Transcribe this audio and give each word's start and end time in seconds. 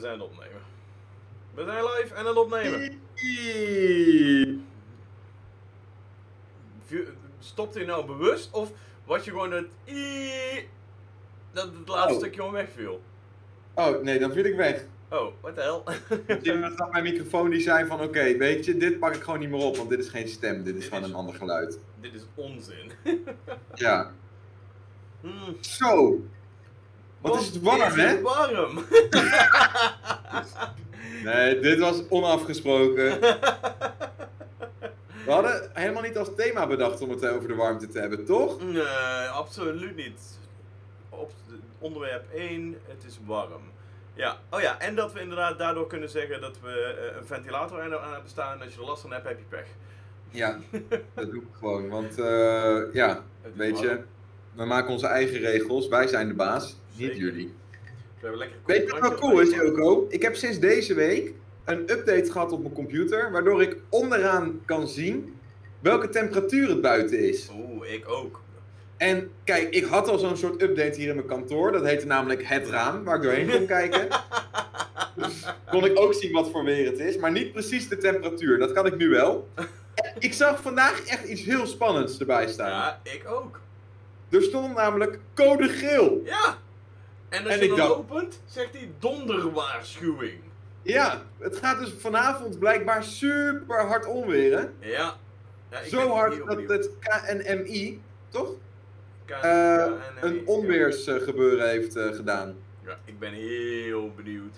we 0.00 0.06
zijn 0.06 0.20
aan 0.20 0.26
het 0.26 0.30
opnemen. 0.30 0.62
We 1.54 1.64
zijn 1.64 1.84
live 1.84 2.14
en 2.14 2.20
aan 2.20 2.26
het 2.26 2.36
opnemen. 2.36 3.00
Stopt 7.38 7.74
hij 7.74 7.84
nou 7.84 8.06
bewust 8.06 8.50
of 8.52 8.72
was 9.04 9.24
je 9.24 9.30
gewoon 9.30 9.52
het 9.52 9.68
i 9.88 10.68
dat 11.52 11.64
het 11.64 11.88
laatste 11.88 12.12
Oh. 12.12 12.18
stukje 12.18 12.36
gewoon 12.36 12.52
wegviel? 12.54 13.00
Oh, 13.74 14.02
nee, 14.02 14.18
dan 14.18 14.32
viel 14.32 14.44
ik 14.44 14.56
weg. 14.56 14.84
Oh, 15.10 15.32
wat 15.40 15.54
de 15.54 15.60
hel? 15.60 15.84
Jim 16.42 16.62
had 16.62 16.92
mijn 16.92 17.04
microfoon 17.04 17.50
die 17.50 17.60
zei 17.60 17.86
van, 17.86 18.00
oké, 18.00 18.36
weet 18.36 18.64
je, 18.64 18.76
dit 18.76 18.98
pak 18.98 19.14
ik 19.14 19.22
gewoon 19.22 19.38
niet 19.38 19.50
meer 19.50 19.60
op, 19.64 19.76
want 19.76 19.88
dit 19.90 19.98
is 19.98 20.08
geen 20.08 20.28
stem, 20.28 20.62
dit 20.62 20.74
is 20.74 20.80
Dit 20.80 20.88
gewoon 20.88 21.02
is- 21.04 21.08
een 21.10 21.14
ander 21.16 21.34
geluid. 21.34 21.78
Dit 22.00 22.14
is 22.14 22.22
onzin. 22.34 22.90
Ja. 23.74 24.12
Hmm. 25.20 25.56
Zo. 25.60 26.20
Wat 27.20 27.40
is 27.40 27.46
het 27.46 27.60
warm, 27.60 27.80
hè? 27.80 28.06
het 28.06 28.20
warm? 28.20 28.78
Nee, 31.24 31.60
dit 31.60 31.78
was 31.78 32.02
onafgesproken. 32.08 33.20
We 35.24 35.30
hadden 35.30 35.70
helemaal 35.72 36.02
niet 36.02 36.18
als 36.18 36.28
thema 36.36 36.66
bedacht 36.66 37.00
om 37.00 37.10
het 37.10 37.26
over 37.26 37.48
de 37.48 37.54
warmte 37.54 37.88
te 37.88 37.98
hebben, 37.98 38.24
toch? 38.24 38.62
Nee, 38.62 38.82
absoluut 39.32 39.96
niet. 39.96 40.38
Op 41.08 41.32
onderwerp 41.78 42.32
1, 42.34 42.76
het 42.86 43.04
is 43.06 43.18
warm. 43.26 43.62
Ja, 44.14 44.36
oh 44.50 44.60
ja, 44.60 44.78
en 44.80 44.94
dat 44.94 45.12
we 45.12 45.20
inderdaad 45.20 45.58
daardoor 45.58 45.86
kunnen 45.86 46.08
zeggen 46.08 46.40
dat 46.40 46.60
we 46.62 46.70
eh, 46.70 47.16
een 47.16 47.26
ventilator 47.26 47.80
aan 47.80 47.90
hebben 47.90 48.30
staan. 48.30 48.52
En 48.52 48.64
als 48.64 48.74
je 48.74 48.80
er 48.80 48.86
last 48.86 49.02
van 49.02 49.12
hebt, 49.12 49.28
heb 49.28 49.38
je 49.38 49.44
pech. 49.48 49.66
Ja, 50.30 50.58
dat 51.14 51.30
doe 51.30 51.42
ik 51.42 51.48
gewoon. 51.58 51.88
Want, 51.88 52.18
eh, 52.18 52.92
ja, 52.92 53.22
weet 53.54 53.78
je. 53.78 54.00
We 54.60 54.66
maken 54.66 54.92
onze 54.92 55.06
eigen 55.06 55.38
regels. 55.38 55.88
Wij 55.88 56.06
zijn 56.06 56.28
de 56.28 56.34
baas, 56.34 56.76
niet 56.96 57.16
jullie. 57.16 57.54
We 57.70 57.78
hebben 58.20 58.38
lekker 58.38 58.58
Weet 58.66 58.86
je 58.86 58.90
wat 58.90 59.00
wel 59.00 59.14
cool 59.14 59.40
is, 59.40 59.50
Joko? 59.50 60.06
Ik 60.08 60.22
heb 60.22 60.36
sinds 60.36 60.58
deze 60.58 60.94
week 60.94 61.32
een 61.64 61.78
update 61.78 62.32
gehad 62.32 62.52
op 62.52 62.60
mijn 62.60 62.74
computer, 62.74 63.30
waardoor 63.30 63.62
ik 63.62 63.76
onderaan 63.88 64.60
kan 64.64 64.88
zien 64.88 65.34
welke 65.80 66.08
temperatuur 66.08 66.68
het 66.68 66.80
buiten 66.80 67.18
is. 67.28 67.50
Oeh, 67.54 67.92
ik 67.92 68.08
ook. 68.08 68.40
En 68.96 69.30
kijk, 69.44 69.74
ik 69.74 69.84
had 69.84 70.08
al 70.08 70.18
zo'n 70.18 70.36
soort 70.36 70.62
update 70.62 71.00
hier 71.00 71.08
in 71.08 71.14
mijn 71.14 71.26
kantoor. 71.26 71.72
Dat 71.72 71.84
heette 71.84 72.06
namelijk 72.06 72.44
het 72.44 72.68
raam, 72.68 73.04
waar 73.04 73.16
ik 73.16 73.22
doorheen 73.22 73.50
kon 73.50 73.66
kijken. 73.66 74.08
Dus 75.16 75.44
kon 75.70 75.84
ik 75.84 75.98
ook 75.98 76.14
zien 76.14 76.32
wat 76.32 76.50
voor 76.50 76.64
weer 76.64 76.86
het 76.86 76.98
is, 76.98 77.16
maar 77.16 77.32
niet 77.32 77.52
precies 77.52 77.88
de 77.88 77.96
temperatuur. 77.96 78.58
Dat 78.58 78.72
kan 78.72 78.86
ik 78.86 78.96
nu 78.96 79.08
wel. 79.08 79.48
En 79.94 80.14
ik 80.18 80.32
zag 80.32 80.62
vandaag 80.62 81.04
echt 81.04 81.24
iets 81.24 81.42
heel 81.42 81.66
spannends 81.66 82.18
erbij 82.18 82.48
staan. 82.48 82.70
Ja, 82.70 83.00
ik 83.02 83.22
ook. 83.28 83.60
Er 84.30 84.42
stond 84.42 84.74
namelijk 84.74 85.18
code 85.34 85.68
geel. 85.68 86.22
Ja! 86.24 86.58
En 87.28 87.44
als 87.44 87.52
En 87.52 87.60
je 87.60 87.68
dan 87.68 87.76
dacht- 87.76 87.90
opent, 87.90 88.40
zegt 88.46 88.72
hij 88.72 88.90
donderwaarschuwing. 88.98 90.40
Ja, 90.82 91.22
het 91.38 91.56
gaat 91.56 91.78
dus 91.78 91.92
vanavond 91.98 92.58
blijkbaar 92.58 93.04
super 93.04 93.86
hard 93.86 94.06
onweren. 94.06 94.74
Ja. 94.80 95.16
ja 95.70 95.78
ik 95.80 95.88
Zo 95.88 96.08
hard 96.08 96.46
dat 96.46 96.68
het 96.68 96.90
KNMI, 96.98 98.00
toch? 98.28 98.54
Eh, 99.26 99.86
een 100.20 100.42
onweersgebeuren 100.46 101.68
heeft 101.68 101.96
eh, 101.96 102.14
gedaan. 102.14 102.56
Ja, 102.86 102.98
ik 103.04 103.18
ben 103.18 103.32
heel 103.32 104.12
benieuwd. 104.16 104.54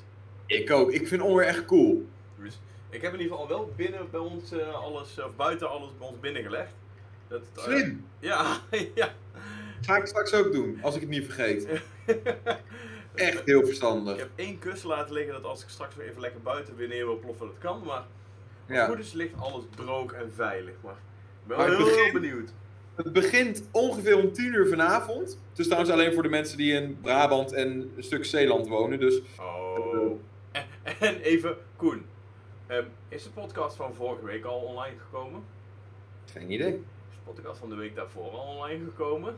Ik 0.47 0.71
ook. 0.71 0.93
Ik 0.93 1.09
vind 1.09 1.23
onweer 1.23 1.47
echt 1.47 1.65
cool. 1.65 2.07
Dus 2.39 2.61
ik 2.91 3.03
heb 3.03 3.13
in 3.15 3.21
ieder 3.21 3.37
geval 3.37 3.51
al 3.51 3.59
wel 3.59 3.73
binnen 3.77 4.11
bij 4.11 4.21
ons 4.21 4.53
eh, 4.53 4.75
alles, 4.75 5.19
of 5.19 5.37
buiten 5.37 5.71
alles 5.71 5.91
bij 5.99 6.07
ons 6.09 6.21
binnengelegd. 6.21 6.73
Dat, 7.29 7.43
eh, 7.57 7.63
Slim. 7.63 8.07
ja, 8.19 8.57
ja. 8.95 9.09
Ga 9.83 9.97
ik 9.97 10.07
straks 10.07 10.35
ook 10.35 10.53
doen, 10.53 10.79
als 10.83 10.95
ik 10.95 11.01
het 11.01 11.11
niet 11.11 11.25
vergeet. 11.25 11.69
Echt 13.15 13.43
heel 13.45 13.59
Ik 13.61 13.67
verstandig. 13.67 14.17
heb 14.19 14.31
één 14.35 14.59
kussen 14.59 14.89
laten 14.89 15.13
liggen 15.15 15.33
dat 15.33 15.45
als 15.45 15.63
ik 15.63 15.69
straks 15.69 15.95
weer 15.95 16.09
even 16.09 16.21
lekker 16.21 16.41
buiten 16.41 16.77
weer 16.77 16.89
neer 16.89 17.05
wil 17.07 17.19
ploffen, 17.19 17.47
dat 17.47 17.59
kan. 17.59 17.83
Maar 17.85 18.05
Ja. 18.67 18.87
goed 18.87 18.99
is, 18.99 19.13
ligt 19.13 19.35
alles 19.41 19.65
droog 19.77 20.13
en 20.13 20.33
veilig. 20.35 20.75
Maar 20.83 20.93
ik 20.93 21.49
ben 21.49 21.57
Maar 21.57 21.77
heel 21.77 22.13
benieuwd. 22.13 22.51
Het 22.95 23.13
begint 23.13 23.69
ongeveer 23.71 24.17
om 24.17 24.33
10 24.33 24.53
uur 24.55 24.69
vanavond. 24.69 25.39
Het 25.51 25.59
is 25.59 25.65
trouwens 25.67 25.93
alleen 25.93 26.13
voor 26.13 26.23
de 26.23 26.29
mensen 26.29 26.57
die 26.57 26.73
in 26.73 26.99
Brabant 27.01 27.53
en 27.53 27.93
een 27.97 28.03
stuk 28.03 28.25
Zeeland 28.25 28.69
wonen. 28.69 29.01
Dus 29.01 29.21
Oh. 29.39 30.21
En, 30.53 30.65
en 31.01 31.21
even, 31.21 31.57
Koen. 31.77 32.05
Ehm, 32.67 32.85
is 33.09 33.23
de 33.23 33.31
podcast 33.31 33.77
van 33.77 33.95
vorige 33.95 34.25
week 34.25 34.45
al 34.45 34.59
online 34.61 34.97
gekomen? 34.99 35.43
geen 36.33 36.51
idee. 36.51 36.73
Is 36.73 37.17
de 37.17 37.33
podcast 37.33 37.59
van 37.59 37.69
de 37.69 37.75
week 37.77 37.95
daarvoor 37.95 38.31
al 38.31 38.39
online 38.57 38.85
gekomen? 38.85 39.37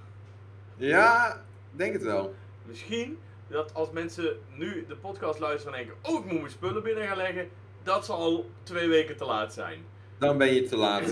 Ja, 0.77 1.43
denk 1.71 1.93
het 1.93 2.03
wel. 2.03 2.35
Misschien 2.63 3.19
dat 3.49 3.75
als 3.75 3.91
mensen 3.91 4.37
nu 4.55 4.85
de 4.89 4.97
podcast 4.97 5.39
luisteren 5.39 5.79
en 5.79 5.85
denken: 5.85 6.13
Oh, 6.13 6.25
ik 6.25 6.31
moet 6.31 6.41
mijn 6.41 6.53
spullen 6.53 6.83
binnen 6.83 7.07
gaan 7.07 7.17
leggen. 7.17 7.49
Dat 7.83 8.05
zal 8.05 8.17
al 8.17 8.51
twee 8.63 8.89
weken 8.89 9.17
te 9.17 9.25
laat 9.25 9.53
zijn. 9.53 9.85
Dan 10.19 10.39
ben 10.39 10.55
je 10.55 10.63
te 10.63 10.77
laat. 10.77 11.03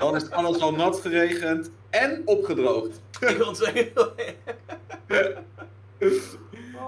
Dan 0.00 0.16
is 0.16 0.30
alles 0.30 0.60
al 0.60 0.72
nat 0.72 1.00
geregend 1.00 1.70
en 1.90 2.22
opgedroogd. 2.24 3.00
ik 3.20 3.36
wil 3.36 3.54
zeggen. 3.54 3.92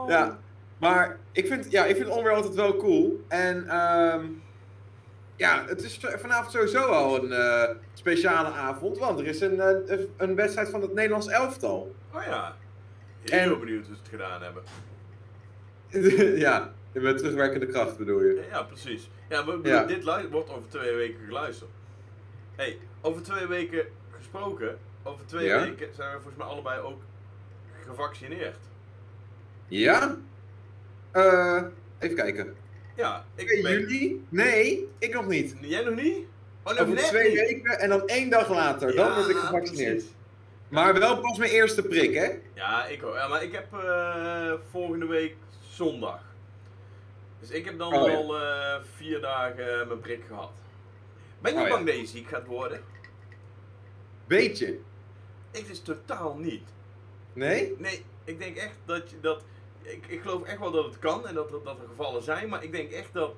Ja, 0.08 0.38
maar 0.78 1.18
ik 1.32 1.46
vind, 1.46 1.70
ja, 1.70 1.84
ik 1.84 1.96
vind 1.96 2.08
onweer 2.08 2.32
altijd 2.32 2.54
wel 2.54 2.76
cool. 2.76 3.24
En 3.28 3.68
ehm, 3.68 4.24
ja, 5.36 5.64
het 5.66 5.82
is 5.82 5.98
vanavond 6.16 6.52
sowieso 6.52 6.78
al 6.86 7.24
een 7.24 7.32
eh, 7.32 7.70
speciale 7.94 8.48
avond. 8.48 8.98
Want 8.98 9.20
er 9.20 9.26
is 9.26 9.40
een, 9.40 9.60
eh, 9.60 9.98
een 10.16 10.34
wedstrijd 10.34 10.68
van 10.68 10.82
het 10.82 10.92
Nederlands 10.94 11.28
elftal. 11.28 11.94
Oh 12.12 12.22
ja. 12.22 12.56
Heel 13.22 13.52
En- 13.52 13.60
benieuwd 13.60 13.86
hoe 13.86 13.94
ze 13.94 14.00
het 14.00 14.10
gedaan 14.10 14.42
hebben. 14.42 14.62
ja, 16.46 16.72
met 16.92 17.18
terugwerkende 17.18 17.66
kracht 17.66 17.96
bedoel 17.98 18.22
je. 18.22 18.46
Ja, 18.50 18.62
precies. 18.62 19.10
Ja, 19.28 19.44
we, 19.46 19.58
Ja. 19.62 19.84
dit 19.84 20.04
wordt 20.30 20.50
over 20.50 20.68
twee 20.68 20.94
weken 20.94 21.20
geluisterd. 21.26 21.70
hey, 22.56 22.78
over 23.00 23.22
twee 23.22 23.46
weken 23.46 23.86
gesproken. 24.16 24.78
Over 25.02 25.26
twee 25.26 25.46
Ja? 25.46 25.60
weken 25.60 25.94
zijn 25.94 26.08
we 26.08 26.14
volgens 26.16 26.36
mij 26.36 26.46
allebei 26.46 26.80
ook 26.80 27.00
gevaccineerd. 27.86 28.56
Ja? 29.68 30.16
Eh, 31.10 31.62
even 31.98 32.16
kijken. 32.16 32.54
Ja, 32.94 33.24
ik 33.34 33.46
2 33.48 33.62
ben... 33.62 33.72
juli? 33.72 34.24
Nee, 34.28 34.88
ik 34.98 35.14
nog 35.14 35.26
niet. 35.26 35.54
Jij 35.60 35.82
nog 35.84 35.94
niet? 35.94 36.16
Oh, 36.62 36.78
nog 36.78 36.88
net 36.88 37.04
twee 37.04 37.28
niet. 37.28 37.38
weken 37.40 37.78
en 37.78 37.88
dan 37.88 38.06
één 38.06 38.30
dag 38.30 38.48
later. 38.50 38.94
Dan 38.94 39.06
Ja, 39.08 39.14
word 39.14 39.28
ik 39.28 39.36
gevaccineerd. 39.36 39.92
precies. 39.94 40.12
Maar 40.68 40.98
wel 40.98 41.20
pas 41.20 41.38
mijn 41.38 41.50
eerste 41.50 41.82
prik, 41.82 42.14
hè? 42.14 42.30
Ja, 42.54 42.86
ik 42.86 43.02
ook. 43.04 43.14
Ja, 43.14 43.28
maar 43.28 43.42
ik 43.42 43.52
heb 43.52 43.72
eh, 43.72 44.52
volgende 44.70 45.06
week 45.06 45.34
zondag. 45.70 46.20
Dus 47.40 47.50
ik 47.50 47.64
heb 47.64 47.78
dan 47.78 47.94
Oh, 47.94 48.08
ja. 48.08 48.14
al 48.16 48.38
eh, 48.40 48.80
vier 48.96 49.20
dagen 49.20 49.86
mijn 49.88 50.00
prik 50.00 50.22
gehad. 50.28 50.50
Ben 51.40 51.52
je 51.52 51.58
Oh, 51.60 51.64
ja. 51.66 51.72
bang 51.74 51.86
dat 51.86 51.96
je 51.96 52.06
ziek 52.06 52.28
gaat 52.28 52.46
worden? 52.46 52.80
Beetje. 54.26 54.78
Ik 55.50 55.66
dus 55.68 55.80
totaal 55.82 56.36
niet. 56.38 56.62
Nee? 57.32 57.74
Nee, 57.78 58.04
ik 58.24 58.38
denk 58.38 58.56
echt 58.56 58.76
dat 58.84 59.10
je 59.10 59.20
dat. 59.20 59.42
Ik, 59.84 60.06
ik 60.06 60.20
geloof 60.20 60.42
echt 60.42 60.58
wel 60.58 60.70
dat 60.70 60.84
het 60.84 60.98
kan 60.98 61.26
en 61.26 61.34
dat, 61.34 61.50
dat, 61.50 61.64
dat 61.64 61.78
er 61.80 61.88
gevallen 61.88 62.22
zijn, 62.22 62.48
maar 62.48 62.64
ik 62.64 62.72
denk 62.72 62.90
echt 62.90 63.12
dat 63.12 63.34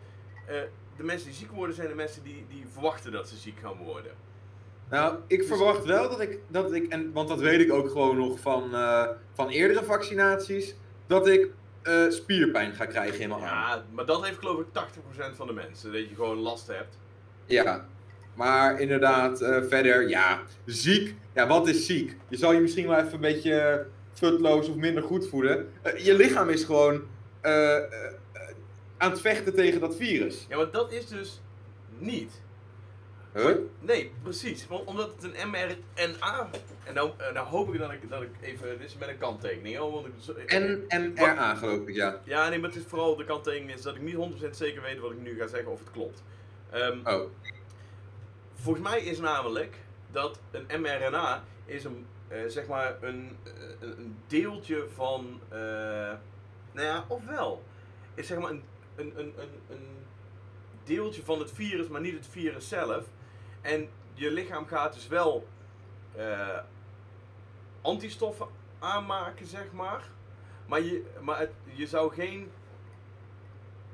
eh, 0.47 0.61
de 0.97 1.03
mensen 1.03 1.27
die 1.27 1.37
ziek 1.37 1.51
worden 1.51 1.75
zijn 1.75 1.89
de 1.89 1.95
mensen 1.95 2.23
die, 2.23 2.47
die 2.49 2.65
verwachten 2.73 3.13
dat 3.13 3.29
ze 3.29 3.37
ziek 3.37 3.59
gaan 3.63 3.77
worden. 3.77 4.13
Nou, 4.91 5.17
ik 5.27 5.45
verwacht 5.45 5.85
wel 5.85 6.09
dat 6.09 6.21
ik, 6.21 6.39
dat 6.49 6.73
ik 6.73 6.87
en, 6.93 7.13
want 7.13 7.29
dat 7.29 7.41
weet 7.41 7.61
ik 7.61 7.73
ook 7.73 7.91
gewoon 7.91 8.17
nog 8.17 8.41
van, 8.41 8.75
eh, 8.75 9.09
van 9.33 9.49
eerdere 9.49 9.85
vaccinaties, 9.85 10.75
dat 11.07 11.29
ik 11.29 11.51
eh, 11.83 12.09
spierpijn 12.09 12.75
ga 12.75 12.87
krijgen 12.87 13.21
in 13.21 13.29
mijn 13.29 13.41
arm. 13.41 13.51
Ja, 13.51 13.85
maar 13.93 14.07
dat 14.07 14.25
heeft 14.25 14.39
geloof 14.39 14.61
ik 14.61 14.67
80% 14.67 15.37
van 15.37 15.47
de 15.47 15.53
mensen, 15.53 15.93
dat 15.93 16.09
je 16.09 16.15
gewoon 16.15 16.39
last 16.39 16.67
hebt. 16.67 16.99
Ja. 17.45 17.87
Maar 18.35 18.81
inderdaad, 18.81 19.39
verder, 19.69 20.09
ja, 20.09 20.43
ziek. 20.65 21.15
Ja, 21.35 21.47
wat 21.47 21.69
is 21.69 21.87
ziek? 21.87 22.17
Je 22.29 22.37
zal 22.37 22.53
je 22.53 22.61
misschien 22.61 22.89
wel 22.89 22.99
even 22.99 23.13
een 23.13 23.21
beetje 23.21 23.87
futloos 24.19 24.69
of 24.69 24.77
minder 24.77 25.03
goed 25.03 25.29
voelen. 25.29 25.73
Eh, 25.83 26.05
je 26.05 26.15
lichaam 26.15 26.49
is 26.49 26.65
gewoon 26.65 27.03
eh, 27.41 27.77
eh, 27.77 28.13
aan 28.97 29.11
het 29.11 29.21
vechten 29.21 29.55
tegen 29.55 29.81
dat 29.81 29.97
virus. 29.97 30.47
Ja, 30.49 30.57
maar 30.57 30.71
dat 30.71 30.93
is 30.93 31.07
dus 31.07 31.41
niet. 31.99 32.41
Huh? 33.35 33.57
Nee, 33.79 34.13
precies. 34.23 34.67
Want 34.67 34.85
omdat 34.85 35.13
het 35.21 35.25
een 35.35 35.51
mRNA. 35.51 36.49
En 36.85 36.95
nou, 36.95 37.11
nou 37.35 37.47
hoop 37.47 37.75
ik 37.75 37.81
dat 37.81 37.93
ik, 37.93 38.11
dat 38.11 38.23
ik 38.23 38.29
even. 38.41 38.79
Dit 38.79 38.87
is 38.89 38.97
met 38.97 39.09
een 39.09 39.19
kanttekening. 39.19 39.77
Hoor, 39.77 39.93
want 39.93 40.07
ik, 40.07 40.53
ik- 40.53 40.85
NMRA 40.89 41.55
geloof 41.55 41.87
ik, 41.89 41.95
ja. 41.95 42.21
Ja, 42.25 42.49
nee, 42.49 42.59
maar 42.59 42.69
het 42.71 42.79
is 42.79 42.85
vooral 42.89 43.17
de 43.17 43.25
kanttekening 43.25 43.73
is 43.73 43.83
dat 43.83 43.95
ik 43.95 44.03
niet 44.03 44.15
100% 44.45 44.51
zeker 44.51 44.83
weet 44.83 44.99
wat 44.99 45.11
ik 45.11 45.21
nu 45.21 45.39
ga 45.39 45.47
zeggen 45.47 45.73
of 45.73 45.79
het 45.79 45.91
klopt. 45.91 46.23
Ehm, 46.71 46.99
Oh, 47.05 47.31
Volgens 48.55 48.89
mij 48.89 49.01
is 49.01 49.19
namelijk 49.19 49.77
dat 50.11 50.39
een 50.51 50.81
mRNA 50.81 51.45
is 51.65 51.85
een, 51.85 52.07
eh, 52.29 52.47
zeg 52.47 52.67
maar 52.67 53.03
een, 53.03 53.37
eh, 53.45 53.53
een 53.81 53.99
een 53.99 54.17
deeltje 54.27 54.89
van, 54.95 55.41
eh, 55.49 55.59
nou 56.73 56.87
ja, 56.87 57.05
ofwel, 57.09 57.63
is 58.15 58.27
zeg 58.27 58.39
maar 58.39 58.51
een, 58.51 58.63
een, 58.97 59.19
een, 59.19 59.35
een, 59.69 60.05
deeltje 60.85 61.25
van 61.25 61.39
het 61.39 61.53
virus, 61.53 61.89
maar 61.89 62.01
niet 62.01 62.15
het 62.15 62.27
virus 62.27 62.69
zelf. 62.69 63.05
En 63.61 63.89
je 64.15 64.31
lichaam 64.31 64.67
gaat 64.67 64.95
dus 64.95 65.09
wel 65.09 65.47
antistoffen 67.81 68.47
aanmaken, 68.79 69.47
zeg 69.47 69.73
maar. 69.73 70.11
Maar, 70.67 70.81
je, 70.81 71.05
maar 71.21 71.49
je 71.65 71.87
zou 71.87 72.15
geen. 72.15 72.51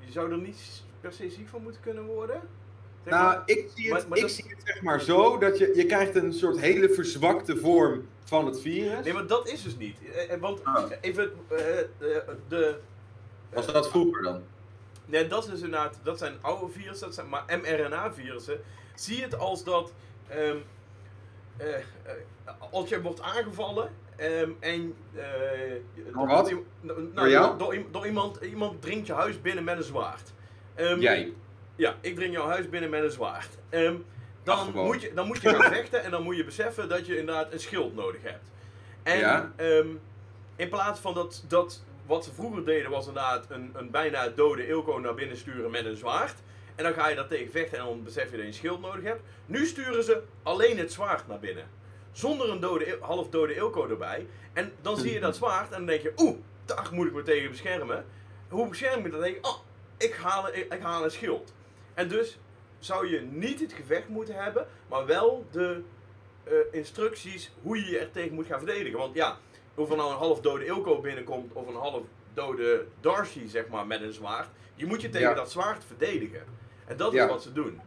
zou 0.08 0.30
er 0.30 0.38
niet 0.38 0.84
per 1.00 1.12
se 1.12 1.30
ziek 1.30 1.48
van 1.48 1.62
moeten 1.62 1.82
kunnen 1.82 2.04
worden. 2.04 2.40
Zeg 3.04 3.12
Nou, 3.12 3.40
ik, 3.44 3.68
zie 3.74 3.84
het, 3.84 3.92
Maar- 3.92 4.08
maar 4.08 4.18
ik 4.18 4.22
dat- 4.24 4.32
zie 4.32 4.44
het 4.48 4.60
zeg 4.64 4.82
maar 4.82 5.00
zo 5.00 5.38
dat 5.38 5.58
je, 5.58 5.72
je 5.74 5.86
krijgt 5.86 6.14
een 6.14 6.32
soort 6.32 6.60
hele 6.60 6.88
verzwakte 6.90 7.56
vorm 7.56 8.08
van 8.24 8.46
het 8.46 8.60
virus. 8.60 9.04
Nee, 9.04 9.12
maar 9.12 9.26
dat 9.26 9.48
is 9.48 9.62
dus 9.62 9.76
niet. 9.76 9.96
Eh, 10.14 10.32
eh, 10.32 10.40
Want 10.40 10.64
Ah. 10.64 10.90
even 11.00 11.32
eh, 11.48 11.58
de. 12.48 12.78
Was 13.52 13.66
dat 13.66 13.90
vroeger 13.90 14.22
dan? 14.22 14.42
Nee, 15.06 15.26
dat 15.26 15.44
is 15.44 15.50
dus 15.50 15.60
inderdaad, 15.60 15.98
dat 16.02 16.18
zijn 16.18 16.34
oude 16.40 16.72
virussen, 16.72 17.06
dat 17.06 17.14
zijn 17.14 17.28
maar 17.28 17.44
mRNA-virussen. 17.62 18.60
Zie 18.94 19.22
het 19.22 19.38
als 19.38 19.64
dat, 19.64 19.92
ehm, 20.28 20.56
eh, 21.56 21.74
eh, 21.76 21.82
als 22.70 22.88
je 22.88 23.02
wordt 23.02 23.20
aangevallen 23.20 23.90
ehm, 24.16 24.50
en... 24.60 24.94
Door 26.12 26.26
wat? 26.26 26.52
nou, 27.12 27.56
door 27.90 28.06
iemand, 28.06 28.38
iemand 28.42 28.82
dringt 28.82 29.06
je 29.06 29.12
huis 29.12 29.40
binnen 29.40 29.64
met 29.64 29.76
een 29.76 29.82
zwaard. 29.82 30.32
Ehm, 30.74 31.00
Jij. 31.00 31.32
Ja, 31.76 31.94
ik 32.00 32.14
dring 32.14 32.32
jouw 32.34 32.46
huis 32.46 32.68
binnen 32.68 32.90
met 32.90 33.02
een 33.02 33.10
zwaard. 33.10 33.48
Ehm, 33.68 33.96
dan, 34.42 34.72
moet 34.72 35.02
je, 35.02 35.12
dan 35.14 35.26
moet 35.26 35.42
je 35.42 35.48
gaan 35.48 35.72
vechten 35.78 36.02
en 36.04 36.10
dan 36.10 36.22
moet 36.22 36.36
je 36.36 36.44
beseffen 36.44 36.88
dat 36.88 37.06
je 37.06 37.18
inderdaad 37.18 37.52
een 37.52 37.60
schild 37.60 37.94
nodig 37.94 38.22
hebt. 38.22 38.50
En 39.02 39.18
Ja. 39.18 39.52
ehm, 39.56 39.86
in 40.56 40.68
plaats 40.68 41.00
van 41.00 41.14
dat, 41.14 41.44
dat 41.48 41.82
wat 42.06 42.24
ze 42.24 42.32
vroeger 42.32 42.64
deden 42.64 42.90
was 42.90 43.06
inderdaad 43.06 43.46
een, 43.48 43.70
een 43.74 43.90
bijna 43.90 44.28
dode 44.28 44.66
Ilko 44.66 44.98
naar 44.98 45.14
binnen 45.14 45.36
sturen 45.36 45.70
met 45.70 45.84
een 45.84 45.96
zwaard. 45.96 46.34
En 46.74 46.84
dan 46.84 46.92
ga 46.92 47.08
je 47.08 47.14
daar 47.14 47.26
tegen 47.28 47.50
vechten 47.52 47.78
en 47.78 47.84
dan 47.84 48.02
besef 48.04 48.24
je 48.24 48.30
dat 48.30 48.40
je 48.40 48.46
een 48.46 48.54
schild 48.54 48.80
nodig 48.80 49.04
hebt. 49.04 49.20
Nu 49.46 49.66
sturen 49.66 50.04
ze 50.04 50.22
alleen 50.42 50.78
het 50.78 50.92
zwaard 50.92 51.28
naar 51.28 51.38
binnen. 51.38 51.64
Zonder 52.12 52.50
een 52.50 52.60
dode, 52.60 52.98
half 53.00 53.28
dode 53.28 53.54
Ilko 53.54 53.88
erbij. 53.88 54.26
En 54.52 54.72
dan 54.80 54.96
zie 54.96 55.12
je 55.12 55.20
dat 55.20 55.36
zwaard 55.36 55.70
en 55.70 55.76
dan 55.76 55.86
denk 55.86 56.02
je, 56.02 56.12
oeh, 56.16 56.36
daar 56.64 56.88
moet 56.92 57.06
ik 57.06 57.12
me 57.12 57.22
tegen 57.22 57.50
beschermen. 57.50 58.04
Hoe 58.48 58.68
bescherm 58.68 58.98
ik 58.98 59.04
me? 59.04 59.10
Dan 59.10 59.20
denk 59.20 59.34
je, 59.34 59.44
oh, 59.44 59.56
ik 59.98 60.14
haal, 60.14 60.48
ik, 60.48 60.72
ik 60.72 60.80
haal 60.82 61.04
een 61.04 61.10
schild. 61.10 61.52
En 61.94 62.08
dus 62.08 62.38
zou 62.78 63.08
je 63.08 63.20
niet 63.20 63.60
het 63.60 63.72
gevecht 63.72 64.08
moeten 64.08 64.34
hebben, 64.34 64.66
maar 64.88 65.06
wel 65.06 65.46
de 65.50 65.82
eh, 66.44 66.52
instructies 66.70 67.52
hoe 67.62 67.76
je 67.76 67.90
je 67.90 67.98
er 67.98 68.10
tegen 68.10 68.34
moet 68.34 68.46
gaan 68.46 68.58
verdedigen. 68.58 68.98
Want 68.98 69.14
ja, 69.14 69.36
of 69.74 69.90
er 69.90 69.96
nou 69.96 70.10
een 70.10 70.16
half 70.18 70.40
dode 70.40 70.64
Ilko 70.64 71.00
binnenkomt 71.00 71.52
of 71.52 71.68
een 71.68 71.74
half 71.74 72.02
dode 72.34 72.84
Darcy, 73.00 73.46
zeg 73.48 73.68
maar, 73.68 73.86
met 73.86 74.02
een 74.02 74.12
zwaard. 74.12 74.48
Je 74.74 74.86
moet 74.86 75.00
je 75.02 75.08
tegen 75.08 75.28
Ja. 75.28 75.34
dat 75.34 75.50
zwaard 75.50 75.84
verdedigen. 75.84 76.42
En 76.86 76.96
dat 76.96 77.14
is 77.14 77.26
wat 77.26 77.42
ze 77.42 77.52
doen. 77.52 77.80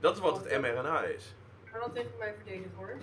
Dat 0.00 0.14
is 0.14 0.20
wat 0.20 0.44
het 0.44 0.60
mRNA 0.60 1.02
is. 1.02 1.34
Kan 1.72 1.80
dat 1.80 1.94
tegen 1.94 2.10
mij 2.18 2.34
verdedigd 2.36 2.74
worden? 2.74 2.98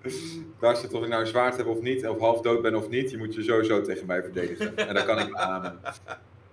Daar 0.60 0.76
zit 0.76 0.92
of 0.92 1.02
ik 1.02 1.08
nou 1.08 1.20
een 1.20 1.26
zwaard 1.26 1.56
heb 1.56 1.66
of 1.66 1.80
niet, 1.80 2.06
of 2.06 2.18
half 2.18 2.40
dood 2.40 2.62
ben 2.62 2.74
of 2.74 2.88
niet, 2.88 3.10
je 3.10 3.18
moet 3.18 3.34
je 3.34 3.42
sowieso 3.42 3.80
tegen 3.82 4.06
mij 4.06 4.22
verdedigen. 4.22 4.76
En 4.76 4.94
dat 4.94 5.04
kan 5.04 5.18
ik 5.18 5.32
beamen. 5.32 5.80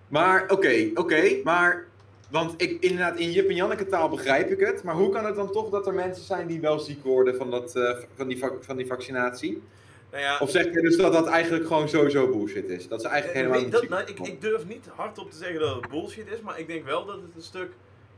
Maar 0.08 0.46
oké, 0.50 0.90
oké, 0.94 1.42
maar. 1.44 1.88
Want 2.32 2.62
ik, 2.62 2.82
inderdaad, 2.82 3.20
in 3.20 3.32
Jip 3.32 3.50
en 3.50 3.56
Janneke 3.56 3.86
taal 3.88 4.10
begrijp 4.10 4.50
ik 4.50 4.60
het. 4.60 4.84
Maar 4.84 4.96
hoe 4.96 5.10
kan 5.10 5.26
het 5.26 5.36
dan 5.36 5.52
toch 5.52 5.70
dat 5.70 5.88
er 5.88 5.94
mensen 5.94 6.24
zijn 6.24 6.48
die 6.48 6.60
wel 6.62 6.80
ziek 6.80 7.04
worden 7.04 7.36
van, 7.36 7.52
dat, 7.52 7.76
eh, 7.76 7.98
van, 8.16 8.28
die, 8.28 8.44
van 8.60 8.78
die 8.78 8.86
vaccinatie? 8.86 9.64
Nou 10.12 10.24
ja, 10.24 10.38
Of 10.40 10.50
zeg 10.50 10.66
je 10.66 10.82
dus 10.82 10.98
dat 10.98 11.14
dat 11.14 11.28
eigenlijk 11.28 11.68
gewoon 11.68 11.90
sowieso 11.90 12.30
bullshit 12.30 12.70
is? 12.70 12.88
Dat 12.88 13.02
ze 13.02 13.08
eigenlijk 13.08 13.38
Eh, 13.38 13.46
helemaal 13.46 13.70
nee, 13.70 13.80
niet 13.80 13.90
dat, 13.90 13.90
nou, 13.90 14.28
ik, 14.28 14.34
ik 14.34 14.42
durf 14.42 14.66
niet 14.68 14.88
hardop 14.96 15.32
te 15.32 15.38
zeggen 15.38 15.60
dat 15.60 15.76
het 15.76 15.90
bullshit 15.90 16.28
is, 16.28 16.42
maar 16.42 16.60
ik 16.60 16.68
denk 16.68 16.86
wel 16.86 17.06
dat 17.06 17.16
het 17.16 17.36
een 17.36 17.42
stuk. 17.42 17.72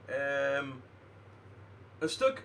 ehm, 0.06 0.66
een 2.00 2.09
stuk 2.09 2.44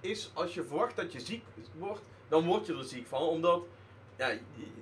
is 0.00 0.30
als 0.34 0.54
je 0.54 0.62
verwacht 0.62 0.96
dat 0.96 1.12
je 1.12 1.20
ziek 1.20 1.42
wordt, 1.78 2.00
dan 2.28 2.44
word 2.46 2.66
je 2.66 2.72
er 2.74 2.84
ziek 2.84 3.06
van, 3.06 3.20
omdat 3.22 3.62
ja, 4.16 4.28
je, 4.28 4.38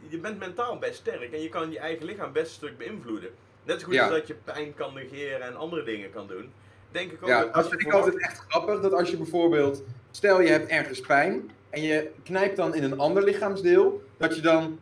je 0.09 0.19
bent 0.19 0.39
mentaal 0.39 0.79
best 0.79 0.95
sterk 0.95 1.33
en 1.33 1.43
je 1.43 1.49
kan 1.49 1.71
je 1.71 1.79
eigen 1.79 2.07
lichaam 2.07 2.33
best 2.33 2.47
een 2.47 2.53
stuk 2.53 2.79
beïnvloeden. 2.79 3.31
Net 3.67 3.81
zo 3.81 3.87
goed 3.87 3.99
als 3.99 4.11
dat 4.11 4.27
je 4.27 4.35
pijn 4.35 4.75
kan 4.75 4.95
negeren 4.95 5.41
en 5.41 5.57
andere 5.57 5.83
dingen 5.83 6.11
kan 6.11 6.27
doen. 6.27 6.53
Denk 6.91 7.13
ik 7.13 7.23
ook 7.23 7.29
Ja, 7.29 7.45
dat 7.45 7.69
vind 7.69 7.81
ik 7.81 7.93
altijd 7.93 8.21
echt 8.21 8.45
grappig. 8.49 8.81
Dat 8.81 8.93
als 8.93 9.11
je 9.11 9.17
bijvoorbeeld, 9.17 9.83
stel 10.11 10.41
je 10.41 10.49
hebt 10.49 10.69
ergens 10.71 11.01
pijn 11.01 11.51
en 11.71 11.83
je 11.83 12.11
knijpt 12.23 12.57
dan 12.57 12.75
in 12.75 12.85
een 12.85 12.99
ander 12.99 13.23
lichaamsdeel, 13.23 14.03
dat 14.17 14.37
je 14.37 14.43
dan 14.43 14.79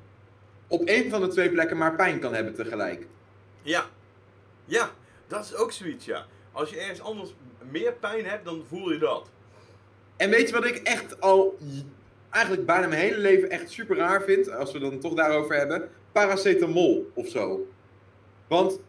op 0.68 0.84
één 0.84 1.10
van 1.10 1.20
de 1.20 1.28
twee 1.28 1.50
plekken 1.50 1.76
maar 1.76 1.94
pijn 1.94 2.18
kan 2.18 2.34
hebben 2.34 2.54
tegelijk. 2.54 3.06
Ja, 3.62 3.84
ja, 4.64 4.90
dat 5.26 5.44
is 5.44 5.54
ook 5.54 5.72
zoiets, 5.72 6.04
ja. 6.04 6.26
Als 6.52 6.70
je 6.70 6.76
ergens 6.80 7.00
anders 7.00 7.34
meer 7.70 7.92
pijn 7.92 8.26
hebt, 8.26 8.44
dan 8.44 8.64
voel 8.68 8.92
je 8.92 8.98
dat. 8.98 9.28
En 10.16 10.30
weet 10.30 10.48
je 10.48 10.54
wat 10.54 10.64
ik 10.64 10.76
echt 10.76 11.20
al 11.20 11.58
eigenlijk 12.30 12.66
bijna 12.66 12.86
mijn 12.86 13.00
hele 13.00 13.18
leven 13.18 13.50
echt 13.50 13.70
super 13.70 13.96
raar 13.96 14.22
vind, 14.22 14.50
als 14.50 14.72
we 14.72 14.78
dan 14.78 14.98
toch 14.98 15.14
daarover 15.14 15.56
hebben? 15.56 15.90
Paracetamol 16.12 17.10
of 17.14 17.28
zo. 17.28 17.66
Want 18.54 18.80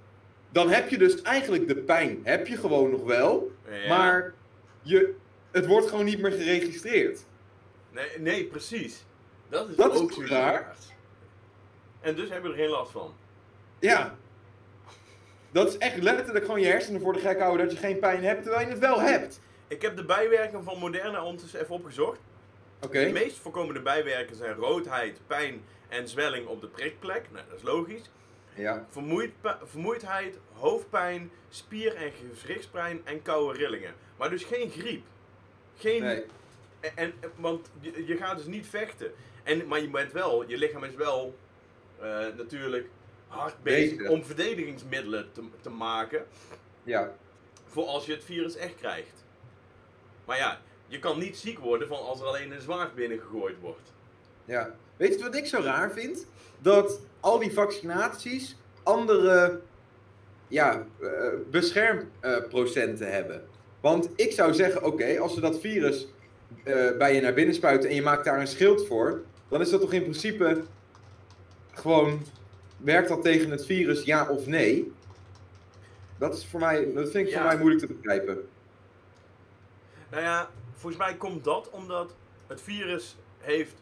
dan 0.49 0.69
heb 0.69 0.89
je 0.89 0.97
dus 0.97 1.21
eigenlijk 1.21 1.67
de 1.67 1.75
pijn, 1.75 2.19
heb 2.23 2.47
je 2.47 2.57
gewoon 2.57 2.89
nog 2.91 3.03
wel, 3.03 3.51
Ja. 3.69 3.87
maar 3.87 4.33
je, 4.81 5.15
het 5.51 5.65
wordt 5.65 5.87
gewoon 5.87 6.05
niet 6.05 6.19
meer 6.19 6.31
geregistreerd. 6.31 7.25
Nee, 7.91 8.19
nee, 8.19 8.45
precies. 8.45 9.05
Dat 9.49 9.69
is 9.69 9.75
Dat 9.75 9.93
is 9.93 9.99
ook 10.01 10.11
zoiets 10.11 10.31
raar? 10.31 10.75
En 12.01 12.15
dus 12.15 12.29
hebben 12.29 12.51
we 12.51 12.57
er 12.57 12.63
geen 12.63 12.71
last 12.73 12.91
van. 12.91 13.13
Ja. 13.79 14.15
Dat 15.51 15.67
is 15.67 15.77
echt 15.77 16.01
letterlijk 16.01 16.45
gewoon 16.45 16.61
je 16.61 16.67
hersenen 16.67 17.01
voor 17.01 17.13
de 17.13 17.19
gek 17.19 17.39
houden 17.39 17.65
dat 17.65 17.75
je 17.75 17.81
geen 17.81 17.99
pijn 17.99 18.23
hebt, 18.23 18.41
terwijl 18.43 18.65
je 18.65 18.71
het 18.71 18.79
wel 18.79 19.01
hebt. 19.01 19.39
Ik 19.67 19.81
heb 19.81 19.95
de 19.95 20.05
bijwerkingen 20.05 20.63
van 20.63 20.77
Moderna 20.79 21.23
ondertussen 21.23 21.61
even 21.61 21.75
opgezocht. 21.75 22.19
Oké. 22.81 23.05
De 23.05 23.11
meest 23.11 23.37
voorkomende 23.37 23.81
bijwerkingen 23.81 24.37
zijn 24.37 24.53
roodheid, 24.55 25.19
pijn 25.27 25.61
en 25.87 26.07
zwelling 26.07 26.47
op 26.47 26.61
de 26.61 26.67
prikplek. 26.67 27.25
Nou, 27.31 27.45
dat 27.49 27.57
is 27.57 27.63
logisch. 27.63 28.09
Ja. 28.55 28.85
Vermoeid, 28.89 29.31
vermoeidheid, 29.63 30.37
hoofdpijn, 30.53 31.31
spier- 31.49 31.95
en 31.95 32.11
gewrichtspijn 32.11 33.01
en 33.03 33.21
koude 33.21 33.57
rillingen. 33.57 33.93
Maar 34.17 34.29
dus 34.29 34.43
geen 34.43 34.69
griep. 34.71 35.03
Geen, 35.77 36.01
Nee. 36.03 36.23
en, 36.79 36.91
en- 36.95 37.13
want 37.35 37.69
je, 37.79 38.05
je 38.05 38.17
gaat 38.17 38.37
dus 38.37 38.45
niet 38.45 38.67
vechten. 38.67 39.11
En, 39.43 39.67
maar 39.67 39.81
je 39.81 39.89
bent 39.89 40.11
wel, 40.11 40.49
je 40.49 40.57
lichaam 40.57 40.83
is 40.83 40.95
wel 40.95 41.37
eh, 41.99 42.07
natuurlijk 42.37 42.87
hard 43.27 43.63
bezig 43.63 43.97
Bezig. 43.97 44.11
om 44.11 44.23
verdedigingsmiddelen 44.23 45.31
te, 45.31 45.43
te 45.61 45.69
maken. 45.69 46.25
Ja. 46.83 47.15
voor 47.65 47.85
als 47.85 48.05
je 48.05 48.11
het 48.11 48.23
virus 48.23 48.55
echt 48.55 48.75
krijgt. 48.75 49.23
Maar 50.25 50.37
ja, 50.37 50.61
je 50.87 50.99
kan 50.99 51.19
niet 51.19 51.37
ziek 51.37 51.59
worden 51.59 51.87
van 51.87 51.97
als 51.99 52.19
er 52.19 52.25
alleen 52.25 52.51
een 52.51 52.61
zwaard 52.61 52.95
binnengegooid 52.95 53.59
wordt. 53.59 53.93
Ja. 54.45 54.75
Weet 54.97 55.13
je 55.17 55.23
wat 55.23 55.35
ik 55.35 55.45
zo 55.45 55.59
raar 55.61 55.91
vind? 55.91 56.25
Dat 56.59 56.99
al 57.19 57.39
die 57.39 57.53
vaccinaties 57.53 58.55
andere 58.83 59.61
ja, 60.47 60.85
eh, 61.01 61.09
beschermprocenten 61.51 63.11
hebben. 63.11 63.43
Want 63.81 64.09
ik 64.15 64.31
zou 64.31 64.53
zeggen, 64.53 64.83
oké, 64.83 65.19
als 65.19 65.33
ze 65.33 65.39
dat 65.41 65.59
virus 65.59 66.07
eh, 66.63 66.97
bij 66.97 67.15
je 67.15 67.21
naar 67.21 67.33
binnen 67.33 67.55
spuiten 67.55 67.89
en 67.89 67.95
je 67.95 68.01
maakt 68.01 68.25
daar 68.25 68.39
een 68.39 68.47
schild 68.47 68.87
voor, 68.87 69.21
dan 69.49 69.61
is 69.61 69.69
dat 69.69 69.81
toch 69.81 69.93
in 69.93 70.01
principe 70.01 70.63
gewoon, 71.73 72.25
werkt 72.77 73.09
dat 73.09 73.21
tegen 73.21 73.51
het 73.51 73.65
virus 73.65 74.03
ja 74.03 74.29
of 74.29 74.45
nee? 74.45 74.91
Dat, 76.17 76.37
is 76.37 76.45
voor 76.45 76.59
mij, 76.59 76.93
dat 76.93 77.09
vind 77.11 77.27
ik 77.27 77.33
Ja. 77.33 77.37
voor 77.37 77.47
mij 77.47 77.57
moeilijk 77.57 77.85
te 77.85 77.93
begrijpen. 77.93 78.47
Nou 80.09 80.23
ja, 80.23 80.49
volgens 80.73 81.01
mij 81.01 81.15
komt 81.15 81.43
dat 81.43 81.69
omdat 81.69 82.15
het 82.47 82.61
virus 82.61 83.17
heeft 83.37 83.73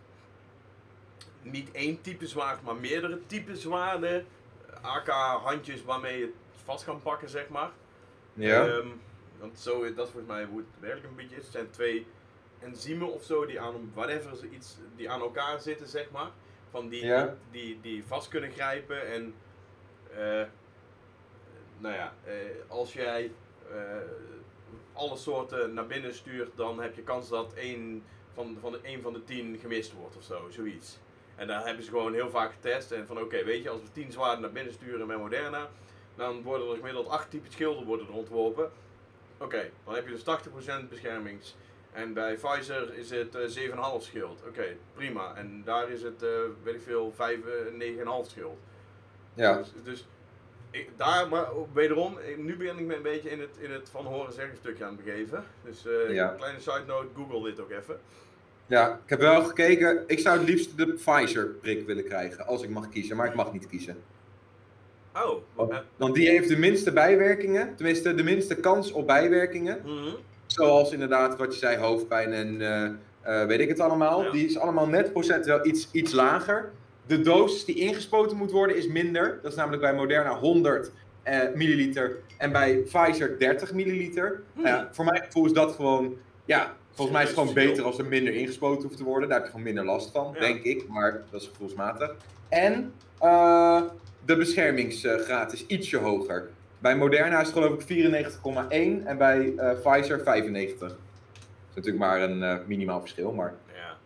niet 1.44 1.72
één 1.72 2.02
type 2.02 2.28
zwaard, 2.28 2.64
maar 2.64 2.76
meerdere 2.76 3.20
typen 3.26 3.58
zwaarden. 3.58 4.26
AK 4.82 5.08
handjes 5.44 5.84
waarmee 5.84 6.18
je 6.20 6.26
het 6.26 6.62
vast 6.64 6.84
kan 6.86 7.02
pakken, 7.02 7.30
zeg 7.30 7.50
maar. 7.50 7.72
Ja. 8.34 8.68
Ehm, 8.68 8.88
want 9.40 9.60
zo, 9.60 9.80
dat 9.94 10.06
is 10.06 10.12
volgens 10.12 10.34
mij 10.34 10.46
hoe 10.46 10.58
het 10.58 10.68
werkelijk 10.80 11.10
een 11.10 11.16
beetje 11.16 11.36
is. 11.36 11.44
Het 11.44 11.52
zijn 11.52 11.70
twee 11.70 12.06
enzymen 12.60 13.14
of 13.14 13.24
zo 13.24 13.46
die 13.46 13.60
aan, 13.60 13.92
whatever, 13.94 14.46
iets, 14.52 14.78
die 14.96 15.10
aan 15.10 15.22
elkaar 15.22 15.60
zitten, 15.60 15.88
zeg 15.88 16.12
maar. 16.12 16.30
Van 16.70 16.90
die, 16.90 17.06
Ja. 17.06 17.36
die, 17.52 17.80
die 17.82 18.04
vast 18.06 18.28
kunnen 18.28 18.52
grijpen. 18.52 19.08
En 19.08 19.34
eh, 20.18 20.44
nou 21.78 21.96
ja, 21.96 22.14
eh, 22.24 22.34
als 22.68 22.94
jij 22.94 23.32
eh, 23.72 23.78
alle 24.94 25.18
soorten 25.18 25.74
naar 25.74 25.88
binnen 25.88 26.14
stuurt, 26.14 26.52
dan 26.56 26.82
heb 26.82 26.96
je 26.96 27.02
kans 27.02 27.30
dat 27.30 27.54
één 27.54 28.04
van, 28.34 28.58
van, 28.62 28.72
de, 28.72 28.80
één 28.82 29.02
van 29.02 29.14
de 29.14 29.24
tien 29.24 29.58
gemist 29.62 29.94
wordt 29.94 30.18
of 30.18 30.24
zo, 30.24 30.50
zoiets. 30.50 31.00
En 31.36 31.48
daar 31.48 31.66
hebben 31.66 31.84
ze 31.84 31.90
gewoon 31.90 32.14
heel 32.14 32.30
vaak 32.30 32.52
getest. 32.52 32.92
En 32.92 33.08
van 33.08 33.20
oké, 33.22 33.44
weet 33.44 33.64
je, 33.64 33.70
als 33.70 33.82
we 33.82 33.92
tien 33.92 34.12
zwaarden 34.12 34.42
naar 34.42 34.52
binnen 34.52 34.74
sturen 34.74 35.08
met 35.08 35.18
Moderna, 35.18 35.70
dan 36.16 36.42
worden 36.42 36.70
er 36.70 36.76
gemiddeld 36.76 37.08
8 37.08 37.30
typen 37.30 37.52
schilden 37.52 37.86
worden 37.86 38.08
er 38.08 38.14
ontworpen. 38.14 38.72
Oké, 39.38 39.70
dan 39.86 39.94
heb 39.96 40.08
je 40.08 40.12
dus 40.14 40.24
80% 40.86 40.90
beschermings. 40.90 41.56
En 41.92 42.14
bij 42.14 42.36
Pfizer 42.36 42.94
is 42.94 43.10
het 43.10 43.36
eh 43.36 43.48
7,5 43.48 44.04
schild. 44.04 44.44
Oké, 44.48 44.76
prima. 44.94 45.36
En 45.36 45.62
daar 45.66 45.90
is 45.90 46.02
het, 46.04 46.24
eh, 46.24 46.30
weet 46.64 46.76
ik 46.76 46.82
veel, 46.82 47.12
5, 47.16 47.40
eh, 47.46 47.74
9,5 47.74 48.30
schild. 48.30 48.60
ja. 49.34 49.58
Dus, 49.58 49.72
dus 49.84 50.08
ik, 50.72 50.90
daar, 50.98 51.28
maar 51.30 51.48
wederom, 51.74 52.18
eh, 52.18 52.38
nu 52.38 52.58
ben 52.58 52.78
ik 52.78 52.86
me 52.86 52.96
een 52.96 53.02
beetje 53.02 53.30
in 53.30 53.40
het, 53.40 53.58
in 53.60 53.72
het 53.72 53.90
van 53.90 54.06
horen 54.06 54.34
zeggen 54.34 54.58
stukje 54.58 54.84
aan 54.86 54.96
het 54.96 55.06
begeven. 55.06 55.44
Dus 55.64 55.86
eh 55.86 56.14
Ja. 56.14 56.28
kleine 56.28 56.60
side 56.60 56.84
note, 56.88 57.08
google 57.16 57.44
dit 57.44 57.60
ook 57.60 57.72
even. 57.72 58.00
Ja, 58.68 59.00
ik 59.04 59.10
heb 59.10 59.20
wel 59.20 59.44
gekeken. 59.44 60.04
Ik 60.08 60.20
zou 60.20 60.38
het 60.40 60.48
liefst 60.50 60.78
de 60.78 60.94
Pfizer-prik 60.94 61.86
willen 61.86 62.04
krijgen, 62.04 62.46
als 62.48 62.64
ik 62.64 62.70
mag 62.70 62.90
kiezen. 62.90 63.16
Maar 63.18 63.28
ik 63.28 63.36
mag 63.36 63.54
niet 63.54 63.68
kiezen. 63.68 63.98
Oh. 65.16 65.42
Want- 65.54 65.72
eh, 65.72 65.78
Want 65.98 66.16
die 66.16 66.30
heeft 66.30 66.48
de 66.50 66.58
minste 66.58 66.92
bijwerkingen, 66.94 67.76
tenminste 67.76 68.16
de 68.16 68.24
minste 68.24 68.56
kans 68.56 68.92
op 68.92 69.08
bijwerkingen. 69.08 69.80
mhm. 69.84 70.16
Zoals 70.46 70.92
inderdaad 70.92 71.38
wat 71.38 71.54
je 71.54 71.60
zei, 71.60 71.78
hoofdpijn 71.78 72.34
en 72.34 72.62
eh, 72.62 72.86
eh, 73.42 73.48
weet 73.48 73.60
ik 73.60 73.68
het 73.68 73.80
allemaal. 73.80 74.24
Ja. 74.24 74.32
Die 74.32 74.46
is 74.46 74.58
allemaal 74.58 74.88
net 74.88 75.12
procentueel 75.12 75.66
iets, 75.66 75.90
iets 75.92 76.12
lager. 76.12 76.72
De 77.08 77.22
dosis 77.22 77.66
die 77.66 77.76
ingespoten 77.76 78.38
moet 78.38 78.52
worden 78.52 78.76
is 78.76 78.88
minder. 78.88 79.40
Dat 79.42 79.52
is 79.52 79.58
namelijk 79.58 79.82
bij 79.82 79.94
Moderna 79.94 80.38
100 80.40 80.92
eh, 81.24 81.40
milliliter 81.56 82.18
en 82.38 82.52
bij 82.52 82.76
Pfizer 82.78 83.40
30 83.40 83.74
milliliter. 83.74 84.42
Hmm. 84.54 84.88
Voor 84.92 85.06
mijn 85.06 85.24
gevoel 85.24 85.46
is 85.46 85.54
dat 85.54 85.72
gewoon, 85.76 86.18
ja, 86.46 86.76
volgens 86.92 87.12
mij 87.18 87.22
is 87.26 87.30
het 87.30 87.40
gewoon 87.40 87.54
beter 87.54 87.84
als 87.84 87.98
er 87.98 88.06
minder 88.06 88.34
ingespoten 88.34 88.84
hoeft 88.84 88.98
te 88.98 89.04
worden. 89.04 89.30
Daar 89.30 89.38
heb 89.38 89.46
je 89.48 89.52
gewoon 89.52 89.66
minder 89.74 89.86
last 89.86 90.12
van, 90.12 90.32
Ja. 90.34 90.40
denk 90.40 90.64
ik. 90.64 90.88
Maar 90.88 91.24
dat 91.32 91.42
is 91.42 91.48
gevoelsmatig. 91.48 92.16
En 92.50 92.94
eh, 93.20 93.82
de 94.26 94.38
beschermingsgraad 94.38 95.54
is 95.54 95.66
ietsje 95.66 95.98
hoger. 95.98 96.50
Bij 96.80 96.96
Moderna 96.98 97.40
is 97.40 97.48
het 97.48 97.56
geloof 97.56 97.74
ik 97.74 97.82
94,1 98.36 99.06
en 99.06 99.18
bij 99.18 99.54
eh, 99.58 99.80
Pfizer 99.80 100.20
95. 100.24 100.80
Dat 100.90 100.98
is 101.70 101.76
natuurlijk 101.76 102.04
maar 102.04 102.22
een 102.22 102.44
eh, 102.44 102.58
minimaal 102.66 103.00
verschil, 103.00 103.32
maar... 103.34 103.54
Ja. 103.74 103.98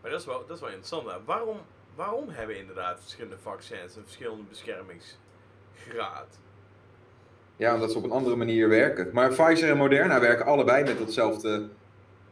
Maar 0.00 0.10
dat 0.10 0.20
is 0.20 0.26
wel, 0.26 0.44
dat 0.46 0.56
is 0.56 0.60
wel 0.60 0.68
interessant. 0.70 1.06
hè. 1.10 1.16
Waarom, 1.24 1.56
waarom 1.94 2.28
hebben 2.28 2.58
inderdaad 2.58 3.00
verschillende 3.00 3.38
vaccins 3.42 3.96
een 3.96 4.02
verschillende 4.04 4.42
beschermingsgraad? 4.48 6.38
Ja, 7.60 7.74
omdat 7.74 7.90
ze 7.92 7.98
op 7.98 8.04
een 8.04 8.10
andere 8.10 8.36
manier 8.36 8.68
werken. 8.68 9.10
Maar 9.12 9.28
Pfizer 9.28 9.70
en 9.70 9.76
Moderna 9.76 10.20
werken 10.20 10.44
allebei 10.46 10.84
met 10.84 10.98
datzelfde 10.98 11.68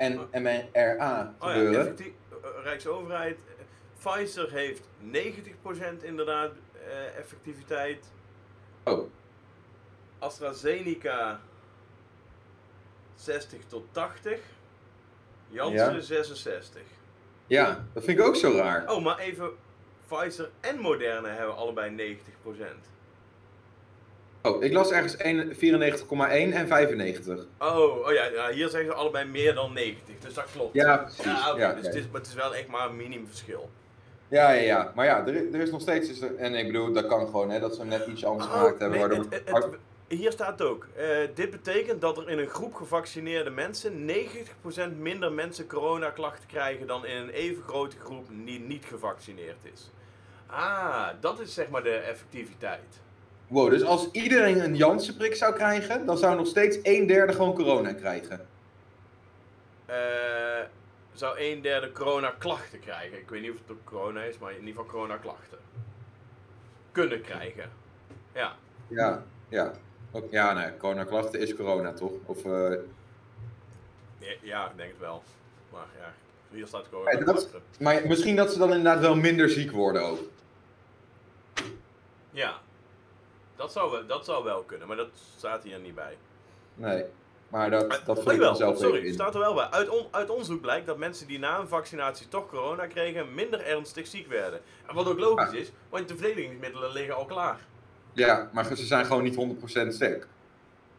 N- 0.02 0.20
mRNA 0.32 1.34
Oh 1.38 1.48
ja, 1.48 1.52
gebeuren. 1.52 1.80
effectief, 1.80 2.12
eh, 2.30 2.48
Rijksoverheid. 2.62 3.38
eh, 3.58 3.64
Pfizer 4.12 4.50
heeft 4.52 4.82
90% 4.98 6.02
inderdaad 6.04 6.50
eh, 6.88 7.18
effectiviteit. 7.18 8.06
Oh, 8.84 9.10
AstraZeneca 10.18 11.40
60 13.14 13.60
tot 13.66 13.84
80. 13.92 14.40
Janssen 15.48 16.02
66. 16.02 16.82
ja, 17.46 17.84
dat 17.92 18.04
vind 18.04 18.18
ik 18.18 18.24
ook 18.26 18.36
zo 18.36 18.52
raar. 18.56 18.90
Oh, 18.90 19.04
maar 19.04 19.18
even. 19.18 19.50
Pfizer 20.06 20.50
en 20.60 20.78
Moderna 20.78 21.28
hebben 21.28 21.56
allebei 21.56 21.90
90%. 21.90 22.90
Oh, 24.42 24.62
ik 24.62 24.72
las 24.72 24.90
ergens 24.90 25.16
1 25.16 25.52
94,1 25.54 26.54
en 26.54 26.66
95. 26.68 27.44
Oh, 27.58 28.06
oh 28.06 28.12
ja, 28.12 28.24
ja, 28.24 28.50
hier 28.50 28.68
zeggen 28.68 28.90
ze 28.90 28.96
allebei 28.96 29.24
meer 29.24 29.54
dan 29.54 29.72
90. 29.72 30.14
Dus 30.18 30.34
dat 30.34 30.46
klopt. 30.52 30.74
Ja, 30.74 30.96
precies. 30.96 31.24
Ja, 31.24 31.54
dus 31.54 31.86
oké. 31.86 31.86
het, 31.86 31.94
is, 31.94 32.04
maar 32.10 32.20
het 32.20 32.26
is 32.30 32.34
wel 32.34 32.54
echt 32.54 32.66
maar 32.68 32.88
een 32.88 32.96
minimumverschil. 32.96 33.70
Ja, 34.28 34.50
ja, 34.50 34.60
ja. 34.60 34.92
Maar 34.94 35.04
ja, 35.06 35.26
er, 35.26 35.34
is- 35.34 35.52
er 35.54 35.60
is 35.60 35.70
nog 35.70 35.80
steeds... 35.80 36.08
is 36.10 36.20
er- 36.20 36.36
en 36.36 36.54
ik 36.54 36.66
bedoel, 36.66 36.92
dat 36.92 37.06
kan 37.06 37.26
gewoon, 37.26 37.50
hè. 37.50 37.60
Dat 37.60 37.74
ze 37.74 37.80
hem 37.80 37.88
net 37.88 38.06
iets 38.06 38.24
anders 38.24 38.50
gemaakt 38.50 38.78
hebben. 38.80 38.98
Oh, 39.00 39.06
nee, 39.08 39.16
waardoor... 39.18 39.24
het- 39.30 39.42
het- 39.54 39.64
het- 39.64 40.18
hier 40.18 40.32
staat 40.32 40.62
ook. 40.62 40.86
eh, 40.96 41.06
dit 41.34 41.50
betekent 41.50 42.00
dat 42.00 42.16
er 42.18 42.28
in 42.30 42.38
een 42.38 42.46
groep 42.48 42.74
gevaccineerde 42.74 43.50
mensen 43.50 44.04
90% 44.10 44.96
minder 44.98 45.32
mensen 45.32 45.66
coronaklachten 45.66 46.46
krijgen 46.48 46.86
dan 46.86 47.06
in 47.06 47.16
een 47.16 47.30
even 47.30 47.62
grote 47.62 47.96
groep 47.98 48.26
die 48.44 48.60
niet 48.60 48.84
gevaccineerd 48.84 49.58
is. 49.72 49.90
Ah, 50.46 51.06
dat 51.20 51.40
is 51.40 51.54
zeg 51.54 51.68
maar 51.68 51.82
de 51.82 51.94
effectiviteit. 51.96 53.00
Wow, 53.48 53.70
dus 53.70 53.82
als 53.82 54.10
iedereen 54.10 54.64
een 54.64 54.76
Janssen-prik 54.76 55.34
zou 55.34 55.54
krijgen, 55.54 56.06
dan 56.06 56.18
zou 56.18 56.36
nog 56.36 56.46
steeds 56.46 56.78
een 56.82 57.06
derde 57.06 57.32
gewoon 57.32 57.54
corona 57.54 57.92
krijgen. 57.92 58.46
Eh, 59.86 59.96
zou 61.12 61.40
een 61.40 61.60
derde 61.62 61.92
coronaklachten 61.92 62.80
krijgen. 62.80 63.18
Ik 63.18 63.28
weet 63.28 63.40
niet 63.42 63.50
of 63.50 63.58
het 63.58 63.70
ook 63.70 63.84
corona 63.84 64.22
is, 64.22 64.38
maar 64.38 64.50
in 64.50 64.58
ieder 64.58 64.70
geval 64.74 64.86
coronaklachten. 64.86 65.58
Kunnen 66.92 67.20
krijgen. 67.20 67.70
Ja. 68.34 68.56
Ja, 68.88 69.22
ja. 69.48 69.72
Ook, 70.12 70.30
ja, 70.30 70.52
nee, 70.52 70.76
coronaklachten 70.76 71.40
is 71.40 71.54
corona, 71.54 71.92
toch? 71.92 72.12
Of, 72.26 72.44
eh, 72.44 72.70
Ja, 74.18 74.34
ja, 74.42 74.70
ik 74.70 74.76
denk 74.76 74.90
het 74.90 75.00
wel. 75.00 75.22
Maar 75.72 75.86
ja, 76.00 76.12
hier 76.50 76.66
staat 76.66 76.84
Ja, 76.84 76.88
corona. 76.90 77.24
dat- 77.24 77.48
maar 77.80 78.06
misschien 78.06 78.36
dat 78.36 78.52
ze 78.52 78.58
dan 78.58 78.68
inderdaad 78.68 79.00
wel 79.00 79.16
minder 79.16 79.48
ziek 79.48 79.70
worden 79.70 80.02
ook. 80.02 80.20
Ja. 82.30 82.58
Dat 83.58 83.72
zou, 83.72 83.90
wel- 83.90 84.06
dat 84.06 84.24
zou 84.24 84.44
wel 84.44 84.62
kunnen, 84.62 84.88
maar 84.88 84.96
dat 84.96 85.08
staat 85.36 85.62
hier 85.62 85.78
niet 85.78 85.94
bij. 85.94 86.16
Nee, 86.74 87.04
maar 87.48 87.70
dat, 87.70 88.02
dat 88.06 88.22
vul 88.22 88.36
dan 88.38 88.56
zelf 88.56 88.78
sorry, 88.78 89.06
in. 89.06 89.12
staat 89.12 89.34
er 89.34 89.40
wel 89.40 89.54
bij. 89.54 89.64
Uit, 89.70 89.88
on- 89.88 90.06
uit 90.10 90.30
onderzoek 90.30 90.60
blijkt 90.60 90.86
dat 90.86 90.98
mensen 90.98 91.26
die 91.26 91.38
na 91.38 91.58
een 91.58 91.68
vaccinatie 91.68 92.28
toch 92.28 92.48
corona 92.48 92.86
kregen, 92.86 93.34
minder 93.34 93.60
ernstig 93.60 94.06
ziek 94.06 94.26
werden. 94.26 94.60
En 94.86 94.94
wat 94.94 95.06
ook 95.06 95.18
logisch 95.18 95.52
Ja. 95.52 95.58
is, 95.58 95.70
want 95.88 96.08
de 96.08 96.16
verdedigingsmiddelen 96.16 96.92
liggen 96.92 97.14
al 97.16 97.24
klaar. 97.24 97.58
Ja, 98.12 98.50
maar 98.52 98.64
ze 98.76 98.86
zijn 98.86 99.06
gewoon 99.06 99.22
niet 99.22 99.34
100% 99.36 99.94
sterk. 99.94 100.26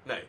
Nee. 0.03 0.23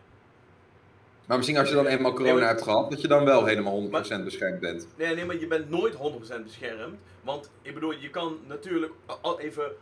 Maar 1.26 1.37
misschien 1.37 1.58
als 1.58 1.68
je 1.68 1.75
dan 1.75 1.87
eenmaal 1.87 2.10
corona 2.12 2.30
Nee, 2.32 2.40
maar- 2.40 2.49
hebt 2.49 2.62
gehad, 2.62 2.90
dat 2.90 3.00
je 3.00 3.08
dan 3.08 3.25
wel 3.25 3.44
helemaal 3.44 3.72
100% 3.72 4.25
beschermd 4.25 4.60
bent. 4.60 4.87
Nee, 4.96 5.14
nee, 5.14 5.25
maar 5.25 5.37
je 5.37 5.46
bent 5.46 5.70
nooit 5.70 5.94
100% 5.94 6.44
beschermd. 6.44 6.99
Want 7.22 7.50
ik 7.62 7.75
bedoel, 7.75 7.92
je 7.92 8.10
kan 8.10 8.38
natuurlijk 8.46 8.92
al 9.20 9.40
even. 9.40 9.72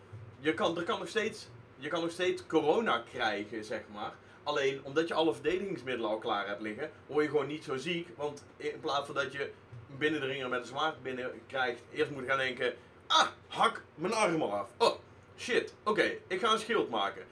Je 0.41 0.55
kan, 0.55 0.77
er 0.79 0.83
kan 0.85 0.99
nog 0.99 1.09
steeds, 1.09 1.49
je 1.79 1.89
kan 1.89 2.01
nog 2.01 2.11
steeds 2.11 2.47
corona 2.47 3.03
krijgen, 3.13 3.65
zeg 3.65 3.83
maar. 3.93 4.13
Alleen 4.43 4.81
omdat 4.83 5.09
je 5.09 5.15
alle 5.15 5.35
verdedigingsmiddelen 5.35 6.11
al 6.11 6.19
klaar 6.19 6.47
hebt 6.47 6.61
liggen, 6.61 6.91
word 7.07 7.25
je 7.25 7.31
gewoon 7.31 7.47
niet 7.47 7.65
zo 7.65 7.77
ziek. 7.77 8.09
Want 8.17 8.45
in 8.57 8.81
plaats 8.81 9.07
van 9.07 9.15
dat 9.15 9.33
je 9.33 9.51
binnendringer 9.99 10.49
met 10.49 10.61
een 10.61 10.67
zwaard 10.67 11.03
binnen 11.03 11.31
krijgt, 11.47 11.83
eerst 11.93 12.11
moet 12.11 12.23
je 12.23 12.29
gaan 12.29 12.39
denken: 12.39 12.75
ah, 13.07 13.27
hak 13.47 13.83
mijn 13.95 14.13
arm 14.13 14.43
al 14.43 14.53
af. 14.53 14.69
Oh, 14.79 14.99
shit, 15.37 15.75
oké, 15.83 16.13
ik 16.27 16.41
ga 16.41 16.53
een 16.53 16.59
schild 16.59 16.91
maken. 16.91 17.23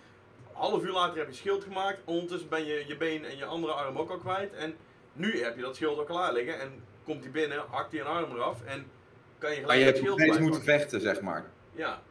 Half 0.53 0.83
uur 0.85 0.93
later 0.93 1.19
heb 1.19 1.29
je 1.29 1.35
schild 1.35 1.65
gemaakt, 1.65 2.00
ondertussen 2.05 2.49
ben 2.49 2.65
je 2.65 2.85
je 2.87 2.97
been 2.97 3.25
en 3.25 3.37
je 3.37 3.45
andere 3.45 3.73
arm 3.73 3.99
ook 3.99 4.11
al 4.11 4.19
kwijt. 4.19 4.55
En 4.55 4.76
nu 5.12 5.43
heb 5.43 5.57
je 5.57 5.62
dat 5.62 5.76
schild 5.76 5.99
al 5.99 6.05
klaar 6.05 6.33
liggen 6.33 6.61
en 6.61 6.85
komt 7.05 7.23
hij 7.23 7.33
binnen, 7.33 7.65
hakt 7.71 7.93
hij 7.93 8.00
een 8.00 8.07
arm 8.07 8.33
eraf 8.33 8.65
en 8.65 8.91
kan 9.38 9.50
je 9.55 9.61
Maar 9.61 9.71
gelijk 9.71 9.79
je 9.79 9.85
het 9.85 9.95
hebt 9.95 10.07
nog 10.07 10.19
schild 10.19 10.21
steeds 10.21 10.38
moeten 10.38 10.62
vechten, 10.62 11.00
zeg 11.00 11.21
maar. 11.21 11.45
Ja, 11.73 12.03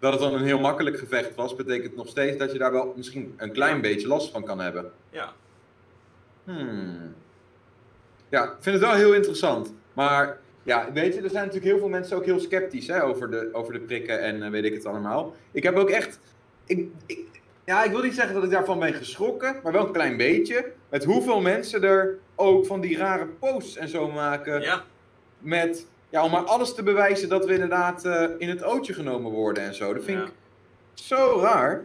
Dat 0.00 0.12
het 0.12 0.20
dan 0.20 0.34
een 0.34 0.44
heel 0.44 0.60
makkelijk 0.60 0.98
gevecht 0.98 1.34
was, 1.34 1.54
betekent 1.54 1.96
nog 1.96 2.08
steeds 2.08 2.36
dat 2.36 2.52
je 2.52 2.58
daar 2.58 2.72
wel 2.72 2.92
misschien 2.96 3.34
een 3.36 3.52
klein 3.52 3.80
beetje 3.80 4.08
last 4.08 4.30
van 4.30 4.44
kan 4.44 4.60
hebben. 4.60 4.92
ja. 5.10 5.32
Hmm. 6.44 7.14
Ja, 8.28 8.44
ik 8.44 8.56
vind 8.60 8.76
het 8.76 8.84
wel 8.84 8.94
heel 8.94 9.14
interessant. 9.14 9.74
Maar 9.92 10.38
ja, 10.62 10.92
weet 10.92 11.14
je, 11.14 11.20
er 11.20 11.30
zijn 11.30 11.44
natuurlijk 11.44 11.72
heel 11.72 11.78
veel 11.78 11.88
mensen 11.88 12.16
ook 12.16 12.24
heel 12.24 12.40
sceptisch 12.40 12.86
hè, 12.86 13.04
over, 13.04 13.30
de, 13.30 13.48
over 13.52 13.72
de 13.72 13.80
prikken 13.80 14.20
en 14.20 14.42
eh, 14.42 14.50
weet 14.50 14.64
ik 14.64 14.74
het 14.74 14.86
allemaal. 14.86 15.34
Ik 15.52 15.62
heb 15.62 15.76
ook 15.76 15.90
echt. 15.90 16.18
Ik, 16.66 16.88
ik, 17.06 17.18
ja, 17.64 17.84
ik 17.84 17.90
wil 17.90 18.02
niet 18.02 18.14
zeggen 18.14 18.34
dat 18.34 18.44
ik 18.44 18.50
daarvan 18.50 18.78
ben 18.78 18.94
geschrokken, 18.94 19.56
maar 19.62 19.72
wel 19.72 19.86
een 19.86 19.92
klein 19.92 20.16
beetje. 20.16 20.72
Met 20.88 21.04
hoeveel 21.04 21.40
mensen 21.40 21.82
er 21.82 22.18
ook 22.34 22.66
van 22.66 22.80
die 22.80 22.96
rare 22.96 23.26
posts 23.26 23.76
en 23.76 23.88
zo 23.88 24.10
maken. 24.10 24.60
Ja, 24.60 24.84
Met, 25.38 25.86
ja, 26.10 26.24
om 26.24 26.30
maar 26.30 26.44
alles 26.44 26.74
te 26.74 26.82
bewijzen 26.82 27.28
dat 27.28 27.44
we 27.44 27.52
inderdaad 27.52 28.04
eh, 28.04 28.28
in 28.38 28.48
het 28.48 28.62
ootje 28.62 28.94
genomen 28.94 29.30
worden 29.30 29.62
en 29.62 29.74
zo. 29.74 29.94
Dat 29.94 30.04
vind 30.04 30.18
Ja. 30.18 30.24
ik 30.26 30.32
zo 30.94 31.38
raar. 31.42 31.84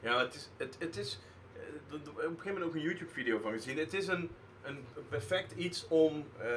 ja 0.00 0.18
het 0.18 0.34
is, 0.34 0.48
het, 0.56 0.76
het 0.78 0.96
is 0.96 1.18
eh, 1.56 1.94
op 1.94 2.06
een 2.06 2.20
gegeven 2.20 2.44
moment 2.46 2.64
ook 2.64 2.74
een 2.74 2.80
YouTube 2.80 3.10
video 3.10 3.38
van 3.38 3.52
gezien. 3.52 3.78
Het 3.78 3.94
is 3.94 4.06
een, 4.06 4.30
een 4.62 4.84
perfect 5.08 5.52
iets 5.56 5.86
om 5.88 6.24
eh, 6.38 6.48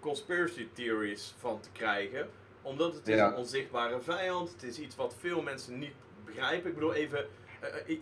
conspiracy 0.00 0.68
theories 0.72 1.34
van 1.38 1.60
te 1.60 1.68
krijgen. 1.72 2.28
Omdat 2.62 2.94
het 2.94 3.08
is 3.08 3.14
Ja. 3.16 3.28
een 3.28 3.34
onzichtbare 3.34 4.00
vijand. 4.00 4.52
Het 4.52 4.62
is 4.62 4.78
iets 4.78 4.96
wat 4.96 5.14
veel 5.20 5.42
mensen 5.42 5.78
niet 5.78 5.94
begrijpen. 6.24 6.68
Ik 6.68 6.74
bedoel 6.74 6.94
even, 6.94 7.26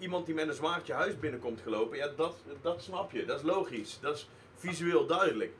iemand 0.01 0.27
die 0.27 0.35
met 0.35 0.49
een 0.49 0.55
zwaardje 0.55 0.93
huis 0.93 1.19
binnenkomt 1.19 1.61
gelopen. 1.61 1.97
Ja, 1.97 2.09
dat, 2.17 2.37
dat 2.63 2.83
snap 2.83 3.13
je. 3.13 3.25
Dat 3.25 3.37
is 3.39 3.45
logisch. 3.45 3.99
Dat 4.01 4.15
is 4.17 4.29
visueel 4.57 5.07
duidelijk. 5.07 5.53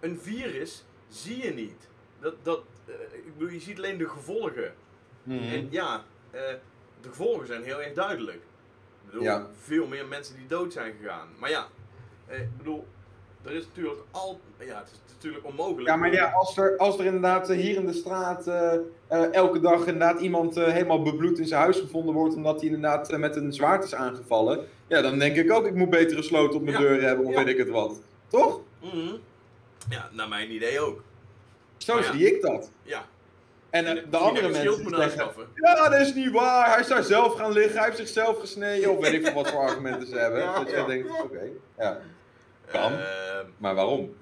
Een 0.00 0.18
virus 0.20 0.84
zie 1.08 1.42
je 1.42 1.50
niet. 1.54 1.88
Dat, 2.20 2.34
dat, 2.42 2.60
eh, 2.86 2.94
ik 3.12 3.32
bedoel, 3.38 3.52
je 3.52 3.60
ziet 3.60 3.76
alleen 3.76 3.98
de 3.98 4.08
gevolgen. 4.08 4.74
Mhm. 5.22 5.42
En 5.42 5.66
ja, 5.70 6.04
eh, 6.30 6.40
de 7.00 7.08
gevolgen 7.08 7.46
zijn 7.46 7.62
heel 7.62 7.82
erg 7.82 7.92
duidelijk. 7.94 8.36
Ik 8.36 9.06
bedoel, 9.06 9.22
Ja. 9.22 9.46
veel 9.62 9.86
meer 9.86 10.06
mensen 10.06 10.36
die 10.36 10.46
dood 10.46 10.72
zijn 10.72 10.94
gegaan. 11.00 11.28
Maar 11.38 11.50
ja, 11.50 11.66
eh, 12.26 12.40
ik 12.40 12.56
bedoel, 12.56 12.86
er 13.44 13.52
is 13.52 13.64
natuurlijk 13.66 14.00
al... 14.10 14.40
Ja, 14.58 14.78
het 14.78 14.90
is 14.90 15.12
natuurlijk 15.14 15.44
onmogelijk. 15.46 15.88
Ja, 15.88 15.96
maar 15.96 16.12
ja, 16.12 16.30
als 16.30 16.56
er, 16.56 16.76
als 16.76 16.98
er 16.98 17.04
inderdaad 17.04 17.48
hier 17.48 17.76
in 17.76 17.86
de 17.86 17.92
straat 17.92 18.46
elke 19.32 19.60
dag 19.60 19.78
inderdaad 19.78 20.20
iemand 20.20 20.54
helemaal 20.54 21.02
bebloed 21.02 21.38
in 21.38 21.46
zijn 21.46 21.60
huis 21.62 21.78
gevonden 21.80 22.14
wordt 22.14 22.34
omdat 22.34 22.60
hij 22.60 22.70
inderdaad 22.70 23.18
met 23.18 23.36
een 23.36 23.52
zwaard 23.52 23.84
is 23.84 23.94
aangevallen, 23.94 24.66
ja, 24.86 25.00
dan 25.02 25.18
denk 25.18 25.36
ik 25.36 25.52
ook, 25.52 25.66
ik 25.66 25.74
moet 25.74 25.90
betere 25.90 26.22
sloot 26.22 26.54
op 26.54 26.62
mijn 26.62 26.76
Ja. 26.76 26.82
deur 26.88 27.02
hebben 27.02 27.26
of 27.26 27.32
Ja. 27.32 27.38
weet 27.44 27.52
ik 27.54 27.58
het 27.58 27.68
wat. 27.68 28.00
Toch? 28.28 28.60
Mhm. 28.80 29.14
Ja, 29.88 30.08
naar 30.12 30.28
mijn 30.28 30.52
idee 30.52 30.80
ook. 30.80 31.02
Zo 31.78 31.98
ja. 31.98 32.12
zie 32.12 32.34
ik 32.34 32.42
dat. 32.42 32.70
Ja. 32.82 33.06
En 33.70 33.86
eh, 33.86 34.04
de 34.10 34.16
andere 34.16 34.48
mensen 34.48 34.82
moeten 34.82 35.10
zeggen, 35.10 35.46
ja, 35.54 35.88
dat 35.88 36.00
is 36.00 36.14
niet 36.14 36.30
waar, 36.30 36.70
hij 36.70 36.80
is 36.80 36.86
daar 36.86 37.02
zelf 37.02 37.34
gaan 37.34 37.52
liggen, 37.52 37.74
hij 37.76 37.84
heeft 37.84 37.96
zichzelf 37.96 38.40
gesneden, 38.40 38.90
of 38.90 38.98
weet 39.00 39.12
ik 39.12 39.24
veel 39.24 39.34
wat 39.34 39.50
voor 39.50 39.60
argumenten 39.60 40.08
ze 40.08 40.16
hebben. 40.18 40.40
Ja, 40.44 40.58
dat 40.64 40.70
je 40.70 40.84
denkt, 40.86 41.22
oké, 41.22 41.48
ja. 41.78 42.00
Kan. 42.66 42.92
Ehm, 42.92 43.46
Maar 43.58 43.74
waarom? 43.74 44.16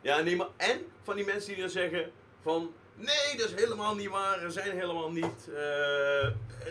ja, 0.00 0.20
nee, 0.20 0.36
maar 0.36 0.46
en 0.56 0.78
van 1.02 1.16
die 1.16 1.24
mensen 1.24 1.52
die 1.52 1.60
dan 1.60 1.70
zeggen 1.70 2.10
van... 2.42 2.72
Nee, 2.94 3.36
dat 3.36 3.48
is 3.48 3.54
helemaal 3.62 3.94
niet 3.94 4.08
waar. 4.08 4.42
Er 4.42 4.52
zijn 4.52 4.78
helemaal 4.78 5.10
niet 5.10 5.48
eh, 5.56 6.28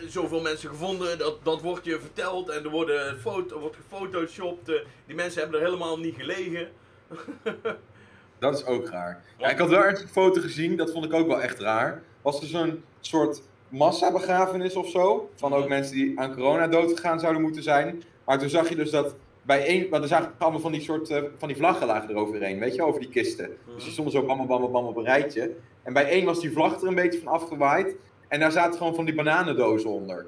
zoveel 0.08 0.40
mensen 0.40 0.68
gevonden. 0.68 1.18
Dat, 1.18 1.44
dat 1.44 1.60
wordt 1.60 1.84
je 1.84 2.00
verteld 2.00 2.48
en 2.48 2.64
er, 2.64 2.70
worden 2.70 3.20
foto, 3.20 3.58
wordt 3.60 3.76
gefotoshopt. 3.76 4.68
eh, 4.68 4.74
die 5.06 5.16
mensen 5.16 5.40
hebben 5.40 5.60
er 5.60 5.64
helemaal 5.66 5.98
niet 5.98 6.14
gelegen. 6.16 6.68
Dat 8.38 8.54
is 8.54 8.64
ook 8.66 8.88
raar. 8.88 9.22
Ja, 9.38 9.48
ik 9.48 9.58
had 9.58 9.68
wel 9.68 9.82
ergens 9.82 10.02
een 10.02 10.08
foto 10.08 10.40
gezien, 10.40 10.76
dat 10.76 10.92
vond 10.92 11.04
ik 11.04 11.12
ook 11.12 11.26
wel 11.26 11.40
echt 11.42 11.58
raar. 11.60 12.02
Was 12.22 12.40
er 12.40 12.46
zo'n 12.46 12.82
soort 13.00 13.42
massabegrafenis 13.68 14.76
of 14.76 14.88
zo? 14.90 15.30
Van 15.36 15.52
ook 15.52 15.60
Mhm. 15.60 15.68
mensen 15.68 15.94
die 15.94 16.20
aan 16.20 16.34
corona 16.34 16.68
dood 16.68 16.90
gegaan 16.90 17.20
zouden 17.20 17.42
moeten 17.42 17.62
zijn. 17.62 18.02
Maar 18.24 18.38
toen 18.38 18.48
zag 18.48 18.68
je 18.68 18.76
dus 18.76 18.90
dat 18.90 19.14
bij 19.42 19.66
één, 19.66 19.90
want 19.90 20.02
er 20.02 20.08
zagen 20.08 20.32
allemaal 20.38 20.60
van 20.60 20.72
die 20.72 20.80
soort, 20.80 21.10
eh, 21.10 21.22
van 21.38 21.48
die 21.48 21.56
vlaggen 21.56 21.86
lagen 21.86 22.10
eroverheen, 22.10 22.58
weet 22.58 22.74
je, 22.74 22.82
over 22.82 23.00
die 23.00 23.08
kisten. 23.10 23.50
Dus 23.74 23.82
die 23.84 23.92
stonden 23.92 24.12
zo 24.12 24.22
bam, 24.22 24.46
bam, 24.46 24.60
bam, 24.60 24.72
bam 24.72 24.86
op 24.86 24.96
een 24.96 25.04
rijtje. 25.04 25.54
En 25.82 25.92
bij 25.92 26.08
één 26.08 26.24
was 26.24 26.40
die 26.40 26.52
vlag 26.52 26.80
er 26.80 26.86
een 26.88 26.94
beetje 26.94 27.18
van 27.22 27.32
afgewaaid. 27.32 27.94
En 28.28 28.40
daar 28.40 28.52
zaten 28.52 28.78
gewoon 28.78 28.94
van 28.94 29.04
die 29.04 29.14
bananendozen 29.14 29.90
onder. 29.90 30.26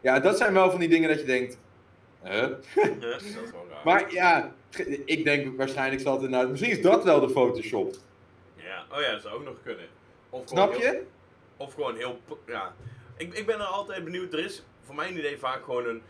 Ja, 0.00 0.20
dat 0.20 0.36
zijn 0.38 0.52
wel 0.54 0.70
van 0.70 0.80
die 0.80 0.88
dingen 0.88 1.08
dat 1.08 1.20
je 1.20 1.26
denkt, 1.26 1.58
huh? 2.22 2.32
Ja, 2.32 2.48
dat 3.00 3.20
is 3.20 3.34
wel 3.34 3.66
raar. 3.70 3.80
Maar 3.84 4.12
ja, 4.12 4.52
ik 5.04 5.24
denk 5.24 5.56
waarschijnlijk 5.56 6.02
zal 6.02 6.12
het 6.14 6.22
inderdaad, 6.22 6.50
misschien 6.50 6.70
is 6.70 6.82
dat 6.82 7.04
wel 7.04 7.20
de 7.20 7.30
Photoshop. 7.30 7.94
Ja, 8.56 8.84
oh 8.92 9.00
ja, 9.00 9.12
dat 9.12 9.22
zou 9.22 9.34
ook 9.34 9.44
nog 9.44 9.56
kunnen. 9.62 9.86
Of 10.30 10.48
Snap 10.48 10.72
heel- 10.72 10.80
je? 10.92 11.02
Of 11.56 11.74
gewoon 11.74 11.96
heel. 11.96 12.20
Ja. 12.46 12.74
Ik, 13.16 13.34
ik 13.34 13.46
ben 13.46 13.54
er 13.60 13.64
altijd 13.66 14.04
benieuwd. 14.04 14.32
Er 14.32 14.38
is 14.44 14.62
voor 14.82 14.94
mijn 14.94 15.18
idee 15.18 15.38
vaak 15.38 15.64
gewoon 15.64 15.86
een, 15.86 16.02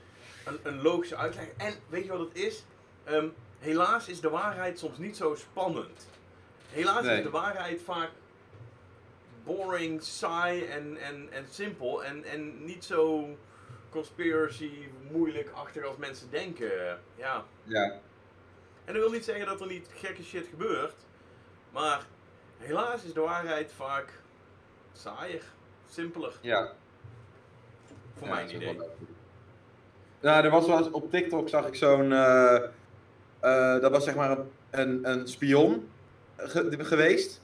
een, 0.44 0.58
een 0.62 0.82
logische 0.82 1.16
uitleg. 1.16 1.46
En 1.56 1.74
weet 1.88 2.04
je 2.04 2.10
wat 2.10 2.20
het 2.28 2.36
is? 2.36 2.64
Ehm, 3.04 3.26
helaas 3.58 4.08
is 4.08 4.20
de 4.20 4.30
waarheid 4.30 4.78
soms 4.78 4.98
niet 4.98 5.16
zo 5.16 5.34
spannend. 5.34 6.08
Helaas 6.70 7.02
Nee. 7.04 7.16
is 7.16 7.22
de 7.22 7.30
waarheid 7.30 7.80
vaak 7.84 8.10
boring, 9.44 10.02
saai 10.02 10.64
en, 10.64 10.96
en, 10.96 11.28
en 11.32 11.46
simpel. 11.50 12.04
En, 12.04 12.24
en 12.24 12.64
niet 12.64 12.84
zo 12.84 13.28
conspiracy 13.90 14.70
moeilijk-achtig 15.10 15.84
als 15.84 15.96
mensen 15.96 16.30
denken. 16.30 16.98
Ja. 17.16 17.44
Ja. 17.64 18.00
En 18.84 18.92
dat 18.92 19.02
wil 19.02 19.10
niet 19.10 19.24
zeggen 19.24 19.46
dat 19.46 19.60
er 19.60 19.66
niet 19.66 19.88
gekke 19.94 20.22
shit 20.22 20.46
gebeurt. 20.50 20.94
Maar 21.72 22.06
helaas 22.58 23.04
is 23.04 23.12
de 23.12 23.20
waarheid 23.20 23.72
vaak 23.76 24.12
saaier, 24.92 25.42
simpeler. 25.90 26.32
Ja. 26.40 26.72
Voor 28.18 28.28
Ja, 28.28 28.34
mijn 28.34 28.54
idee. 28.54 28.78
Nou, 30.20 30.44
er 30.44 30.50
was 30.50 30.66
wel 30.66 30.78
eens 30.78 30.90
op 30.90 31.10
TikTok 31.10 31.48
zag 31.48 31.66
ik 31.66 31.74
zo'n. 31.74 32.12
eh, 32.12 32.54
eh, 33.40 33.80
dat 33.80 33.90
was 33.90 34.04
zeg 34.04 34.14
maar 34.14 34.30
een, 34.30 34.48
een, 34.70 35.00
een 35.10 35.28
spion 35.28 35.88
ge- 36.36 36.74
geweest. 36.78 37.42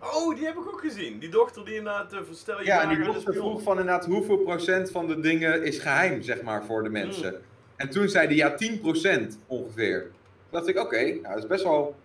Oh, 0.00 0.34
die 0.36 0.44
heb 0.44 0.54
ik 0.56 0.66
ook 0.66 0.80
gezien. 0.80 1.18
Die 1.18 1.28
dochter 1.28 1.64
die 1.64 1.74
inderdaad 1.74 2.12
uh, 2.12 2.20
verstel 2.22 2.58
je 2.58 2.64
Ja, 2.66 2.82
en 2.82 2.88
die 2.88 3.04
dochter 3.04 3.34
vroeg 3.34 3.62
van 3.62 3.78
inderdaad 3.78 4.04
hoeveel 4.06 4.36
procent 4.38 4.90
van 4.90 5.06
de 5.06 5.20
dingen 5.20 5.62
is 5.64 5.78
geheim, 5.78 6.22
zeg 6.22 6.42
maar, 6.42 6.64
voor 6.64 6.82
de 6.82 6.88
mensen. 6.88 7.42
En 7.76 7.90
toen 7.90 8.08
zei 8.08 8.26
hij 8.26 8.36
ja, 8.36 8.54
10% 9.30 9.34
ongeveer. 9.46 10.10
Dacht 10.52 10.68
ik, 10.68 10.78
oké, 10.78 11.02
nou, 11.04 11.22
dat 11.22 11.36
is 11.38 11.46
best 11.46 11.64
wel 11.64 11.96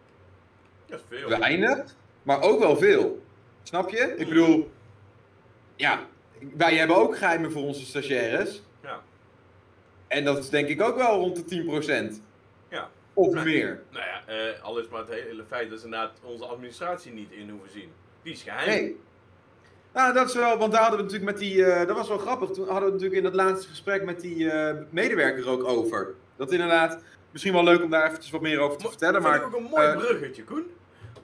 Dat 0.85 0.99
is 0.99 1.17
veel. 1.17 1.29
weinig, 1.39 1.95
maar 2.23 2.41
ook 2.41 2.59
wel 2.59 2.77
veel. 2.77 3.21
Snap 3.63 3.89
je? 3.89 3.97
Ik 4.17 4.19
Mm. 4.27 4.33
bedoel, 4.33 4.71
ja, 5.75 5.99
wij 6.57 6.75
hebben 6.75 6.95
ook 6.95 7.17
geheimen 7.17 7.51
voor 7.51 7.61
onze 7.63 7.85
stagiaires. 7.85 8.61
Ja. 8.83 9.01
En 10.07 10.23
dat 10.23 10.37
is 10.37 10.49
denk 10.49 10.67
ik 10.67 10.81
ook 10.81 10.95
wel 10.95 11.19
rond 11.19 11.35
de 11.35 11.43
10%. 11.45 12.21
Ja. 12.69 12.89
Of 13.13 13.43
meer. 13.43 13.81
Nou 13.91 14.05
ja, 14.05 14.21
eh 14.33 14.63
al 14.63 14.79
is 14.79 14.87
maar 14.87 14.99
het 14.99 15.09
hele 15.09 15.43
feit 15.47 15.69
dat 15.69 15.79
ze 15.79 15.85
inderdaad 15.85 16.11
onze 16.23 16.45
administratie 16.45 17.11
niet 17.11 17.31
in 17.31 17.49
hoeven 17.49 17.71
zien. 17.71 17.89
Die 18.23 18.33
is 18.33 18.41
geheim. 18.43 18.67
Nee. 18.69 18.97
Nou, 19.93 20.13
dat 20.13 20.27
is 20.27 20.35
wel, 20.35 20.57
want 20.57 20.71
daar 20.71 20.81
hadden 20.81 20.99
we 20.99 21.05
natuurlijk 21.05 21.31
met 21.31 21.41
die, 21.41 21.65
eh, 21.65 21.87
dat 21.87 21.95
was 21.97 22.07
wel 22.07 22.17
grappig. 22.17 22.49
Toen 22.49 22.65
hadden 22.65 22.85
we 22.85 22.91
natuurlijk 22.91 23.15
in 23.17 23.23
dat 23.23 23.33
laatste 23.33 23.67
gesprek 23.69 24.03
met 24.03 24.21
die 24.21 24.51
eh, 24.51 24.75
medewerker 24.89 25.49
ook 25.49 25.63
over. 25.63 26.13
Dat 26.35 26.51
inderdaad, 26.51 27.03
misschien 27.41 27.53
wel 27.53 27.63
leuk 27.73 27.83
om 27.83 27.89
daar 27.89 28.05
eventjes 28.07 28.31
wat 28.31 28.41
meer 28.41 28.59
over 28.59 28.77
te 28.77 28.87
vertellen. 28.87 29.13
vind 29.21 29.25
Maar 29.33 29.35
ik 29.41 29.45
ook 29.45 29.55
een 29.55 29.67
mooi 29.71 29.87
eh, 29.87 29.97
bruggetje, 29.97 30.43
Koen. 30.43 30.65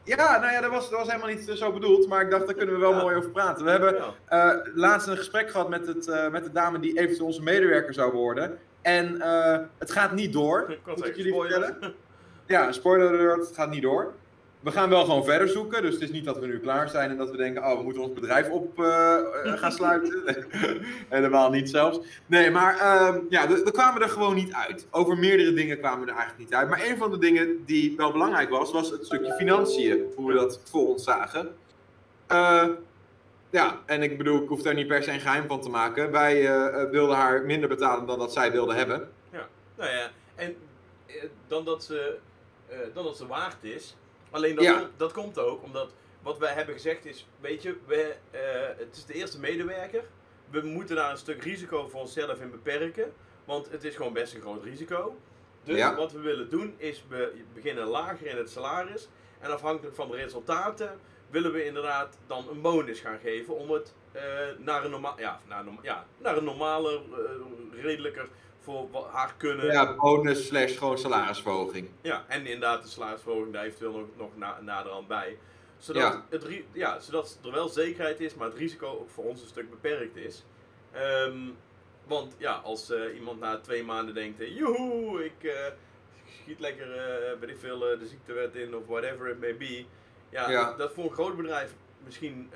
ja, 0.04 0.40
nou 0.40 0.52
ja, 0.52 0.62
dat 0.62 0.72
was, 0.72 0.90
dat 0.90 1.00
was 1.00 1.08
helemaal 1.08 1.30
niet 1.36 1.50
zo 1.54 1.72
bedoeld. 1.72 2.08
Maar 2.08 2.22
ik 2.22 2.32
dacht, 2.32 2.46
daar 2.46 2.56
kunnen 2.56 2.76
we 2.76 2.82
wel 2.82 2.92
Ja. 2.94 3.02
mooi 3.02 3.16
over 3.16 3.30
praten. 3.30 3.66
We 3.66 3.72
hebben 3.72 3.96
eh, 4.26 4.50
laatst 4.74 5.08
een 5.08 5.18
gesprek 5.18 5.50
gehad 5.52 5.70
met, 5.70 5.88
het, 5.88 6.08
eh, 6.08 6.30
met 6.30 6.44
de 6.44 6.52
dame 6.52 6.80
die 6.80 7.00
eventueel 7.00 7.26
onze 7.26 7.42
medewerker 7.44 7.94
zou 7.94 8.12
worden. 8.12 8.58
En 8.82 9.22
eh, 9.22 9.60
het 9.78 9.92
gaat 9.92 10.12
niet 10.12 10.34
door. 10.34 10.66
Ik 10.70 10.80
Moet 10.86 11.06
ik 11.06 11.16
jullie 11.16 11.32
spoiler. 11.34 11.64
vertellen? 11.64 11.94
Ja, 12.46 12.72
spoiler 12.72 13.08
alert, 13.10 13.46
het 13.48 13.56
gaat 13.56 13.70
niet 13.70 13.82
door. 13.82 14.14
We 14.64 14.72
gaan 14.72 14.90
wel 14.90 15.06
gewoon 15.06 15.24
verder 15.24 15.48
zoeken, 15.48 15.82
dus 15.82 15.94
het 15.94 16.04
is 16.04 16.12
niet 16.12 16.26
dat 16.26 16.40
we 16.40 16.48
nu 16.48 16.60
klaar 16.60 16.90
zijn 16.90 17.10
en 17.10 17.18
dat 17.18 17.32
we 17.32 17.38
denken, 17.38 17.64
oh, 17.64 17.78
we 17.78 17.84
moeten 17.84 18.02
ons 18.02 18.14
bedrijf 18.14 18.50
op 18.50 18.80
eh, 18.80 19.16
eh, 19.16 19.60
gaan 19.60 19.72
sluiten. 19.72 20.24
Helemaal 21.10 21.50
niet 21.50 21.70
zelfs. 21.70 22.00
Nee, 22.26 22.52
maar 22.52 22.80
ehm, 22.80 23.20
ja, 23.30 23.48
we 23.48 23.62
we 23.64 23.72
kwamen 23.72 24.02
er 24.02 24.10
gewoon 24.10 24.36
niet 24.36 24.54
uit. 24.54 24.88
Over 24.92 25.18
meerdere 25.18 25.54
dingen 25.54 25.80
kwamen 25.80 26.06
we 26.06 26.12
er 26.12 26.18
eigenlijk 26.18 26.50
niet 26.50 26.60
uit. 26.60 26.70
Maar 26.70 26.86
een 26.86 26.98
van 26.98 27.12
de 27.12 27.18
dingen 27.18 27.66
die 27.66 27.96
wel 27.98 28.12
belangrijk 28.12 28.50
was, 28.50 28.72
was 28.72 28.90
het 28.90 29.06
stukje 29.06 29.34
financiën. 29.34 30.12
Hoe 30.16 30.28
we 30.28 30.34
dat 30.34 30.62
voor 30.64 30.88
ons 30.88 31.04
zagen. 31.04 31.56
Eh, 32.28 32.68
ja, 33.50 33.80
en 33.86 34.04
ik 34.04 34.18
bedoel, 34.18 34.42
ik 34.42 34.48
hoef 34.48 34.62
daar 34.62 34.74
niet 34.74 34.88
per 34.88 35.04
se 35.04 35.12
een 35.12 35.20
geheim 35.20 35.48
van 35.48 35.62
te 35.62 35.70
maken. 35.70 36.12
Wij 36.12 36.42
wilden 36.90 37.16
haar 37.16 37.46
minder 37.46 37.70
betalen 37.70 38.06
dan 38.06 38.20
dat 38.20 38.34
zij 38.34 38.52
wilde 38.52 38.74
hebben. 38.74 39.10
Nou 39.78 39.90
ja, 39.90 40.10
en 40.36 40.56
dan 41.48 41.66
dat 41.66 41.84
ze, 41.84 42.18
dan 42.94 43.04
dat 43.04 43.18
ze 43.18 43.28
waard 43.28 43.64
is. 43.64 43.96
Alleen 44.34 44.56
dat, 44.56 44.64
Ja. 44.64 44.74
komt- 44.80 44.90
dat 44.98 45.12
komt 45.14 45.38
ook 45.40 45.64
omdat 45.64 45.92
wat 46.22 46.38
wij 46.38 46.54
hebben 46.54 46.74
gezegd 46.76 47.06
is, 47.06 47.28
weet 47.40 47.62
je, 47.62 47.78
we, 47.86 48.16
eh, 48.32 48.40
het 48.78 48.96
is 48.96 49.06
de 49.06 49.14
eerste 49.14 49.40
medewerker. 49.40 50.04
We 50.50 50.62
moeten 50.62 50.96
daar 50.96 51.12
een 51.12 51.18
stuk 51.18 51.44
risico 51.44 51.88
voor 51.88 52.00
onszelf 52.02 52.40
in 52.40 52.52
beperken. 52.52 53.14
Want 53.46 53.72
het 53.72 53.84
is 53.84 53.96
gewoon 53.96 54.14
best 54.14 54.34
een 54.34 54.42
groot 54.42 54.64
risico. 54.64 55.16
Dus 55.64 55.78
Ja. 55.78 55.96
wat 55.96 56.12
we 56.12 56.20
willen 56.20 56.50
doen 56.50 56.74
is 56.78 57.04
we 57.08 57.34
beginnen 57.54 57.86
lager 57.86 58.28
in 58.28 58.38
het 58.38 58.50
salaris. 58.50 59.08
En 59.40 59.52
afhankelijk 59.52 59.96
van 59.96 60.10
de 60.12 60.16
resultaten 60.18 61.00
willen 61.30 61.52
we 61.52 61.66
inderdaad 61.66 62.18
dan 62.28 62.48
een 62.50 62.62
bonus 62.62 63.00
gaan 63.00 63.20
geven 63.20 63.56
om 63.58 63.72
het 63.72 63.94
eh, 64.12 64.22
naar, 64.58 64.86
een 64.86 64.92
norma 64.92 65.14
ja, 65.18 65.40
naar, 65.48 65.64
norma- 65.64 65.80
ja, 65.84 66.06
naar 66.18 66.38
een 66.38 66.44
normale, 66.44 66.94
eh, 66.96 67.82
redelijker 67.84 68.28
voor 68.64 69.08
haar 69.12 69.34
kunnen. 69.38 69.66
Ja, 69.66 69.96
bonus 69.96 70.48
slash 70.48 70.78
gewoon 70.78 70.98
salarisverhoging. 70.98 71.90
Ja, 72.02 72.24
en 72.28 72.46
inderdaad 72.46 72.84
de 72.84 72.90
salarisverhoging 72.90 73.54
daar 73.54 73.64
eventueel 73.64 73.92
nog, 73.92 74.08
nog 74.18 74.30
na, 74.38 74.62
naderhand 74.62 75.08
bij. 75.08 75.38
Zodat, 75.78 76.02
Ja. 76.02 76.26
het, 76.30 76.46
ja, 76.72 77.00
zodat 77.00 77.40
er 77.44 77.52
wel 77.52 77.70
zekerheid 77.70 78.20
is, 78.20 78.36
maar 78.36 78.48
het 78.48 78.58
risico 78.58 78.88
ook 78.88 79.10
voor 79.10 79.24
ons 79.24 79.42
een 79.42 79.48
stuk 79.48 79.70
beperkt 79.70 80.16
is. 80.16 80.44
Ehm, 80.92 81.38
want 82.08 82.36
ja, 82.38 82.54
als 82.54 82.90
eh, 82.92 83.16
iemand 83.16 83.40
na 83.40 83.58
twee 83.60 83.84
maanden 83.84 84.14
denkt, 84.14 84.40
eh, 84.40 84.58
joehoe, 84.58 85.26
ik 85.26 85.44
eh, 85.44 85.66
schiet 86.42 86.60
lekker, 86.60 86.88
weet 87.40 87.50
ik 87.50 87.58
veel, 87.60 87.80
de 87.80 88.08
ziektewet 88.08 88.56
in 88.56 88.76
of 88.76 88.86
whatever 88.88 89.28
it 89.28 89.40
may 89.40 89.58
be. 89.58 89.86
Ja, 90.30 90.50
Ja. 90.50 90.74
dat 90.74 90.94
voor 90.94 91.04
een 91.04 91.12
groot 91.14 91.36
bedrijf 91.38 91.74
misschien 92.04 92.50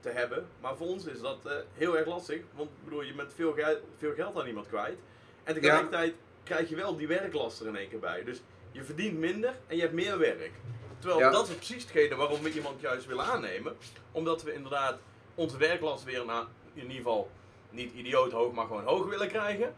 te 0.00 0.08
hebben. 0.08 0.46
Maar 0.60 0.76
voor 0.76 0.86
ons 0.86 1.06
is 1.06 1.20
dat 1.20 1.38
heel 1.72 1.96
erg 1.98 2.06
lastig. 2.06 2.40
Want 2.54 2.70
bedoel, 2.84 3.02
je 3.02 3.14
bent 3.14 3.32
veel, 3.34 3.54
veel 3.96 4.12
geld 4.14 4.36
aan 4.40 4.46
iemand 4.46 4.66
kwijt. 4.68 4.98
En 5.46 5.54
tegelijkertijd 5.54 6.14
krijg 6.42 6.68
je 6.68 6.76
wel 6.76 6.96
die 6.96 7.06
werklast 7.06 7.60
er 7.60 7.66
in 7.66 7.76
één 7.76 7.88
keer 7.88 7.98
bij. 7.98 8.24
Dus 8.24 8.42
je 8.72 8.84
verdient 8.84 9.18
minder 9.18 9.54
en 9.66 9.76
je 9.76 9.82
hebt 9.82 9.94
meer 9.94 10.18
werk. 10.18 10.50
Terwijl 10.98 11.20
Ja. 11.20 11.30
dat 11.30 11.48
is 11.48 11.54
precies 11.54 11.82
hetgene 11.82 12.14
waarom 12.14 12.42
we 12.42 12.52
iemand 12.52 12.80
juist 12.80 13.06
willen 13.06 13.24
aannemen. 13.24 13.76
Omdat 14.12 14.42
we 14.42 14.52
inderdaad 14.54 14.98
onze 15.34 15.56
werklast 15.58 16.04
weer 16.04 16.24
naar, 16.24 16.44
in 16.74 16.82
ieder 16.82 16.96
geval, 16.96 17.30
niet 17.70 17.92
idioot 17.94 18.32
hoog, 18.32 18.52
maar 18.52 18.66
gewoon 18.66 18.84
hoog 18.84 19.08
willen 19.08 19.28
krijgen. 19.28 19.74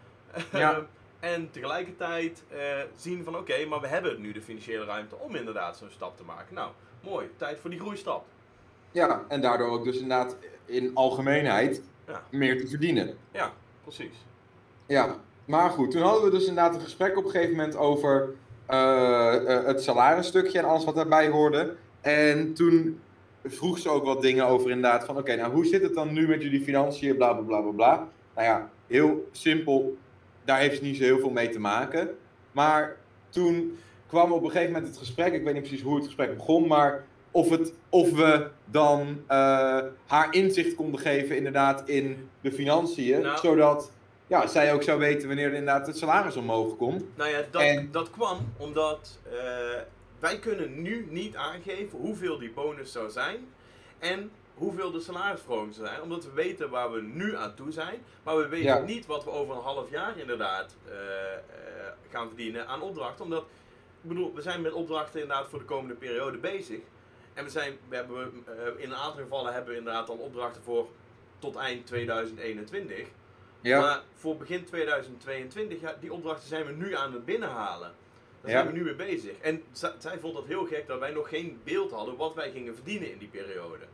Ja. 0.52 0.86
en 1.20 1.50
tegelijkertijd 1.50 2.44
eh, 2.48 2.58
zien 2.96 3.24
van 3.24 3.36
oké, 3.36 3.64
maar 3.66 3.80
we 3.80 3.86
hebben 3.86 4.20
nu 4.20 4.32
de 4.32 4.42
financiële 4.42 4.84
ruimte 4.84 5.16
om 5.16 5.34
inderdaad 5.34 5.76
zo'n 5.76 5.90
stap 5.90 6.16
te 6.16 6.24
maken. 6.24 6.54
Nou, 6.54 6.70
mooi, 7.00 7.30
tijd 7.36 7.60
voor 7.60 7.70
die 7.70 7.80
groeistap. 7.80 8.24
Ja, 8.92 9.24
en 9.28 9.40
daardoor 9.40 9.68
ook 9.70 9.84
dus 9.84 9.94
inderdaad 9.98 10.36
in 10.64 10.90
algemeenheid 10.94 11.82
Ja. 12.06 12.22
meer 12.30 12.60
te 12.60 12.68
verdienen. 12.68 13.18
Ja, 13.32 13.52
precies. 13.82 14.16
Ja, 14.86 15.16
maar 15.48 15.70
goed, 15.70 15.90
toen 15.90 16.02
hadden 16.02 16.24
we 16.24 16.30
dus 16.30 16.46
inderdaad 16.46 16.74
een 16.74 16.80
gesprek 16.80 17.16
op 17.16 17.24
een 17.24 17.30
gegeven 17.30 17.56
moment 17.56 17.76
over 17.76 18.28
eh, 18.66 19.34
eh, 19.56 19.64
het 19.66 19.82
salarisstukje 19.82 20.58
en 20.58 20.64
alles 20.64 20.84
wat 20.84 20.94
daarbij 20.94 21.28
hoorde. 21.28 21.74
En 22.00 22.54
toen 22.54 23.00
vroeg 23.44 23.78
ze 23.78 23.88
ook 23.88 24.04
wat 24.04 24.22
dingen 24.22 24.46
over 24.46 24.70
inderdaad 24.70 25.04
van 25.04 25.16
oké, 25.18 25.36
nou 25.36 25.52
hoe 25.52 25.66
zit 25.66 25.82
het 25.82 25.94
dan 25.94 26.12
nu 26.12 26.28
met 26.28 26.42
jullie 26.42 26.60
financiën, 26.60 27.16
bla 27.16 27.32
bla 27.32 27.42
bla 27.42 27.60
bla 27.60 27.70
bla. 27.70 28.08
Nou 28.34 28.46
ja, 28.46 28.70
heel 28.86 29.28
simpel, 29.32 29.96
daar 30.44 30.58
heeft 30.58 30.76
ze 30.76 30.84
niet 30.84 30.96
zo 30.96 31.02
heel 31.02 31.18
veel 31.18 31.30
mee 31.30 31.48
te 31.48 31.60
maken. 31.60 32.08
Maar 32.52 32.96
toen 33.28 33.78
kwam 34.06 34.32
op 34.32 34.42
een 34.44 34.50
gegeven 34.50 34.72
moment 34.72 34.90
het 34.90 34.98
gesprek, 34.98 35.32
ik 35.32 35.44
weet 35.44 35.54
niet 35.54 35.62
precies 35.62 35.82
hoe 35.82 35.94
het 35.96 36.04
gesprek 36.04 36.36
begon, 36.36 36.66
maar 36.66 37.04
of, 37.30 37.50
het, 37.50 37.72
of 37.88 38.12
we 38.12 38.48
dan 38.64 39.20
eh, 39.26 39.78
haar 40.06 40.28
inzicht 40.30 40.74
konden 40.74 41.00
geven 41.00 41.36
inderdaad 41.36 41.88
in 41.88 42.28
de 42.40 42.52
financiën, 42.52 43.20
Nou. 43.20 43.38
zodat 43.38 43.90
ja, 44.28 44.46
zij 44.46 44.72
ook 44.72 44.82
zou 44.82 44.98
weten 44.98 45.26
wanneer 45.28 45.52
inderdaad 45.52 45.86
het 45.86 45.98
salaris 45.98 46.36
omhoog 46.36 46.76
komt. 46.76 47.04
Nou 47.16 47.30
ja, 47.30 47.42
dat, 47.50 47.62
En- 47.62 47.88
dat 47.92 48.10
kwam 48.10 48.52
omdat 48.56 49.18
eh, 49.32 49.36
wij 50.18 50.38
kunnen 50.38 50.82
nu 50.82 51.06
niet 51.10 51.36
aangeven 51.36 51.98
hoeveel 51.98 52.38
die 52.38 52.50
bonus 52.50 52.92
zou 52.92 53.10
zijn. 53.10 53.48
En 53.98 54.30
hoeveel 54.54 54.90
de 54.90 55.00
salarisverhogingen 55.00 55.74
zijn. 55.74 56.02
Omdat 56.02 56.24
we 56.24 56.32
weten 56.32 56.70
waar 56.70 56.92
we 56.92 57.00
nu 57.02 57.36
aan 57.36 57.54
toe 57.54 57.72
zijn. 57.72 57.94
Maar 58.22 58.36
we 58.36 58.48
weten 58.48 58.66
Ja. 58.66 58.78
niet 58.78 59.06
wat 59.06 59.24
we 59.24 59.30
over 59.30 59.54
een 59.54 59.62
half 59.62 59.90
jaar 59.90 60.18
inderdaad 60.18 60.76
eh, 60.88 60.94
eh, 61.34 61.38
gaan 62.10 62.26
verdienen 62.28 62.66
aan 62.66 62.82
opdrachten. 62.82 63.24
Omdat, 63.24 63.42
ik 64.02 64.08
bedoel, 64.08 64.34
we 64.34 64.42
zijn 64.42 64.60
met 64.60 64.72
opdrachten 64.72 65.20
inderdaad 65.20 65.48
voor 65.48 65.58
de 65.58 65.64
komende 65.64 65.94
periode 65.94 66.38
bezig. 66.38 66.78
En 67.34 67.44
we 67.44 67.50
zijn, 67.50 67.76
we 67.88 67.96
hebben, 67.96 68.44
in 68.76 68.90
een 68.90 68.96
aantal 68.96 69.22
gevallen 69.22 69.52
hebben 69.52 69.72
we 69.72 69.78
inderdaad 69.78 70.08
al 70.08 70.16
opdrachten 70.16 70.62
voor 70.62 70.88
tot 71.38 71.56
eind 71.56 71.86
2021. 71.86 73.06
Ja, 73.60 73.80
Maar 73.80 74.00
voor 74.14 74.36
begin 74.36 74.64
2022, 74.64 75.80
ja, 75.80 75.94
die 76.00 76.12
opdrachten 76.12 76.48
zijn 76.48 76.66
we 76.66 76.72
nu 76.72 76.94
aan 76.96 77.12
het 77.12 77.24
binnenhalen. 77.24 77.90
Daar 78.40 78.50
Ja. 78.50 78.60
zijn 78.60 78.72
we 78.72 78.78
nu 78.78 78.84
mee 78.84 78.94
bezig. 78.94 79.32
En 79.40 79.62
zij 79.98 80.18
vond 80.20 80.36
het 80.36 80.46
heel 80.46 80.64
gek 80.64 80.86
dat 80.86 80.98
wij 80.98 81.10
nog 81.10 81.28
geen 81.28 81.58
beeld 81.64 81.90
hadden 81.90 82.16
wat 82.16 82.34
wij 82.34 82.50
gingen 82.50 82.74
verdienen 82.74 83.12
in 83.12 83.18
die 83.18 83.28
periode. 83.28 83.84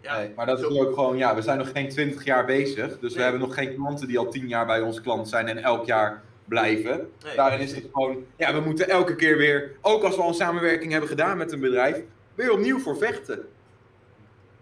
Ja, 0.00 0.18
nee, 0.18 0.32
maar 0.36 0.46
dat 0.46 0.58
is 0.58 0.64
ook 0.64 0.94
gewoon, 0.94 1.16
ja, 1.16 1.34
we 1.34 1.42
zijn 1.42 1.58
nog 1.58 1.70
geen 1.70 1.88
20 1.88 2.24
jaar 2.24 2.44
bezig. 2.44 2.98
Dus 2.98 3.14
we 3.14 3.22
hebben 3.22 3.40
nog 3.40 3.54
geen 3.54 3.74
klanten 3.74 4.08
die 4.08 4.18
al 4.18 4.28
10 4.30 4.48
jaar 4.48 4.66
bij 4.66 4.80
ons 4.80 5.00
klant 5.00 5.28
zijn 5.28 5.48
en 5.48 5.58
elk 5.58 5.86
jaar 5.86 6.22
blijven. 6.44 7.10
nee, 7.24 7.36
Daarin 7.36 7.60
is 7.60 7.74
het 7.74 7.86
gewoon, 7.92 8.26
ja, 8.36 8.54
we 8.54 8.60
moeten 8.60 8.88
elke 8.88 9.14
keer 9.16 9.36
weer, 9.36 9.72
ook 9.80 10.02
als 10.02 10.16
we 10.16 10.22
al 10.22 10.28
een 10.28 10.34
samenwerking 10.34 10.90
hebben 10.92 11.08
gedaan 11.08 11.36
met 11.36 11.52
een 11.52 11.60
bedrijf, 11.60 12.02
weer 12.34 12.52
opnieuw 12.52 12.78
voor 12.78 12.96
vechten. 12.96 13.48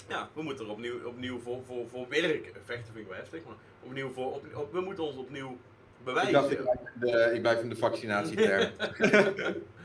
Ja, 0.09 0.29
we 0.33 0.43
moeten 0.43 0.65
er 0.65 0.71
opnieuw, 0.71 0.95
opnieuw 1.05 1.41
voor, 1.41 1.59
voor, 1.67 1.85
voor 1.91 2.07
werken. 2.09 2.53
Vechten 2.65 2.93
vind 2.93 2.97
ik 3.05 3.07
wel 3.09 3.17
heftig, 3.17 3.41
maar 3.47 3.55
opnieuw 3.83 4.11
voor, 4.13 4.35
op, 4.35 4.45
op- 4.55 4.73
we 4.73 4.81
moeten 4.81 5.05
ons 5.05 5.17
opnieuw 5.17 5.51
Ik 5.51 6.05
bewijzen. 6.05 6.33
dacht, 6.33 6.51
ik 6.51 6.59
blijf 6.63 6.79
van 6.93 7.01
de, 7.01 7.31
ik 7.35 7.41
blijf 7.41 7.59
van 7.61 7.69
de 7.69 7.77
vaccinatieterm. 7.77 8.71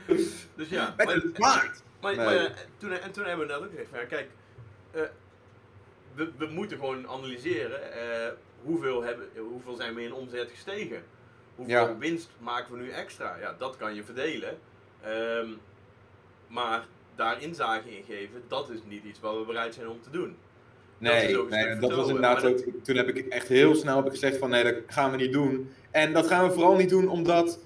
dus 0.56 0.68
ja, 0.68 0.94
maar- 0.96 1.06
het 1.14 1.24
zwaard! 1.34 1.82
Maar, 2.00 2.16
Nee. 2.16 2.24
maar 2.24 2.34
ja, 2.34 2.50
toen, 2.76 2.92
en 2.92 3.12
toen 3.12 3.24
hebben 3.24 3.46
we 3.46 3.52
net 3.52 3.62
ook 3.62 3.70
gezegd, 3.70 3.88
van, 3.92 4.06
kijk, 4.06 4.30
eh, 4.90 5.02
we, 6.14 6.30
we 6.38 6.46
moeten 6.46 6.78
gewoon 6.78 7.08
analyseren 7.08 7.92
eh, 7.92 8.32
hoeveel, 8.62 9.02
hebben, 9.02 9.28
hoeveel 9.36 9.74
zijn 9.74 9.94
we 9.94 10.02
in 10.02 10.12
omzet 10.12 10.50
gestegen. 10.50 11.02
Hoeveel 11.54 11.74
Ja. 11.74 11.96
winst 11.96 12.30
maken 12.38 12.74
we 12.74 12.80
nu 12.80 12.90
extra? 12.90 13.36
Ja, 13.36 13.54
dat 13.58 13.76
kan 13.76 13.94
je 13.94 14.04
verdelen. 14.04 14.58
Ehm, 15.02 15.48
maar 16.48 16.84
daar 17.14 17.42
inzage 17.42 17.96
in 17.96 18.04
geven, 18.04 18.42
dat 18.48 18.70
is 18.70 18.78
niet 18.86 19.04
iets 19.04 19.20
wat 19.20 19.36
we 19.38 19.44
bereid 19.44 19.74
zijn 19.74 19.88
om 19.88 20.00
te 20.02 20.10
doen. 20.10 20.36
Dat 20.98 21.12
Nee, 21.12 21.38
een 21.38 21.48
nee 21.48 21.78
dat 21.78 21.92
was 21.92 22.06
inderdaad 22.06 22.44
ook. 22.44 22.58
Toen 22.82 22.96
heb 22.96 23.08
ik 23.08 23.26
echt 23.26 23.48
heel 23.48 23.74
snel 23.74 23.96
heb 23.96 24.04
ik 24.04 24.10
gezegd 24.10 24.36
van 24.36 24.50
nee, 24.50 24.64
dat 24.64 24.74
gaan 24.86 25.10
we 25.10 25.16
niet 25.16 25.32
doen. 25.32 25.70
En 25.90 26.12
dat 26.12 26.26
gaan 26.26 26.48
we 26.48 26.54
vooral 26.54 26.76
niet 26.76 26.88
doen 26.88 27.08
omdat. 27.08 27.58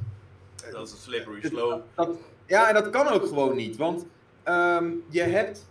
Dat 0.73 0.87
is 0.87 0.93
een 0.93 0.99
slippery 0.99 1.41
slope. 1.43 1.83
Dat, 1.95 2.11
ja, 2.47 2.69
en 2.69 2.75
dat 2.75 2.91
kan 2.91 3.09
ook 3.09 3.27
gewoon 3.27 3.57
niet. 3.57 3.77
Want 3.77 4.07
ehm, 4.43 4.91
je 5.09 5.23
hebt 5.23 5.69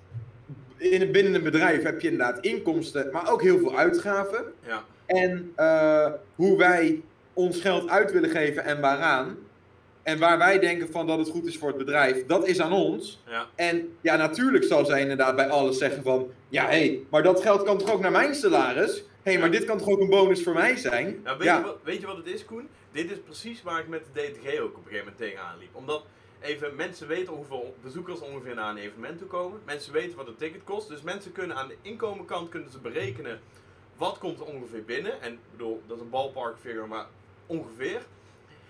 in 0.78 1.12
binnen 1.12 1.34
een 1.36 1.44
bedrijf 1.44 1.84
heb 1.84 2.02
je 2.02 2.10
inderdaad 2.10 2.40
inkomsten, 2.40 3.12
maar 3.12 3.32
ook 3.32 3.42
heel 3.42 3.58
veel 3.58 3.78
uitgaven. 3.78 4.46
Ja, 4.66 4.84
En 5.06 5.52
eh, 5.56 6.12
hoe 6.36 6.58
wij 6.58 7.02
ons 7.34 7.62
geld 7.62 7.90
uit 7.90 8.12
willen 8.12 8.30
geven 8.30 8.64
en 8.64 8.82
waaraan. 8.82 9.38
En 10.10 10.20
waar 10.20 10.38
wij 10.38 10.60
denken 10.60 10.92
van 10.92 11.08
dat 11.08 11.18
het 11.18 11.30
goed 11.30 11.46
is 11.46 11.58
voor 11.58 11.68
het 11.68 11.78
bedrijf, 11.78 12.26
dat 12.26 12.48
is 12.48 12.62
aan 12.62 12.72
ons. 12.72 13.22
ja. 13.28 13.48
En 13.56 13.98
ja, 14.02 14.16
natuurlijk 14.16 14.64
zal 14.64 14.86
zij 14.86 15.02
inderdaad 15.02 15.36
bij 15.36 15.50
alles 15.50 15.78
zeggen 15.78 16.04
van... 16.04 16.32
Ja, 16.48 16.64
hé, 16.64 16.70
hey, 16.70 17.04
maar 17.10 17.24
dat 17.24 17.42
geld 17.42 17.64
kan 17.64 17.78
toch 17.78 17.92
ook 17.92 18.02
naar 18.02 18.12
mijn 18.12 18.36
salaris? 18.36 19.04
Hé, 19.24 19.32
hey, 19.32 19.40
maar 19.40 19.52
dit 19.52 19.66
kan 19.66 19.78
toch 19.78 19.88
ook 19.88 20.00
een 20.00 20.10
bonus 20.10 20.44
voor 20.44 20.54
mij 20.54 20.76
zijn? 20.76 21.20
Nou, 21.24 21.38
weet, 21.38 21.48
ja, 21.48 21.58
Je 21.58 21.64
wat, 21.64 21.78
weet 21.84 22.02
je 22.02 22.08
wat 22.08 22.18
het 22.18 22.28
is, 22.28 22.46
Koen? 22.46 22.68
Dit 22.92 23.12
is 23.12 23.18
precies 23.26 23.64
waar 23.64 23.80
ik 23.80 23.88
met 23.88 24.04
de 24.14 24.22
DTG 24.22 24.60
ook 24.60 24.68
op 24.70 24.76
een 24.76 24.92
gegeven 24.92 24.98
moment 24.98 25.18
tegenaan 25.18 25.58
liep. 25.60 25.76
Omdat 25.76 26.04
even 26.42 26.76
mensen 26.76 27.08
weten 27.08 27.34
hoeveel 27.34 27.76
bezoekers 27.82 28.20
ongeveer 28.20 28.56
naar 28.56 28.70
een 28.70 28.78
evenement 28.78 29.18
toe 29.18 29.28
komen. 29.28 29.60
Mensen 29.66 29.94
weten 29.94 30.18
wat 30.18 30.28
een 30.28 30.36
ticket 30.36 30.64
kost. 30.64 30.88
Dus 30.88 31.02
mensen 31.02 31.32
kunnen 31.32 31.56
aan 31.58 31.68
de 31.68 31.76
inkomenkant 31.82 32.50
kunnen 32.50 32.72
ze 32.72 32.80
berekenen 32.80 33.40
wat 33.98 34.18
komt 34.18 34.40
er 34.40 34.46
ongeveer 34.46 34.84
binnen. 34.84 35.22
En 35.22 35.34
ik 35.34 35.40
bedoel, 35.52 35.82
dat 35.88 35.98
is 35.98 36.04
een 36.04 36.10
ballpark 36.10 36.58
figure, 36.60 36.88
maar 36.88 37.06
ongeveer. 37.46 38.02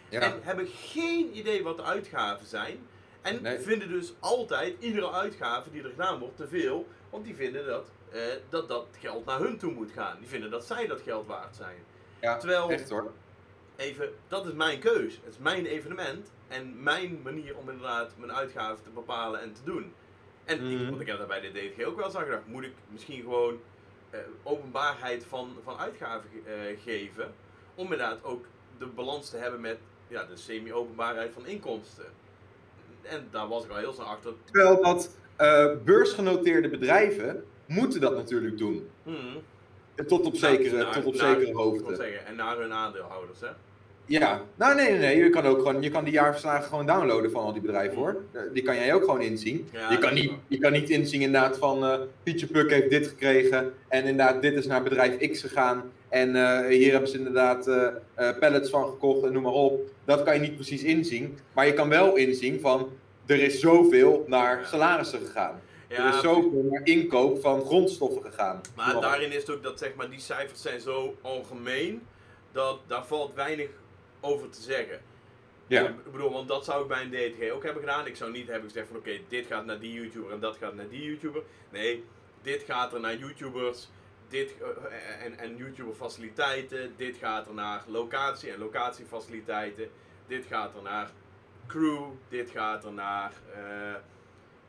Ja. 0.10 0.20
En 0.22 0.40
hebben 0.44 0.68
geen 0.68 1.38
idee 1.38 1.64
wat 1.64 1.78
de 1.78 1.84
uitgaven 1.84 2.48
zijn. 2.48 2.88
En 3.22 3.42
Nee. 3.42 3.60
vinden 3.60 3.90
dus 3.90 4.14
altijd 4.20 4.76
iedere 4.80 5.12
uitgave 5.12 5.72
die 5.72 5.84
er 5.84 5.90
gedaan 5.90 6.20
wordt 6.20 6.38
te 6.38 6.48
veel. 6.48 6.88
Want 7.10 7.26
die 7.26 7.36
vinden 7.36 7.66
dat, 7.66 7.88
eh, 8.12 8.22
dat 8.50 8.68
dat 8.68 8.88
geld 9.00 9.26
naar 9.26 9.40
hun 9.40 9.58
toe 9.58 9.72
moet 9.74 9.92
gaan. 9.92 10.18
Die 10.20 10.28
vinden 10.28 10.52
dat 10.52 10.66
zij 10.66 10.88
dat 10.88 11.02
geld 11.02 11.28
waard 11.28 11.56
zijn. 11.56 11.78
ja 12.22 12.38
terwijl- 12.38 12.70
echt 12.72 12.90
hoor. 12.90 13.12
even, 13.76 14.10
dat 14.28 14.46
is 14.46 14.54
mijn 14.54 14.80
keus. 14.80 15.14
Het 15.24 15.34
is 15.34 15.38
mijn 15.38 15.66
evenement 15.66 16.32
en 16.48 16.84
mijn 16.84 17.20
manier 17.24 17.58
om 17.58 17.70
inderdaad 17.70 18.12
mijn 18.18 18.34
uitgaven 18.34 18.84
te 18.84 18.90
bepalen 18.90 19.42
en 19.42 19.54
te 19.54 19.64
doen. 19.64 19.94
En 20.46 20.56
ik, 20.72 20.80
Mhm. 20.80 20.90
want 20.90 21.02
ik 21.02 21.08
heb 21.08 21.18
daar 21.18 21.28
bij 21.28 21.40
de 21.42 21.52
DTG 21.52 21.84
ook 21.86 21.96
wel 21.96 22.06
eens 22.06 22.16
aan 22.16 22.24
gedacht, 22.24 22.46
moet 22.48 22.64
ik 22.64 22.74
misschien 22.88 23.22
gewoon 23.22 23.60
eh, 24.10 24.20
openbaarheid 24.44 25.26
van, 25.26 25.58
van 25.64 25.78
uitgaven 25.78 26.30
eh, 26.46 26.54
geven, 26.84 27.34
om 27.76 27.84
inderdaad 27.84 28.24
ook 28.24 28.46
de 28.78 28.86
balans 28.86 29.30
te 29.30 29.38
hebben 29.38 29.62
met 29.62 29.78
ja, 30.10 30.24
de 30.26 30.36
semi-openbaarheid 30.38 31.34
van 31.34 31.46
inkomsten. 31.46 32.06
En 33.02 33.28
daar 33.32 33.48
was 33.48 33.64
ik 33.64 33.70
al 33.70 33.76
heel 33.78 33.94
snel 33.94 34.06
achter. 34.06 34.34
Terwijl 34.52 34.82
dat 34.84 35.16
eh, 35.36 35.68
beursgenoteerde 35.86 36.70
bedrijven 36.70 37.44
moeten 37.66 38.02
dat 38.02 38.16
natuurlijk 38.16 38.58
doen. 38.58 38.90
Hmm, 39.04 39.42
Tot 40.08 40.26
op 40.26 40.36
zekere, 40.36 40.78
naar- 40.84 40.94
tot 40.94 41.06
op 41.06 41.16
naar- 41.16 41.40
zekere 41.40 41.58
hoogte. 41.58 41.96
zeggen, 41.96 42.26
en 42.26 42.36
naar 42.36 42.58
hun 42.58 42.74
aandeelhouders, 42.74 43.40
hè? 43.40 43.48
Ja, 44.10 44.42
nou 44.56 44.76
nee, 44.76 44.90
nee, 44.90 45.00
nee. 45.00 45.18
Je 45.18 45.30
kan 45.30 45.46
ook 45.46 45.58
gewoon, 45.58 45.82
je 45.82 45.90
kan 45.90 46.04
die 46.04 46.14
jaarverslagen 46.14 46.64
gewoon 46.70 46.86
downloaden 46.86 47.32
van 47.32 47.44
al 47.44 47.54
die 47.54 47.62
bedrijven 47.62 47.98
hoor. 47.98 48.16
Eh, 48.32 48.42
Die 48.54 48.64
kan 48.64 48.76
jij 48.76 48.94
ook 48.94 49.04
gewoon 49.04 49.22
inzien. 49.22 49.70
Ja, 49.72 49.92
je, 49.92 49.98
kan 49.98 50.14
niet, 50.14 50.32
je 50.48 50.58
kan 50.58 50.72
niet 50.72 50.90
inzien 50.90 51.22
inderdaad 51.22 51.58
van 51.58 51.84
eh 51.86 52.00
Pietje 52.24 52.48
Puk 52.48 52.70
heeft 52.72 52.90
dit 52.90 53.08
gekregen 53.08 53.74
en 53.88 54.06
inderdaad 54.06 54.42
dit 54.42 54.54
is 54.54 54.66
naar 54.68 54.84
bedrijf 54.84 55.32
X 55.32 55.42
gegaan. 55.42 55.92
En 56.10 56.36
eh, 56.36 56.68
hier 56.68 56.92
hebben 56.92 57.10
ze 57.10 57.18
inderdaad 57.18 57.70
pallets 58.40 58.70
van 58.70 58.84
gekocht 58.86 59.24
en 59.26 59.34
noem 59.34 59.44
maar 59.44 59.52
op. 59.52 59.82
Dat 60.06 60.24
kan 60.24 60.34
je 60.34 60.40
niet 60.40 60.56
precies 60.56 60.84
inzien. 60.84 61.38
Maar 61.54 61.66
je 61.66 61.74
kan 61.74 61.90
wel 61.90 62.16
inzien 62.16 62.60
van 62.60 62.90
er 63.26 63.42
is 63.42 63.60
zoveel 63.60 64.26
naar 64.28 64.66
salarissen 64.66 65.20
gegaan. 65.20 65.62
Ja, 65.90 66.08
er 66.08 66.14
is 66.14 66.22
zoveel 66.22 66.68
naar 66.72 66.82
inkoop 66.84 67.42
van 67.42 67.66
grondstoffen 67.66 68.22
gegaan. 68.22 68.62
Maar 68.76 69.02
daarin 69.02 69.32
is 69.32 69.36
het 69.42 69.50
ook 69.50 69.64
dat 69.64 69.80
zeg 69.80 69.96
maar, 69.96 70.10
die 70.10 70.20
cijfers 70.20 70.62
zijn 70.62 70.80
zo 70.82 71.16
algemeen 71.22 72.02
dat 72.52 72.80
daar 72.88 73.06
valt 73.06 73.34
weinig 73.36 73.68
over 74.20 74.50
te 74.50 74.62
zeggen. 74.62 75.02
Ja. 75.68 75.88
Ik 75.88 76.12
bedoel, 76.12 76.32
want 76.32 76.48
dat 76.48 76.66
zou 76.66 76.82
ik 76.82 76.88
bij 76.88 77.02
een 77.02 77.10
DTG 77.10 77.52
ook 77.52 77.64
hebben 77.64 77.84
gedaan. 77.84 78.08
Ik 78.08 78.16
zou 78.16 78.32
niet 78.32 78.48
hebben 78.48 78.70
gezegd 78.70 78.88
van 78.88 78.98
oké, 78.98 79.20
dit 79.28 79.46
gaat 79.46 79.66
naar 79.66 79.80
die 79.80 79.94
YouTuber 79.94 80.32
en 80.32 80.40
dat 80.40 80.58
gaat 80.58 80.76
naar 80.76 80.90
die 80.90 81.04
YouTuber. 81.04 81.44
Nee, 81.70 82.06
dit 82.42 82.64
gaat 82.64 82.94
er 82.94 83.00
naar 83.00 83.16
YouTubers 83.16 83.90
dit, 84.28 84.54
eh, 84.62 85.26
en, 85.26 85.38
en 85.38 85.58
YouTuber 85.58 85.94
faciliteiten. 85.94 86.94
Dit 86.98 87.18
gaat 87.18 87.48
er 87.48 87.54
naar 87.54 87.84
locatie 87.88 88.52
en 88.52 88.60
locatiefaciliteiten. 88.60 89.90
Dit 90.28 90.46
gaat 90.46 90.76
er 90.76 90.82
naar 90.82 91.12
crew. 91.68 92.12
Dit 92.30 92.50
gaat 92.50 92.86
er 92.86 92.94
naar 92.94 93.32
eh, 93.54 93.96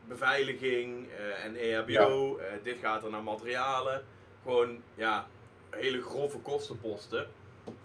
beveiliging 0.08 1.08
eh, 1.08 1.44
en 1.44 1.56
EHBO. 1.56 2.36
Eh, 2.36 2.52
dit 2.62 2.78
gaat 2.78 3.04
er 3.04 3.10
naar 3.10 3.22
materialen. 3.22 4.04
Gewoon, 4.42 4.82
ja, 4.94 5.26
hele 5.70 6.02
grove 6.02 6.38
kostenposten. 6.38 7.26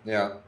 Ja. 0.02 0.42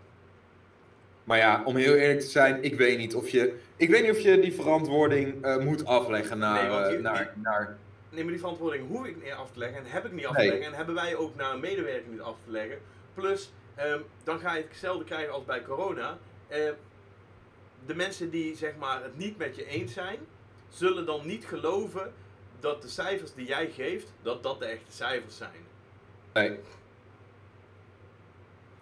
Maar 1.27 1.37
ja, 1.37 1.61
om 1.65 1.75
heel 1.75 1.93
eerlijk 1.95 2.19
te 2.19 2.27
zijn, 2.27 2.63
ik 2.63 2.75
weet 2.75 2.97
niet 2.97 3.15
of 3.15 3.29
je, 3.29 3.57
ik 3.75 3.89
weet 3.89 4.01
niet 4.01 4.11
of 4.11 4.19
je 4.19 4.39
die 4.39 4.53
verantwoording 4.53 5.43
eh, 5.43 5.57
moet 5.57 5.85
afleggen 5.85 6.37
naar, 6.37 6.61
Nee, 6.61 6.71
want 6.71 6.85
eh, 6.85 6.91
je- 6.91 6.99
naar, 6.99 7.33
naar 7.35 7.77
Nee, 8.09 8.21
maar 8.23 8.31
die 8.31 8.41
verantwoording 8.41 8.87
hoef 8.87 9.05
ik 9.05 9.23
niet 9.23 9.31
af 9.33 9.51
te 9.51 9.59
leggen 9.59 9.77
en 9.77 9.85
heb 9.85 10.05
ik 10.05 10.11
niet 10.11 10.25
af 10.25 10.35
te 10.35 10.45
leggen. 10.45 10.65
En 10.65 10.73
hebben 10.73 10.95
wij 10.95 11.15
ook 11.15 11.35
naar 11.35 11.53
een 11.53 11.59
medewerker 11.59 12.11
niet 12.11 12.21
af 12.21 12.35
te 12.45 12.51
leggen. 12.51 12.77
Plus, 13.13 13.51
ehm, 13.75 13.99
dan 14.23 14.39
ga 14.39 14.55
je 14.55 14.63
hetzelfde 14.69 15.03
krijgen 15.03 15.33
als 15.33 15.45
bij 15.45 15.61
corona. 15.61 16.17
Ehm, 16.47 16.73
de 17.85 17.95
mensen 17.95 18.29
die 18.29 18.55
zeg 18.55 18.71
maar, 18.79 19.03
het 19.03 19.17
niet 19.17 19.37
met 19.37 19.55
je 19.55 19.65
eens 19.65 19.93
zijn, 19.93 20.17
zullen 20.69 21.05
dan 21.05 21.25
niet 21.25 21.45
geloven 21.45 22.13
dat 22.59 22.81
de 22.81 22.87
cijfers 22.87 23.33
die 23.33 23.47
jij 23.47 23.69
geeft, 23.75 24.07
dat 24.21 24.43
dat 24.43 24.59
de 24.59 24.65
echte 24.65 24.91
cijfers 24.91 25.37
zijn. 25.37 25.51
Nee. 26.33 26.59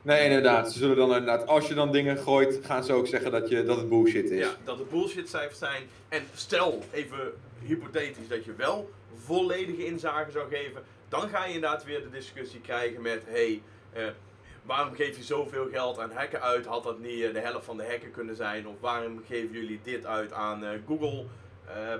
Nee, 0.05 0.23
inderdaad. 0.23 0.71
Ze 0.71 0.77
zullen 0.77 0.95
dan 0.95 1.07
inderdaad, 1.09 1.47
als 1.47 1.67
je 1.67 1.73
dan 1.73 1.91
dingen 1.91 2.17
gooit, 2.17 2.59
gaan 2.63 2.83
ze 2.83 2.93
ook 2.93 3.07
zeggen 3.07 3.31
dat, 3.31 3.49
je, 3.49 3.63
dat 3.63 3.77
het 3.77 3.89
bullshit 3.89 4.29
is. 4.29 4.39
Ja, 4.39 4.51
dat 4.63 4.77
het 4.77 4.89
bullshit 4.89 5.29
cijfers 5.29 5.59
zijn. 5.59 5.83
En 6.09 6.23
stel, 6.33 6.83
even 6.91 7.33
hypothetisch, 7.61 8.27
dat 8.27 8.45
je 8.45 8.53
wel 8.53 8.89
volledige 9.23 9.85
inzage 9.85 10.31
zou 10.31 10.49
geven. 10.49 10.83
Dan 11.09 11.29
ga 11.29 11.45
je 11.45 11.53
inderdaad 11.53 11.83
weer 11.83 12.01
de 12.01 12.09
discussie 12.09 12.61
krijgen 12.61 13.01
met... 13.01 13.23
Hey, 13.25 13.61
eh, 13.93 14.03
waarom 14.63 14.95
geef 14.95 15.17
je 15.17 15.23
zoveel 15.23 15.67
geld 15.71 15.99
aan 15.99 16.11
hacken 16.11 16.41
uit? 16.41 16.65
Had 16.65 16.83
dat 16.83 16.99
niet 16.99 17.23
eh, 17.23 17.33
de 17.33 17.39
helft 17.39 17.65
van 17.65 17.77
de 17.77 17.85
hacken 17.89 18.11
kunnen 18.11 18.35
zijn? 18.35 18.67
Of 18.67 18.75
waarom 18.79 19.21
geven 19.27 19.51
jullie 19.51 19.79
dit 19.83 20.05
uit 20.05 20.33
aan 20.33 20.63
eh, 20.65 20.69
Google 20.87 21.25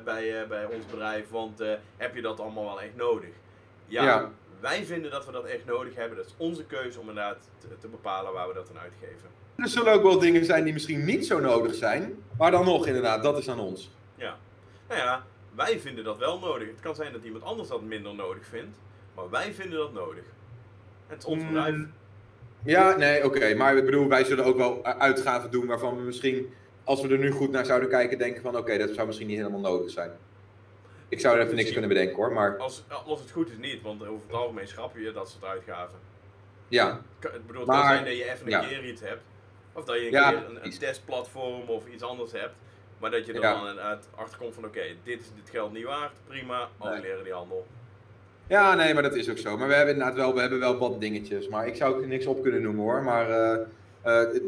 bij, 0.03 0.47
bij 0.47 0.65
ons 0.65 0.85
bedrijf? 0.85 1.29
Want 1.29 1.63
heb 1.97 2.15
je 2.15 2.21
dat 2.21 2.39
allemaal 2.39 2.65
wel 2.65 2.81
echt 2.81 2.95
nodig? 2.95 3.29
Ja, 3.87 4.03
Ja. 4.03 4.31
Wij 4.59 4.85
vinden 4.85 5.11
dat 5.11 5.25
we 5.25 5.31
dat 5.31 5.45
echt 5.45 5.65
nodig 5.65 5.95
hebben. 5.95 6.17
Dat 6.17 6.25
is 6.25 6.33
onze 6.37 6.65
keuze 6.65 6.99
om 6.99 7.07
inderdaad 7.09 7.37
te, 7.57 7.67
te 7.79 7.87
bepalen 7.87 8.33
waar 8.33 8.47
we 8.47 8.53
dat 8.53 8.69
aan 8.69 8.81
uitgeven. 8.81 9.29
Er 9.55 9.67
zullen 9.67 9.93
ook 9.93 10.03
wel 10.03 10.19
dingen 10.19 10.45
zijn 10.45 10.63
die 10.63 10.73
misschien 10.73 11.05
niet 11.05 11.25
zo 11.25 11.39
nodig 11.39 11.75
zijn. 11.75 12.23
Maar 12.37 12.51
dan 12.51 12.65
nog, 12.65 12.87
inderdaad, 12.87 13.23
dat 13.23 13.37
is 13.37 13.49
aan 13.49 13.59
ons. 13.59 13.91
Ja. 14.15 14.37
Nou 14.87 14.99
ja, 15.01 15.23
wij 15.55 15.79
vinden 15.79 16.03
dat 16.03 16.17
wel 16.17 16.39
nodig. 16.39 16.67
Het 16.67 16.79
kan 16.79 16.95
zijn 16.95 17.13
dat 17.13 17.23
iemand 17.23 17.43
anders 17.43 17.69
dat 17.69 17.81
minder 17.81 18.15
nodig 18.15 18.45
vindt. 18.45 18.77
Maar 19.15 19.29
wij 19.29 19.53
vinden 19.53 19.77
dat 19.79 19.93
nodig. 19.93 20.23
Het 21.07 21.17
is 21.17 21.25
ons 21.25 21.41
Mm, 21.43 21.47
bedrijf. 21.47 21.75
Ja, 22.63 22.95
nee, 22.97 23.25
oké. 23.25 23.53
Maar 23.53 23.77
ik 23.77 23.85
bedoel, 23.85 24.07
wij 24.07 24.23
zullen 24.23 24.45
ook 24.45 24.57
wel 24.57 24.83
uitgaven 24.85 25.51
doen 25.51 25.65
waarvan 25.65 25.97
we 25.97 26.01
misschien, 26.03 26.53
als 26.83 27.01
we 27.01 27.07
er 27.07 27.17
nu 27.17 27.31
goed 27.31 27.51
naar 27.51 27.65
zouden 27.65 27.89
kijken, 27.89 28.17
denken 28.17 28.41
van 28.41 28.57
oké, 28.57 28.77
dat 28.77 28.89
zou 28.93 29.07
misschien 29.07 29.27
niet 29.27 29.37
helemaal 29.37 29.59
nodig 29.59 29.91
zijn. 29.91 30.11
Ik 31.09 31.19
zou 31.19 31.35
er 31.37 31.43
even 31.43 31.55
niks 31.55 31.71
kunnen 31.71 31.89
bedenken 31.89 32.15
hoor, 32.15 32.31
maar 32.33 32.57
Als, 32.57 32.83
als 33.05 33.19
het 33.19 33.31
goed 33.31 33.49
is 33.51 33.57
niet, 33.57 33.81
want 33.81 34.01
over 34.07 34.25
het 34.27 34.35
algemeen 34.35 34.67
schrappen 34.67 35.01
je 35.01 35.11
dat 35.11 35.29
soort 35.29 35.43
uitgaven. 35.43 35.99
ja. 36.67 37.01
Het 37.19 37.47
bedoelt 37.47 37.65
Maar- 37.67 37.83
zijn 37.93 38.05
dat 38.05 38.17
je 38.17 38.31
even 38.31 38.53
een 38.53 38.67
keer 38.67 38.85
iets 38.85 39.01
hebt. 39.01 39.21
Of 39.73 39.83
dat 39.85 39.95
je 39.95 40.05
een 40.05 40.11
Ja, 40.11 40.29
keer 40.31 40.43
een, 40.63 40.77
testplatform 40.77 41.69
of 41.69 41.83
iets 41.93 42.03
anders 42.03 42.31
hebt. 42.31 42.55
Maar 42.99 43.11
dat 43.11 43.25
je 43.25 43.33
er 43.33 43.41
Ja. 43.41 43.51
dan 43.53 43.59
inderdaad 43.67 44.07
achter 44.15 44.37
komt 44.37 44.53
van 44.53 44.65
oké, 44.65 44.81
dit 45.03 45.19
is 45.19 45.25
dit 45.35 45.49
geld 45.49 45.73
niet 45.73 45.83
waard. 45.85 46.11
Prima, 46.27 46.67
annuleren 46.77 47.23
die 47.23 47.33
handel. 47.33 47.65
Ja, 48.47 48.75
nee, 48.75 48.93
maar 48.93 49.03
dat 49.03 49.15
is 49.15 49.29
ook 49.29 49.37
zo. 49.37 49.57
Maar 49.57 49.67
we 49.67 49.73
hebben 49.73 49.93
inderdaad 49.93 50.17
wel, 50.17 50.33
we 50.33 50.39
hebben 50.39 50.59
wel 50.59 50.77
wat 50.77 50.99
dingetjes. 51.01 51.47
Maar 51.47 51.67
ik 51.67 51.75
zou 51.75 51.95
ook 51.95 52.05
niks 52.05 52.25
op 52.25 52.41
kunnen 52.43 52.61
noemen 52.61 52.83
hoor. 52.83 53.03
Maar 53.03 53.29
eh, 53.29 53.59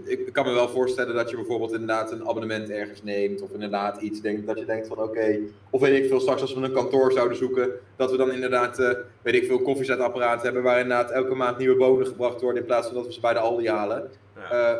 ik, 0.05 0.19
ik 0.27 0.33
kan 0.33 0.45
me 0.45 0.53
wel 0.53 0.69
voorstellen 0.69 1.15
dat 1.15 1.29
je 1.29 1.35
bijvoorbeeld 1.35 1.71
inderdaad 1.71 2.11
een 2.11 2.27
abonnement 2.27 2.69
ergens 2.69 3.03
neemt. 3.03 3.41
Of 3.41 3.51
inderdaad 3.51 4.01
iets 4.01 4.21
denkt 4.21 4.47
dat 4.47 4.59
je 4.59 4.65
denkt 4.65 4.87
van 4.87 4.97
oké. 4.97 5.39
of 5.69 5.81
weet 5.81 6.03
ik 6.03 6.09
veel, 6.09 6.19
straks 6.19 6.41
als 6.41 6.53
we 6.53 6.61
een 6.61 6.71
kantoor 6.71 7.11
zouden 7.11 7.37
zoeken. 7.37 7.69
Dat 7.95 8.11
we 8.11 8.17
dan 8.17 8.31
inderdaad, 8.31 8.79
eh, 8.79 8.91
weet 9.21 9.33
ik 9.33 9.45
veel, 9.45 9.61
koffiezetapparaten 9.61 10.43
hebben. 10.43 10.63
Waar 10.63 10.79
inderdaad 10.79 11.11
elke 11.11 11.35
maand 11.35 11.57
nieuwe 11.57 11.77
bonen 11.77 12.07
gebracht 12.07 12.41
worden. 12.41 12.61
In 12.61 12.67
plaats 12.67 12.87
van 12.87 12.95
dat 12.95 13.05
we 13.05 13.13
ze 13.13 13.19
bij 13.19 13.33
de 13.33 13.39
Aldi 13.39 13.69
halen. 13.69 14.11
Ja. 14.35 14.49
Eh, 14.49 14.77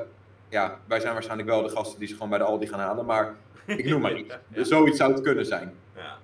ja, 0.49 0.79
wij 0.87 0.99
zijn 0.99 1.13
waarschijnlijk 1.13 1.49
wel 1.49 1.61
de 1.61 1.69
gasten 1.69 1.99
die 1.99 2.07
ze 2.07 2.13
gewoon 2.13 2.29
bij 2.29 2.37
de 2.37 2.43
Aldi 2.43 2.67
gaan 2.67 2.79
halen. 2.79 3.05
Maar 3.05 3.35
ik 3.65 3.85
noem 3.85 4.01
maar 4.01 4.17
iets. 4.19 4.33
Ja. 4.33 4.39
Dus 4.47 4.67
zoiets 4.67 4.97
zou 4.97 5.11
het 5.13 5.21
kunnen 5.21 5.45
zijn. 5.45 5.73
ja. 5.95 6.17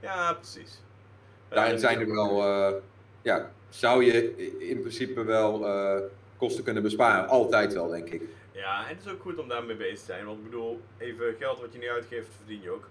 ja, 0.00 0.32
precies. 0.32 0.82
Daarin 1.48 1.78
zijn 1.78 2.00
er 2.00 2.14
wel, 2.14 2.42
eh, 2.42 2.72
ja, 3.22 3.50
zou 3.68 4.04
je 4.04 4.36
in 4.58 4.80
principe 4.80 5.24
wel 5.24 5.66
eh, 5.66 6.00
kosten 6.44 6.64
kunnen 6.64 6.82
besparen. 6.82 7.28
Altijd 7.28 7.74
wel, 7.74 7.88
denk 7.88 8.08
ik. 8.08 8.22
Ja, 8.52 8.82
en 8.88 8.96
het 8.96 9.06
is 9.06 9.12
ook 9.12 9.22
goed 9.22 9.38
om 9.38 9.48
daarmee 9.48 9.76
bezig 9.76 9.98
te 9.98 10.04
zijn. 10.04 10.24
Want 10.24 10.38
ik 10.38 10.44
bedoel, 10.44 10.80
even 10.98 11.34
geld 11.38 11.60
wat 11.60 11.72
je 11.72 11.78
niet 11.78 11.88
uitgeeft, 11.88 12.28
verdien 12.36 12.62
je 12.62 12.70
ook. 12.70 12.88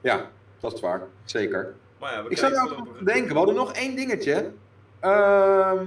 Ja, 0.00 0.30
dat 0.60 0.72
is 0.72 0.80
waar. 0.80 1.02
Zeker. 1.24 1.74
Maar 1.98 2.12
ja, 2.12 2.22
we 2.22 2.30
Ik 2.30 2.38
zat 2.38 2.50
kijken 2.50 2.68
nou 2.68 2.84
wel 2.84 2.94
te 2.98 3.04
denken, 3.04 3.28
we 3.28 3.36
hadden 3.36 3.54
nog 3.54 3.72
één 3.72 3.96
dingetje. 3.96 4.52
Ehm, 5.00 5.78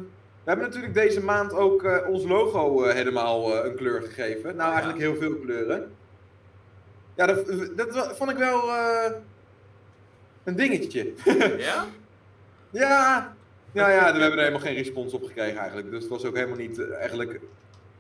we 0.44 0.50
hebben 0.56 0.66
natuurlijk 0.66 0.94
deze 0.94 1.24
maand 1.24 1.54
ook 1.54 1.84
eh, 1.84 2.10
ons 2.10 2.24
logo 2.24 2.84
eh, 2.84 2.94
helemaal 2.94 3.56
eh, 3.56 3.70
een 3.70 3.76
kleur 3.76 4.02
gegeven. 4.02 4.56
Nou, 4.56 4.70
eigenlijk 4.70 5.00
heel 5.00 5.16
veel 5.16 5.36
kleuren. 5.36 5.96
Ja, 7.16 7.26
dat, 7.26 7.46
dat 7.76 8.18
vond 8.18 8.32
ik 8.32 8.38
wel 8.38 8.70
een 10.44 10.56
dingetje. 10.56 11.14
Ja? 11.58 11.86
Ja, 12.70 13.36
ja, 13.72 13.90
ja, 13.90 14.14
we 14.14 14.20
hebben 14.20 14.32
er 14.32 14.38
helemaal 14.46 14.60
geen 14.60 14.76
respons 14.76 15.14
op 15.14 15.24
gekregen 15.24 15.58
eigenlijk. 15.58 15.90
Dus 15.92 16.02
het 16.02 16.10
was 16.12 16.26
ook 16.26 16.36
helemaal 16.36 16.58
niet, 16.58 16.80
eh, 16.80 16.96
eigenlijk, 16.96 17.40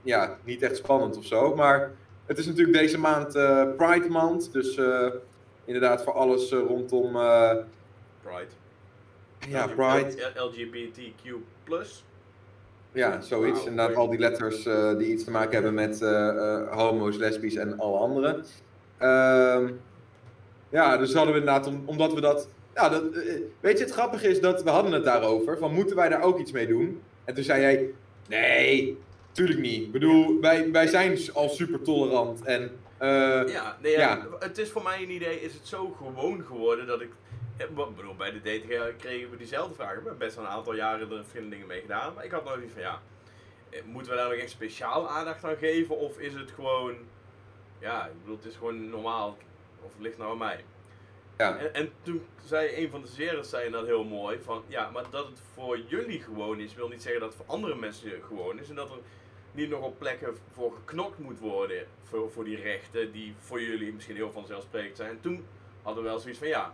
ja, 0.01 0.37
niet 0.43 0.61
echt 0.61 0.77
spannend 0.77 1.17
of 1.17 1.25
zo. 1.25 1.55
Maar 1.55 1.91
het 2.25 2.37
is 2.37 2.45
natuurlijk 2.45 2.77
deze 2.77 2.99
maand 2.99 3.35
eh, 3.35 3.63
Pride 3.77 4.09
Month. 4.09 4.53
Dus 4.53 4.77
eh, 4.77 5.07
inderdaad 5.65 6.03
voor 6.03 6.13
alles 6.13 6.51
eh, 6.51 6.59
rondom, 6.59 7.15
eh, 7.15 7.51
Pride. 8.23 8.51
ja, 9.49 9.67
Pride. 9.67 10.31
LGBTQ+. 10.35 11.33
Ja, 12.91 13.21
zoiets. 13.21 13.57
Wauw, 13.59 13.69
Inderdaad, 13.69 13.95
al 13.95 14.09
die 14.09 14.19
letters 14.19 14.65
eh, 14.65 14.97
die 14.97 15.07
iets 15.11 15.23
te 15.23 15.31
maken 15.31 15.51
hebben 15.53 15.73
met 15.73 15.99
homo's, 16.69 17.17
lesbisch 17.17 17.55
en 17.55 17.79
alle 17.79 17.97
anderen. 17.97 18.43
Ehm, 18.97 19.71
ja, 20.69 20.97
dus 20.97 21.13
hadden 21.13 21.33
we 21.33 21.39
inderdaad, 21.39 21.67
om- 21.67 21.83
omdat 21.85 22.13
we 22.13 22.21
dat... 22.21 22.47
Ja, 22.73 22.89
dat, 22.89 23.11
eh, 23.13 23.33
weet 23.59 23.77
je, 23.77 23.83
het 23.83 23.93
grappige 23.93 24.27
is 24.27 24.41
dat 24.41 24.63
we 24.63 24.69
hadden 24.69 24.91
het 24.91 25.03
daarover, 25.03 25.57
van 25.57 25.73
moeten 25.73 25.95
wij 25.95 26.09
daar 26.09 26.21
ook 26.21 26.39
iets 26.39 26.51
mee 26.51 26.67
doen? 26.67 27.01
En 27.25 27.35
toen 27.35 27.43
zei 27.43 27.61
jij, 27.61 27.89
nee, 28.27 28.97
tuurlijk 29.31 29.59
niet. 29.59 29.83
Ik 29.83 29.91
bedoel, 29.91 30.39
wij, 30.41 30.71
wij 30.71 30.87
zijn 30.87 31.17
al 31.33 31.49
super 31.49 31.81
tolerant 31.81 32.43
en... 32.43 32.71
eh, 32.97 33.07
Ja, 33.47 33.77
nee, 33.81 33.91
ja, 33.91 33.99
Ja. 33.99 34.27
het 34.39 34.57
is 34.57 34.69
voor 34.71 34.83
mij 34.83 35.01
een 35.03 35.11
idee, 35.11 35.41
is 35.41 35.53
het 35.53 35.67
zo 35.67 35.89
gewoon 35.97 36.43
geworden 36.45 36.87
dat 36.87 37.01
ik... 37.01 37.09
Ik 37.57 37.75
bedoel, 37.95 38.15
bij 38.15 38.31
de 38.31 38.39
DTG 38.39 38.95
kregen 38.97 39.29
we 39.29 39.37
diezelfde 39.37 39.75
vragen. 39.75 39.95
We 39.95 40.01
hebben 40.09 40.17
best 40.17 40.35
wel 40.35 40.45
een 40.45 40.51
aantal 40.51 40.75
jaren 40.75 41.09
er 41.11 41.17
verschillende 41.17 41.51
dingen 41.51 41.67
mee 41.67 41.81
gedaan. 41.81 42.13
Maar 42.13 42.25
ik 42.25 42.31
had 42.31 42.43
nog 42.45 42.61
iets 42.63 42.73
van, 42.73 42.81
ja, 42.81 43.01
eh, 43.69 43.79
moeten 43.85 44.11
we 44.11 44.17
daar 44.17 44.29
nog 44.29 44.37
echt 44.37 44.49
speciaal 44.49 45.09
aandacht 45.09 45.43
aan 45.43 45.55
geven? 45.55 45.97
Of 45.97 46.19
is 46.19 46.33
het 46.33 46.51
gewoon, 46.55 46.93
ja, 47.79 48.05
ik 48.05 48.11
bedoel, 48.21 48.35
het 48.35 48.45
is 48.45 48.55
gewoon 48.55 48.89
normaal. 48.89 49.37
Of 49.81 49.91
het 49.93 50.01
ligt 50.01 50.17
nou 50.17 50.31
aan 50.31 50.37
mij. 50.37 50.63
En, 51.39 51.73
en 51.73 51.91
toen 52.01 52.25
zei 52.45 52.83
een 52.83 52.89
van 52.89 53.01
de 53.01 53.07
series 53.07 53.49
zei 53.49 53.69
dat 53.69 53.85
heel 53.85 54.03
mooi, 54.03 54.39
van 54.43 54.63
ja, 54.67 54.89
maar 54.89 55.09
dat 55.09 55.27
het 55.27 55.39
voor 55.53 55.79
jullie 55.79 56.21
gewoon 56.21 56.59
is, 56.59 56.73
wil 56.73 56.87
niet 56.87 57.01
zeggen 57.01 57.21
dat 57.21 57.29
het 57.33 57.37
voor 57.37 57.55
andere 57.55 57.75
mensen 57.75 58.11
gewoon 58.27 58.59
is. 58.59 58.69
En 58.69 58.75
dat 58.75 58.91
er 58.91 58.97
niet 59.51 59.69
nog 59.69 59.81
op 59.81 59.99
plekken 59.99 60.37
voor 60.51 60.73
geknokt 60.73 61.19
moet 61.19 61.39
worden 61.39 61.87
voor, 62.03 62.31
voor 62.31 62.43
die 62.43 62.61
rechten 62.61 63.11
die 63.11 63.35
voor 63.39 63.61
jullie 63.61 63.93
misschien 63.93 64.15
heel 64.15 64.31
vanzelfsprekend 64.31 64.97
zijn. 64.97 65.09
En 65.09 65.21
toen 65.21 65.45
hadden 65.81 66.03
we 66.03 66.09
wel 66.09 66.19
zoiets 66.19 66.39
van 66.39 66.47
ja, 66.47 66.73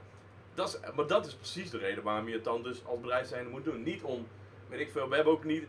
dat 0.54 0.68
is, 0.68 0.92
maar 0.96 1.08
dat 1.08 1.26
is 1.26 1.36
precies 1.36 1.70
de 1.70 1.78
reden 1.78 2.04
waarom 2.04 2.28
je 2.28 2.34
het 2.34 2.44
dan 2.44 2.64
dus 2.64 2.86
als 2.86 3.00
bedrijf 3.00 3.28
zijn 3.28 3.50
moet 3.50 3.64
doen. 3.64 3.84
Niet 3.84 4.04
om, 4.04 4.28
weet 4.70 4.80
ik 4.80 4.92
veel, 4.92 5.10
we 5.10 5.16
hebben 5.16 5.34
ook 5.34 5.44
niet, 5.44 5.64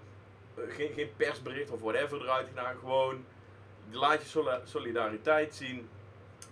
eh, 0.55 0.75
geen, 0.75 0.93
geen 0.93 1.11
persbericht 1.17 1.71
of 1.71 1.81
whatever 1.81 2.21
eruit 2.21 2.49
gedaan, 2.49 2.77
gewoon 2.79 3.25
laat 3.91 4.23
je 4.23 4.61
solidariteit 4.65 5.55
zien 5.55 5.89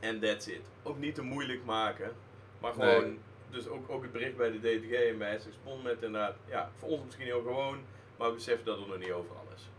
en 0.01 0.21
that's 0.21 0.47
it. 0.47 0.63
Ook 0.83 0.99
niet 0.99 1.15
te 1.15 1.23
moeilijk 1.23 1.65
maken, 1.65 2.13
maar 2.65 2.73
gewoon, 2.73 3.03
Nee. 3.05 3.19
dus 3.51 3.69
ook, 3.69 3.91
ook 3.91 4.03
het 4.03 4.13
bericht 4.13 4.37
bij 4.37 4.51
de 4.51 4.59
DTG 4.59 4.93
en 4.93 5.19
bij 5.19 5.39
SX 5.39 5.57
Pond 5.65 5.83
met 5.83 5.95
inderdaad, 6.03 6.35
ja, 6.49 6.71
voor 6.79 6.89
ons 6.89 7.05
misschien 7.05 7.27
heel 7.27 7.43
gewoon, 7.43 7.79
maar 8.19 8.29
we 8.29 8.35
beseffen 8.35 8.65
dat 8.65 8.79
het 8.79 8.89
nog 8.89 8.99
niet 8.99 9.13
overal 9.13 9.47
is. 9.57 9.71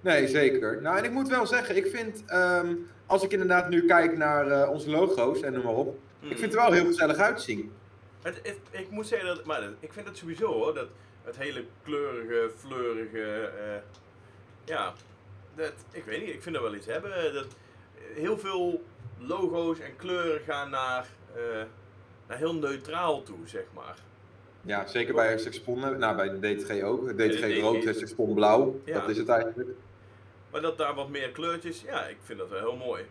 Nee, 0.00 0.28
zeker. 0.28 0.82
Nou, 0.82 0.98
en 0.98 1.04
ik 1.04 1.10
moet 1.10 1.28
wel 1.28 1.46
zeggen, 1.46 1.76
ik 1.76 1.86
vind, 1.86 2.22
ehm, 2.26 2.74
als 3.06 3.22
ik 3.22 3.32
inderdaad 3.32 3.68
nu 3.68 3.86
kijk 3.86 4.16
naar 4.16 4.50
eh, 4.50 4.70
onze 4.70 4.90
logo's 4.90 5.40
en 5.40 5.52
noem 5.52 5.64
maar 5.64 5.74
op, 5.74 5.98
ik 6.20 6.28
vind 6.28 6.40
het 6.40 6.54
er 6.54 6.60
wel 6.60 6.72
heel 6.72 6.84
gezellig 6.86 7.16
uitzien. 7.16 7.72
Het, 8.22 8.40
het- 8.42 8.58
ik 8.70 8.90
moet 8.90 9.06
zeggen 9.06 9.28
dat, 9.28 9.44
maar 9.44 9.60
dat- 9.60 9.70
ik 9.80 9.92
vind 9.92 10.06
het 10.06 10.16
sowieso 10.16 10.46
hoor, 10.52 10.74
dat 10.74 10.88
het 11.24 11.36
hele 11.36 11.64
kleurige, 11.84 12.50
fleurige, 12.56 13.22
eh, 13.58 13.76
ja, 14.64 14.92
dat, 15.54 15.72
ik 15.92 16.04
weet 16.04 16.20
niet, 16.20 16.34
ik 16.34 16.42
vind 16.42 16.54
dat 16.54 16.64
wel 16.64 16.74
iets 16.74 16.86
hebben. 16.86 17.34
Dat, 17.34 17.46
heel 18.14 18.38
veel 18.38 18.82
logo's 19.18 19.78
en 19.78 19.96
kleuren 19.96 20.40
gaan 20.40 20.70
naar, 20.70 21.06
eh, 21.34 21.62
naar 22.30 22.38
heel 22.38 22.54
neutraal 22.54 23.22
toe, 23.22 23.38
zeg 23.44 23.64
maar. 23.74 23.96
Ja, 24.62 24.86
zeker 24.86 25.14
bij 25.14 25.38
Sexpon, 25.38 25.98
nou 25.98 26.16
bij 26.16 26.28
de 26.28 26.54
DTG 26.54 26.82
ook. 26.82 27.08
DTG 27.08 27.40
DTG. 27.40 27.60
rood, 27.60 27.82
Sexpon 27.82 28.34
blauw. 28.34 28.80
Ja. 28.84 29.00
Dat 29.00 29.08
is 29.08 29.16
het 29.16 29.28
eigenlijk. 29.28 29.68
Maar 30.50 30.60
dat 30.60 30.78
daar 30.78 30.94
wat 30.94 31.08
meer 31.08 31.30
kleurtjes, 31.30 31.82
ja, 31.82 32.06
ik 32.06 32.16
vind 32.22 32.38
dat 32.38 32.48
wel 32.48 32.58
heel 32.58 32.76
mooi. 32.76 33.02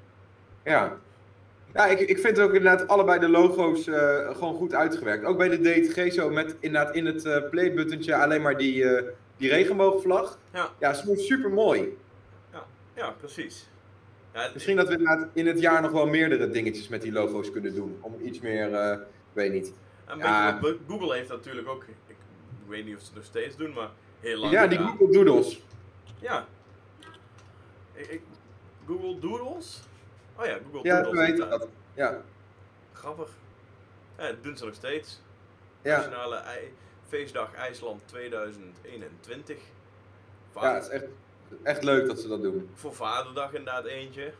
Ja. 0.63 0.97
Ja, 1.73 1.85
ik, 1.85 1.99
ik 1.99 2.19
vind 2.19 2.39
ook 2.39 2.53
inderdaad 2.53 2.87
allebei 2.87 3.19
de 3.19 3.29
logo's 3.29 3.87
eh, 3.87 4.35
gewoon 4.35 4.53
goed 4.55 4.73
uitgewerkt. 4.73 5.25
Ook 5.25 5.37
bij 5.37 5.49
de 5.49 5.57
DTG 5.61 6.13
zo 6.13 6.29
met 6.29 6.55
inderdaad 6.59 6.95
in 6.95 7.05
het 7.05 7.25
eh 7.25 7.49
playbuttentje 7.49 8.15
alleen 8.15 8.41
maar 8.41 8.57
die, 8.57 8.83
eh, 8.83 9.03
die 9.37 9.49
regenboogvlag. 9.49 10.39
Ja. 10.53 10.69
Ja, 10.79 10.93
super 11.15 11.49
mooi. 11.49 11.97
Ja, 12.95 13.15
precies. 13.19 13.69
Ja, 14.45 14.49
Misschien 14.53 14.75
dat 14.75 14.87
we 14.87 15.27
in 15.33 15.47
het 15.47 15.59
jaar 15.59 15.81
nog 15.81 15.91
wel 15.91 16.07
meerdere 16.07 16.49
dingetjes 16.49 16.87
met 16.87 17.01
die 17.01 17.11
logo's 17.11 17.51
kunnen 17.51 17.75
doen. 17.75 17.97
Om 18.01 18.15
iets 18.21 18.39
meer, 18.39 18.73
ik 18.93 18.99
weet 19.33 19.51
niet. 19.51 19.73
ja. 20.17 20.59
beetje 20.59 20.77
Google 20.87 21.13
heeft 21.15 21.29
natuurlijk 21.29 21.67
ook, 21.67 21.83
ik, 21.83 22.15
weet 22.67 22.85
niet 22.85 22.95
of 22.95 22.99
ze 23.01 23.05
het 23.07 23.15
nog 23.15 23.25
steeds 23.25 23.55
doen, 23.55 23.73
maar 23.73 23.89
heel 24.19 24.37
lang 24.37 24.53
Ja, 24.53 24.67
die 24.67 24.77
gedaan. 24.77 24.97
Google 24.97 25.13
Doodles. 25.23 25.61
Ja. 26.19 26.45
Ik, 27.93 28.07
ik- 28.07 28.21
Google 28.87 29.19
Doodles? 29.19 29.81
Oh 30.35 30.45
ja, 30.45 30.57
Google 30.71 30.89
Ja, 30.89 31.01
Doodles. 31.01 31.29
inderdaad. 31.29 31.59
dat. 31.59 31.69
Ja, 31.93 32.21
Grappig. 32.93 33.29
Ja, 34.17 34.27
dat 34.27 34.43
doen 34.43 34.57
ze 34.57 34.65
nog 34.65 34.73
steeds. 34.75 35.21
ja. 35.81 35.97
Nationale 35.97 36.41
Feestdag 37.07 37.53
IJsland 37.53 38.01
2021. 38.05 39.57
ja 40.53 40.73
het 40.73 40.83
is 40.83 40.89
echt, 40.89 41.05
echt 41.63 41.83
leuk 41.83 42.07
dat 42.07 42.19
ze 42.19 42.27
dat 42.27 42.41
doen. 42.41 42.69
Voor 42.73 42.93
Vaderdag 42.93 43.53
inderdaad 43.53 43.85
eentje. 43.85 44.31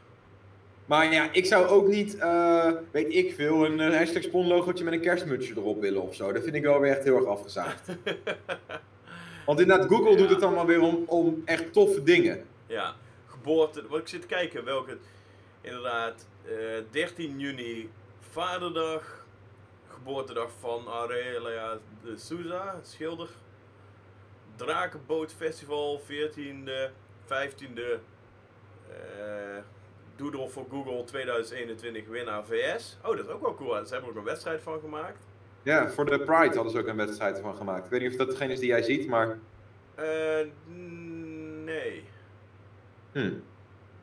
Maar 0.86 1.13
ja, 1.13 1.30
ik 1.32 1.45
zou 1.45 1.67
ook 1.67 1.88
niet, 1.88 2.17
eh, 2.17 2.72
weet 2.91 3.13
ik 3.13 3.34
veel, 3.34 3.65
een 3.65 3.80
uh, 3.80 3.95
hashtag 3.98 4.32
met 4.84 4.93
een 4.93 5.02
kerstmutsje 5.02 5.54
erop 5.56 5.82
willen 5.82 6.02
of 6.02 6.15
zo. 6.15 6.32
Dat 6.32 6.43
vind 6.43 6.56
ik 6.56 6.63
wel 6.63 6.80
weer 6.80 6.91
echt 6.91 7.04
heel 7.04 7.15
erg 7.15 7.26
afgezaagd. 7.26 7.88
Want 9.45 9.60
inderdaad, 9.60 9.88
Google 9.88 10.10
Ja. 10.12 10.17
doet 10.17 10.30
het 10.30 10.39
dan 10.39 10.54
maar 10.54 10.65
weer 10.65 10.82
om, 10.82 11.04
om 11.08 11.41
echt 11.45 11.74
toffe 11.74 12.04
dingen. 12.04 12.45
ja, 12.67 12.95
geboorte. 13.26 13.88
Wat 13.88 14.00
ik 14.00 14.08
zit 14.08 14.22
te 14.22 14.28
kijken, 14.28 14.65
welke. 14.65 14.98
Inderdaad, 15.62 16.28
eh 16.45 16.54
13 16.91 17.39
juni 17.39 17.89
Vaderdag. 18.19 19.26
Geboortedag 19.88 20.50
van 20.60 20.88
Aurelia 20.88 21.78
de 22.04 22.17
Souza, 22.17 22.80
schilder. 22.84 23.30
Drakenbootfestival, 24.60 26.02
14e, 26.08 26.91
15e. 27.26 28.00
eh 28.89 29.58
Doodle 30.15 30.50
voor 30.50 30.65
Google 30.69 31.04
2021 31.04 32.08
winnaar 32.08 32.45
VS. 32.45 32.98
Oh, 33.04 33.15
dat 33.17 33.26
is 33.26 33.32
ook 33.32 33.41
wel 33.41 33.56
cool. 33.56 33.86
Ze 33.86 33.93
hebben 33.93 34.02
er 34.02 34.10
ook 34.10 34.15
een 34.15 34.24
wedstrijd 34.24 34.62
van 34.62 34.80
gemaakt. 34.80 35.24
Ja, 35.63 35.89
voor 35.89 36.06
de 36.06 36.19
Pride 36.19 36.56
hadden 36.56 36.72
ze 36.72 36.80
ook 36.80 36.88
een 36.88 36.95
wedstrijd 36.95 37.36
ervan 37.38 37.56
gemaakt. 37.56 37.86
Ik 37.86 37.91
weet 37.91 38.02
niet 38.02 38.12
of 38.12 38.17
dat 38.17 38.30
degene 38.30 38.54
is 38.54 38.60
die 38.60 38.67
jij 38.67 38.82
ziet, 38.82 39.08
maar... 39.08 39.38
Eh, 39.95 40.45
nee. 41.63 42.04
Hm. 43.12 43.32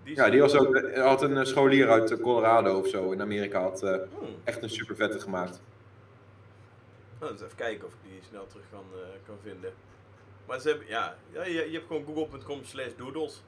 Die 0.05 0.17
Ja, 0.17 0.31
die 0.31 0.41
was 0.41 0.55
ook, 0.55 0.91
had 0.95 1.23
een 1.23 1.37
eh, 1.37 1.45
scholier 1.45 1.91
uit 1.91 2.21
Colorado 2.21 2.79
of 2.79 2.89
zo 2.89 3.11
in 3.11 3.21
Amerika. 3.21 3.61
Had 3.61 3.81
Hmm. 3.81 4.09
echt 4.45 4.63
een 4.63 4.71
super 4.71 4.97
vette 4.97 5.21
gemaakt. 5.21 5.61
Nou, 7.21 7.33
eens 7.33 7.43
even 7.43 7.57
kijken 7.57 7.87
of 7.87 7.93
ik 7.93 7.99
die 8.11 8.21
snel 8.29 8.47
terug 8.47 8.65
kan, 8.71 8.85
kan 9.27 9.37
vinden. 9.43 9.73
Maar 10.47 10.61
ze 10.61 10.69
hebben, 10.69 10.87
ja, 10.87 11.17
ja 11.33 11.45
je, 11.45 11.53
je 11.53 11.73
hebt 11.73 11.87
gewoon 11.87 12.05
google.com 12.05 12.65
slash 12.65 12.91
doodles. 12.97 13.43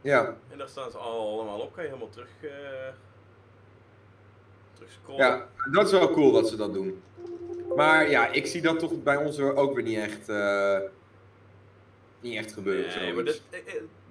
Ja, 0.00 0.36
En 0.50 0.58
daar 0.58 0.68
staan 0.68 0.90
ze 0.90 0.96
al 0.98 1.32
allemaal 1.32 1.60
op. 1.60 1.72
Kan 1.72 1.82
je 1.82 1.88
helemaal 1.88 2.10
terug, 2.10 2.28
eh 2.40 2.50
terug 4.74 4.92
scrollen. 4.92 5.26
ja, 5.26 5.48
dat 5.72 5.86
is 5.86 5.92
wel 5.92 6.10
cool 6.10 6.32
dat 6.32 6.48
ze 6.48 6.56
dat 6.56 6.72
doen. 6.72 7.02
Maar 7.76 8.10
ja, 8.10 8.26
ik 8.26 8.46
zie 8.46 8.62
dat 8.62 8.78
toch 8.78 9.02
bij 9.02 9.16
ons 9.16 9.38
ook 9.40 9.74
weer 9.74 9.84
niet 9.84 9.98
echt, 9.98 10.28
eh, 10.28 10.78
niet 12.20 12.36
echt 12.36 12.52
gebeuren. 12.52 13.00
Nee, 13.00 13.14
maar 13.14 13.24
dit, 13.24 13.42
eh, 13.50 13.60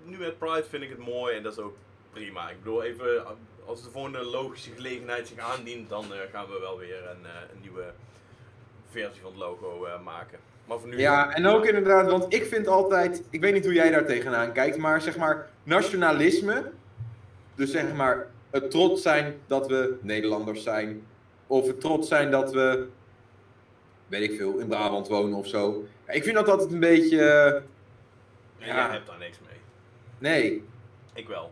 nu 0.04 0.18
met 0.18 0.38
Pride 0.38 0.64
vind 0.70 0.84
ik 0.84 0.90
het 0.90 0.98
mooi 0.98 1.36
en 1.36 1.44
dat 1.44 1.52
is 1.52 1.60
ook 1.60 1.76
prima. 2.12 2.50
Ik 2.50 2.58
bedoel, 2.58 2.84
even 2.84 3.26
als 3.66 3.84
de 3.84 3.90
volgende 3.90 4.24
logische 4.24 4.72
gelegenheid 4.72 5.28
zich 5.28 5.40
aandient, 5.40 5.90
dan 5.90 6.06
gaan 6.32 6.48
we 6.48 6.60
wel 6.60 6.78
weer 6.78 7.10
een, 7.10 7.26
een 7.54 7.62
nieuwe 7.62 7.94
versie 8.90 9.22
van 9.22 9.32
het 9.32 9.40
logo 9.40 9.88
maken. 10.04 10.40
Maar 10.68 10.80
voor 10.80 10.90
nu. 10.90 10.98
Ja, 10.98 11.34
en 11.34 11.46
ook 11.46 11.66
inderdaad, 11.66 12.10
want 12.12 12.34
ik 12.34 12.46
vind 12.46 12.68
altijd, 12.68 13.24
ik 13.30 13.42
weet 13.42 13.54
niet 13.54 13.64
hoe 13.66 13.74
jij 13.74 13.92
daar 13.92 14.06
tegenaan 14.06 14.52
kijkt, 14.52 14.78
maar 14.78 15.02
zeg 15.02 15.18
maar 15.18 15.50
nationalisme, 15.64 16.72
dus 17.56 17.72
zeg 17.72 17.94
maar 17.94 18.28
het 18.50 18.72
trots 18.72 19.02
zijn 19.02 19.36
dat 19.48 19.68
we 19.68 19.98
Nederlanders 20.02 20.64
zijn, 20.64 21.02
of 21.48 21.68
het 21.68 21.80
trots 21.82 22.08
zijn 22.08 22.32
dat 22.32 22.52
we, 22.54 22.88
weet 24.08 24.32
ik 24.32 24.38
veel, 24.38 24.58
in 24.58 24.68
Brabant 24.68 25.08
wonen 25.08 25.38
of 25.38 25.48
zo. 25.48 25.86
Ja, 26.08 26.14
ik 26.14 26.24
vind 26.24 26.36
dat 26.36 26.50
altijd 26.50 26.72
een 26.72 26.80
beetje, 26.80 27.20
eh, 27.20 27.46
En 27.56 27.64
ja. 28.68 28.76
jij 28.76 28.90
hebt 28.92 29.08
daar 29.08 29.18
niks 29.20 29.38
mee. 29.50 29.60
nee, 30.18 30.64
Ik 31.14 31.28
wel. 31.28 31.52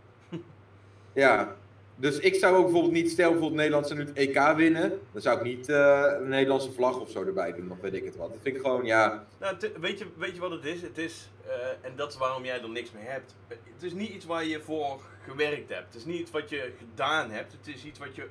ja. 1.14 1.56
Dus 1.98 2.20
ik 2.20 2.36
zou 2.36 2.56
ook 2.56 2.64
bijvoorbeeld 2.64 2.94
niet, 2.94 3.10
stel 3.12 3.30
bijvoorbeeld 3.30 3.60
Nederland 3.60 3.88
zou 3.88 4.00
nu 4.00 4.06
het 4.06 4.18
EK 4.18 4.56
winnen, 4.56 5.00
dan 5.12 5.22
zou 5.22 5.38
ik 5.38 5.44
niet 5.44 5.70
eh, 5.70 6.04
een 6.20 6.28
Nederlandse 6.30 6.72
vlag 6.72 7.00
of 7.00 7.10
zo 7.10 7.24
erbij 7.24 7.54
doen, 7.54 7.72
of 7.72 7.80
weet 7.82 7.94
ik 7.94 8.06
het 8.06 8.16
wat. 8.16 8.30
Dat 8.30 8.40
vind 8.42 8.56
ik 8.56 8.62
gewoon, 8.62 8.86
ja, 8.86 9.26
Nou, 9.40 9.56
weet, 9.80 10.00
je, 10.00 10.06
weet 10.18 10.34
je 10.36 10.40
wat 10.40 10.52
het 10.52 10.66
is? 10.66 10.82
Het 10.82 10.98
is, 10.98 11.30
eh, 11.48 11.52
en 11.82 11.96
dat 11.96 12.12
is 12.12 12.18
waarom 12.18 12.46
jij 12.46 12.62
er 12.62 12.70
niks 12.70 12.92
mee 12.92 13.04
hebt. 13.04 13.36
Het 13.48 13.84
is 13.84 13.94
niet 13.94 14.10
iets 14.10 14.26
waar 14.26 14.46
je 14.46 14.62
voor 14.62 15.00
gewerkt 15.24 15.70
hebt. 15.70 15.86
Het 15.86 15.96
is 15.96 16.06
niet 16.06 16.20
iets 16.20 16.32
wat 16.32 16.50
je 16.50 16.72
gedaan 16.78 17.32
hebt. 17.32 17.52
Het 17.52 17.76
is 17.76 17.84
iets 17.86 18.00
wat 18.00 18.16
je 18.16 18.28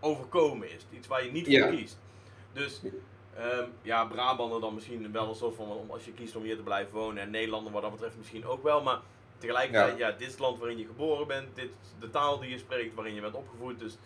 overkomen 0.00 0.70
is. 0.72 0.86
Iets 0.90 1.06
waar 1.06 1.24
je 1.24 1.30
niet 1.32 1.44
voor 1.44 1.52
Ja. 1.54 1.68
kiest. 1.70 1.98
Dus 2.52 2.80
ehm, 3.36 3.64
ja, 3.82 4.04
Brabander 4.04 4.60
dan 4.60 4.74
misschien 4.74 5.12
wel 5.12 5.28
een 5.28 5.34
soort 5.34 5.56
van, 5.56 5.66
om- 5.70 5.90
als 5.90 6.04
je 6.04 6.12
kiest 6.12 6.36
om 6.36 6.42
hier 6.42 6.56
te 6.56 6.62
blijven 6.62 6.94
wonen. 6.94 7.22
En 7.22 7.30
Nederlander 7.30 7.72
wat 7.72 7.82
dat 7.82 7.90
betreft 7.90 8.16
misschien 8.16 8.46
ook 8.46 8.62
wel. 8.62 8.82
Maar 8.82 9.00
tegelijkertijd, 9.46 9.98
ja. 9.98 10.10
dit 10.10 10.20
is 10.20 10.26
het 10.26 10.38
land 10.38 10.58
waarin 10.58 10.78
je 10.78 10.84
geboren 10.86 11.26
bent. 11.26 11.48
Dit 11.54 11.64
is 11.64 11.94
de 12.00 12.10
taal 12.10 12.38
die 12.40 12.50
je 12.50 12.58
spreekt, 12.58 12.94
waarin 12.94 13.14
je 13.14 13.20
bent 13.20 13.34
opgevoed. 13.34 13.78
Dus 13.78 13.98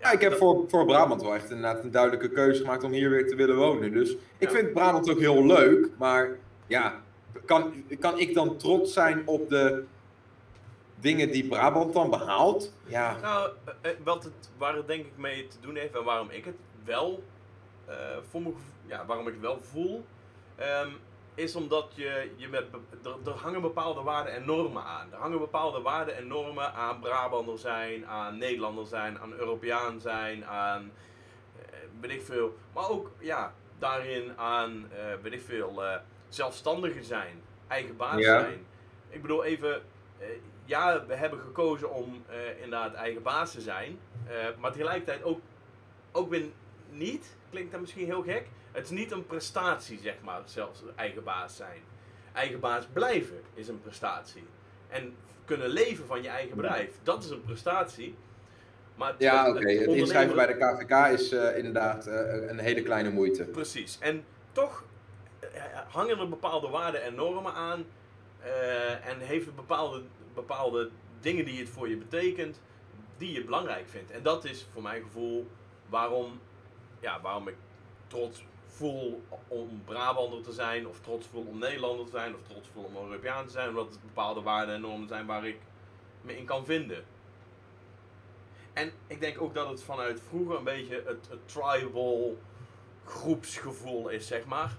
Ja, 0.00 0.10
ik 0.10 0.20
heb 0.20 0.30
dat- 0.30 0.38
voor, 0.38 0.64
voor 0.68 0.84
Brabant 0.86 1.22
wel 1.22 1.34
echt 1.34 1.50
inderdaad 1.50 1.84
een 1.84 1.90
duidelijke 1.90 2.28
keuze 2.30 2.60
gemaakt 2.60 2.82
om 2.84 2.92
hier 2.92 3.10
weer 3.10 3.28
te 3.28 3.36
willen 3.36 3.56
wonen. 3.56 3.92
Dus 3.92 4.10
ik 4.38 4.48
Ja. 4.48 4.50
vind 4.50 4.72
Brabant 4.72 5.10
ook 5.10 5.18
heel 5.18 5.46
leuk, 5.46 5.88
maar 5.98 6.28
ja, 6.66 7.00
kan, 7.44 7.84
kan 8.00 8.18
ik 8.18 8.34
dan 8.34 8.56
trots 8.56 8.92
zijn 8.92 9.22
op 9.26 9.48
de 9.48 9.84
dingen 11.00 11.30
die 11.30 11.48
Brabant 11.48 11.92
dan 11.94 12.10
behaalt? 12.10 12.72
Ja, 12.86 13.16
Nou, 13.22 13.50
eh, 13.82 13.90
eh, 13.90 13.96
wat 14.04 14.24
het, 14.24 14.50
waar 14.56 14.74
het 14.76 14.86
denk 14.86 15.06
ik 15.06 15.16
mee 15.16 15.46
te 15.46 15.56
doen 15.60 15.76
heeft 15.76 15.94
en 15.96 16.04
waarom 16.04 16.30
ik 16.30 16.44
het 16.44 16.56
wel 16.84 17.22
eh, 17.86 17.94
voor 18.30 18.42
me, 18.42 18.52
ja, 18.86 19.06
waarom 19.06 19.26
ik 19.26 19.32
het 19.32 19.42
wel 19.42 19.60
voel, 19.60 20.04
ehm, 20.56 20.88
is 21.38 21.56
omdat 21.56 21.92
je, 21.94 22.30
je 22.36 22.48
met, 22.48 22.64
er, 23.04 23.16
er 23.24 23.32
hangen 23.32 23.60
bepaalde 23.60 24.02
waarden 24.02 24.32
en 24.32 24.44
normen 24.44 24.82
aan. 24.82 25.12
Er 25.12 25.18
hangen 25.18 25.38
bepaalde 25.38 25.80
waarden 25.80 26.16
en 26.16 26.26
normen 26.26 26.72
aan 26.74 27.00
Brabander 27.00 27.58
zijn, 27.58 28.06
aan 28.06 28.38
Nederlander 28.38 28.86
zijn, 28.86 29.18
aan 29.18 29.32
Europeaan 29.32 30.00
zijn, 30.00 30.44
aan 30.46 30.92
eh, 31.56 31.78
weet 32.00 32.10
ik 32.10 32.22
veel. 32.22 32.56
Maar 32.74 32.88
ook 32.90 33.10
ja, 33.18 33.54
daarin 33.78 34.32
aan 34.38 34.90
eh 34.92 35.14
weet 35.22 35.32
ik 35.32 35.42
veel, 35.42 35.84
eh 35.84 35.96
zelfstandigen 36.28 37.04
zijn, 37.04 37.42
eigen 37.66 37.96
baas 37.96 38.20
Ja. 38.20 38.40
zijn. 38.40 38.66
Ik 39.08 39.22
bedoel 39.22 39.44
even, 39.44 39.82
ja, 40.64 41.06
we 41.06 41.14
hebben 41.14 41.38
gekozen 41.38 41.90
om 41.90 42.24
inderdaad 42.54 42.94
eigen 42.94 43.22
baas 43.22 43.52
te 43.52 43.60
zijn, 43.60 43.98
maar 44.58 44.72
tegelijkertijd 44.72 45.22
ook, 45.22 45.40
ook 46.12 46.30
weer 46.30 46.44
niet, 46.90 47.36
klinkt 47.50 47.70
dat 47.72 47.80
misschien 47.80 48.04
heel 48.06 48.22
gek. 48.22 48.46
Het 48.78 48.90
is 48.90 48.98
niet 48.98 49.10
een 49.12 49.26
prestatie, 49.26 49.98
zeg 50.02 50.14
maar, 50.24 50.40
zelfs 50.44 50.82
eigen 50.96 51.24
baas 51.24 51.56
zijn. 51.56 51.80
Eigen 52.32 52.60
baas 52.60 52.84
blijven 52.92 53.40
is 53.54 53.68
een 53.68 53.80
prestatie. 53.80 54.44
En 54.88 55.14
kunnen 55.44 55.68
leven 55.68 56.06
van 56.06 56.22
je 56.22 56.28
eigen 56.28 56.56
bedrijf, 56.56 56.98
dat 57.02 57.24
is 57.24 57.30
een 57.30 57.42
prestatie. 57.42 58.14
Maar 58.94 59.10
het- 59.12 59.20
ja 59.20 59.44
het 59.46 59.56
oké. 59.56 59.58
Het 59.58 59.68
ondernemen- 59.68 59.96
inschrijven 59.96 60.36
bij 60.36 60.46
de 60.46 60.56
KVK 60.56 61.12
is 61.20 61.32
eh, 61.32 61.56
inderdaad 61.56 62.06
eh, 62.06 62.48
een 62.48 62.58
hele 62.58 62.82
kleine 62.82 63.10
moeite. 63.10 63.44
Precies. 63.44 63.98
En 64.00 64.24
toch 64.52 64.84
eh, 65.40 65.62
hangen 65.88 66.18
er 66.18 66.28
bepaalde 66.28 66.68
waarden 66.68 67.02
en 67.02 67.14
normen 67.14 67.52
aan. 67.54 67.84
en 69.04 69.18
heeft 69.20 69.46
het 69.46 69.56
bepaalde, 69.56 70.02
bepaalde 70.34 70.90
dingen 71.20 71.44
die 71.44 71.60
het 71.60 71.68
voor 71.68 71.88
je 71.88 71.96
betekent, 71.96 72.60
die 73.16 73.32
je 73.32 73.44
belangrijk 73.44 73.88
vindt. 73.88 74.10
En 74.10 74.22
dat 74.22 74.44
is 74.44 74.66
voor 74.72 74.82
mijn 74.82 75.02
gevoel 75.02 75.50
waarom, 75.88 76.40
ja, 77.00 77.20
waarom 77.20 77.48
ik 77.48 77.54
trots 78.06 78.44
voel 78.68 79.22
om 79.48 79.82
Brabander 79.84 80.42
te 80.42 80.52
zijn, 80.52 80.86
of 80.86 81.00
trots 81.00 81.26
voel 81.26 81.46
om 81.48 81.58
Nederlander 81.58 82.04
te 82.04 82.10
zijn, 82.10 82.34
of 82.34 82.40
trots 82.48 82.68
voel 82.68 82.84
om 82.84 82.96
Europeaan 82.96 83.46
te 83.46 83.52
zijn, 83.52 83.68
omdat 83.68 83.90
het 83.90 84.02
bepaalde 84.02 84.40
waarden 84.40 84.74
en 84.74 84.80
normen 84.80 85.08
zijn 85.08 85.26
waar 85.26 85.46
ik 85.46 85.58
me 86.20 86.36
in 86.36 86.44
kan 86.44 86.64
vinden. 86.64 87.04
En 88.72 88.92
ik 89.06 89.20
denk 89.20 89.40
ook 89.40 89.54
dat 89.54 89.68
het 89.68 89.82
vanuit 89.82 90.20
vroeger 90.28 90.56
een 90.56 90.64
beetje 90.64 91.02
het, 91.06 91.28
het 91.30 91.48
tribal 91.48 92.38
groepsgevoel 93.04 94.08
is, 94.08 94.26
zeg 94.26 94.44
maar. 94.44 94.76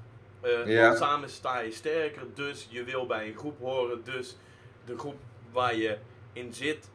Ja. 0.65 0.81
want 0.81 0.97
samen 0.97 1.29
sta 1.29 1.59
je 1.59 1.71
sterker, 1.71 2.23
dus 2.33 2.67
je 2.69 2.83
wil 2.83 3.05
bij 3.05 3.27
een 3.27 3.37
groep 3.37 3.59
horen, 3.59 4.03
dus 4.03 4.37
de 4.85 4.97
groep 4.97 5.17
waar 5.51 5.75
je 5.75 5.97
in 6.33 6.53
zit, 6.53 6.89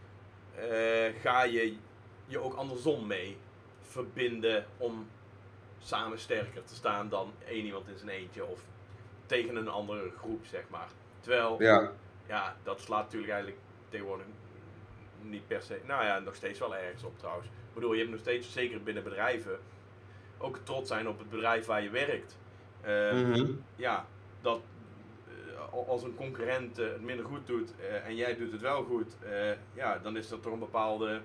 eh, 0.54 1.20
ga 1.20 1.42
je 1.42 1.76
je 2.26 2.38
ook 2.38 2.54
andersom 2.54 3.06
mee 3.06 3.36
verbinden 3.82 4.66
om 4.76 5.06
samen 5.86 6.18
sterker 6.18 6.64
te 6.64 6.74
staan 6.74 7.08
dan 7.08 7.32
één 7.46 7.64
iemand 7.64 7.88
in 7.88 7.98
zijn 7.98 8.10
eentje 8.10 8.44
of 8.44 8.60
tegen 9.26 9.56
een 9.56 9.68
andere 9.68 10.10
groep, 10.18 10.44
zeg 10.46 10.62
maar. 10.70 10.88
Terwijl, 11.20 11.62
ja, 11.62 11.92
Ja, 12.26 12.56
dat 12.62 12.80
slaat 12.80 13.02
natuurlijk 13.04 13.32
eigenlijk 13.32 13.62
tegenwoordig 13.88 14.26
niet 15.22 15.46
per 15.46 15.62
se, 15.62 15.80
nou 15.86 16.04
ja, 16.04 16.18
nog 16.18 16.34
steeds 16.34 16.58
wel 16.58 16.76
ergens 16.76 17.02
op 17.04 17.18
trouwens. 17.18 17.46
Ik 17.46 17.74
bedoel, 17.74 17.92
je 17.92 17.98
hebt 17.98 18.10
nog 18.10 18.20
steeds, 18.20 18.52
zeker 18.52 18.82
binnen 18.82 19.02
bedrijven, 19.02 19.58
ook 20.38 20.58
trots 20.62 20.88
zijn 20.88 21.08
op 21.08 21.18
het 21.18 21.30
bedrijf 21.30 21.66
waar 21.66 21.82
je 21.82 21.90
werkt. 21.90 22.36
Eh, 22.80 23.12
Mhm. 23.12 23.52
ja, 23.76 24.06
dat 24.40 24.60
eh, 25.28 25.88
als 25.88 26.02
een 26.02 26.14
concurrent 26.14 26.78
eh, 26.78 26.86
het 26.86 27.00
minder 27.00 27.26
goed 27.26 27.46
doet 27.46 27.72
eh, 27.80 28.06
en 28.06 28.16
jij 28.16 28.36
doet 28.36 28.52
het 28.52 28.60
wel 28.60 28.84
goed, 28.84 29.16
ja, 29.74 29.98
dan 29.98 30.16
is 30.16 30.28
dat 30.28 30.42
toch 30.42 30.52
een 30.52 30.58
bepaalde 30.58 31.20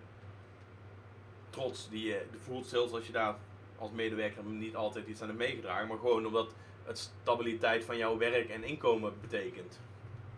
trots 1.49 1.89
die 1.89 2.07
je 2.07 2.21
voelt, 2.37 2.65
zelfs 2.67 2.93
als 2.93 3.05
je 3.05 3.11
daar 3.11 3.35
als 3.79 3.91
medewerker 3.91 4.43
niet 4.43 4.75
altijd 4.75 5.07
iets 5.07 5.21
aan 5.21 5.27
hebt 5.27 5.39
meegedragen, 5.39 5.87
maar 5.87 5.97
gewoon 5.97 6.25
omdat 6.25 6.53
het 6.83 7.09
stabiliteit 7.23 7.83
van 7.85 7.97
jouw 7.97 8.17
werk 8.17 8.49
en 8.49 8.63
inkomen 8.63 9.13
betekent. 9.21 9.79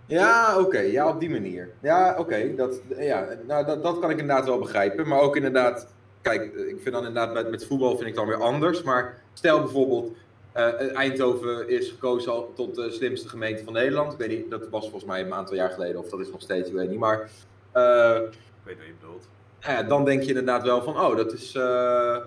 Ja, 0.06 0.60
oké. 0.60 0.80
Ja, 0.80 1.08
op 1.10 1.19
die 1.19 1.30
manier. 1.30 1.69
Ja, 1.82 2.15
oké. 2.19 2.56
Dat, 2.56 2.82
ja, 2.97 3.27
nou, 3.47 3.65
dat, 3.65 3.84
dat 3.84 3.99
kan 3.99 4.10
ik 4.10 4.17
inderdaad 4.19 4.45
wel 4.45 4.60
begrijpen. 4.60 5.08
Maar 5.08 5.19
ook 5.19 5.36
inderdaad, 5.36 5.93
kijk, 6.21 6.43
ik 6.54 6.82
vind 6.82 6.95
dan 6.95 7.06
inderdaad 7.06 7.34
met, 7.34 7.49
met 7.49 7.65
voetbal 7.65 7.95
vind 7.97 8.10
ik 8.10 8.15
dan 8.15 8.27
weer 8.27 8.41
anders. 8.41 8.84
Maar 8.84 9.21
stel 9.34 9.60
bijvoorbeeld, 9.60 10.12
eh, 10.51 10.95
Eindhoven 10.95 11.69
is 11.69 11.89
gekozen 11.89 12.32
al 12.32 12.51
tot 12.55 12.76
de 12.76 12.91
slimste 12.91 13.30
gemeente 13.30 13.63
van 13.63 13.74
Nederland. 13.74 14.11
Ik 14.13 14.18
weet 14.20 14.30
niet, 14.30 14.49
dat 14.49 14.70
was 14.70 14.82
volgens 14.82 15.05
mij 15.05 15.22
een 15.22 15.34
aantal 15.34 15.55
jaar 15.55 15.70
geleden, 15.70 15.99
of 15.99 16.09
dat 16.09 16.20
is 16.20 16.32
nog 16.32 16.41
steeds, 16.41 16.70
ik 16.70 16.76
weet 16.76 16.89
niet. 16.89 16.99
Maar 16.99 17.30
eh, 17.72 18.15
Ik 18.15 18.38
weet 18.63 18.78
wat 18.78 18.86
je 18.86 18.93
bedoelt. 18.99 19.28
ja, 19.59 19.84
dan 19.84 20.05
denk 20.05 20.22
je 20.22 20.28
inderdaad 20.28 20.63
wel 20.63 20.84
van, 20.84 20.99
oh, 20.99 21.15
dat 21.15 21.34
is, 21.34 21.55
eh, 21.55 22.18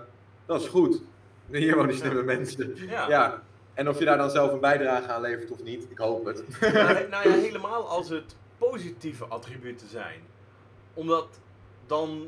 dat 0.45 0.61
is 0.61 0.67
goed. 0.67 1.01
Hier 1.51 1.75
wonen 1.75 1.95
slimme 1.95 2.23
mensen. 2.23 2.75
Ja. 2.75 3.07
Ja. 3.07 3.43
En 3.73 3.89
of 3.89 3.99
je 3.99 4.05
daar 4.05 4.17
dan 4.17 4.29
zelf 4.29 4.51
een 4.51 4.59
bijdrage 4.59 5.07
aan 5.07 5.21
levert 5.21 5.51
of 5.51 5.63
niet, 5.63 5.87
ik 5.89 5.97
hoop 5.97 6.25
het. 6.25 6.43
nou, 6.73 7.07
nou 7.09 7.29
ja, 7.29 7.35
helemaal 7.35 7.87
als 7.87 8.09
het 8.09 8.35
positieve 8.57 9.25
attributen 9.25 9.87
zijn. 9.87 10.21
Omdat 10.93 11.27
dan, 11.85 12.27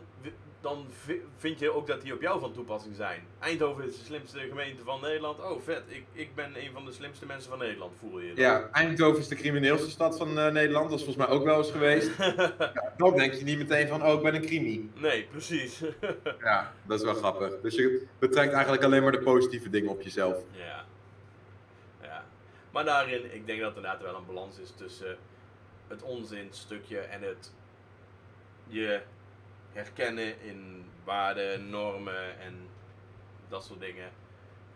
dan 0.61 0.85
vi- 0.89 1.21
vind 1.37 1.59
je 1.59 1.71
ook 1.71 1.87
dat 1.87 2.01
die 2.01 2.13
op 2.13 2.21
jou 2.21 2.39
van 2.39 2.53
toepassing 2.53 2.95
zijn. 2.95 3.23
Eindhoven 3.39 3.83
is 3.87 3.97
de 3.97 4.05
slimste 4.05 4.39
gemeente 4.39 4.83
van 4.83 5.01
Nederland. 5.01 5.39
Oh, 5.39 5.61
vet. 5.61 5.83
Ik, 5.87 6.03
ik 6.11 6.35
ben 6.35 6.63
een 6.63 6.71
van 6.73 6.85
de 6.85 6.91
slimste 6.91 7.25
mensen 7.25 7.49
van 7.49 7.59
Nederland, 7.59 7.93
voel 7.99 8.19
je? 8.19 8.31
Ja, 8.35 8.69
Eindhoven 8.71 9.19
is 9.19 9.27
de 9.27 9.35
crimineelste 9.35 9.89
stad 9.89 10.17
van 10.17 10.39
eh, 10.39 10.51
Nederland. 10.51 10.89
Dat 10.89 10.99
is 10.99 11.05
volgens 11.05 11.27
mij 11.27 11.35
ook 11.35 11.43
wel 11.43 11.57
eens 11.57 11.71
geweest. 11.71 12.11
Ja, 12.17 12.93
dan 12.97 13.15
denk 13.17 13.33
je 13.33 13.43
niet 13.43 13.57
meteen 13.57 13.87
van, 13.87 14.03
oh, 14.05 14.13
ik 14.13 14.21
ben 14.21 14.35
een 14.35 14.41
crimi. 14.45 14.91
nee, 14.95 15.23
precies. 15.23 15.81
Ja, 16.39 16.73
dat 16.83 16.99
is 16.99 17.05
wel 17.05 17.13
grappig. 17.15 17.53
Dus 17.61 17.75
je 17.75 18.05
betrekt 18.19 18.53
eigenlijk 18.53 18.83
alleen 18.83 19.03
maar 19.03 19.11
de 19.11 19.19
positieve 19.19 19.69
dingen 19.69 19.89
op 19.89 20.01
jezelf. 20.01 20.37
ja. 20.51 20.85
ja. 22.01 22.25
Maar 22.71 22.85
daarin, 22.85 23.33
ik 23.33 23.45
denk 23.45 23.59
dat 23.61 23.69
er 23.71 23.75
inderdaad 23.75 24.01
wel 24.01 24.15
een 24.15 24.25
balans 24.25 24.59
is 24.59 24.71
tussen 24.75 25.17
het 25.87 26.01
onzinstukje 26.03 26.99
en 26.99 27.21
het 27.21 27.51
je 28.67 29.01
herkennen 29.77 30.41
in 30.41 30.85
waarden, 31.03 31.69
normen 31.69 32.39
en 32.39 32.53
dat 33.49 33.63
soort 33.65 33.79
dingen. 33.79 34.09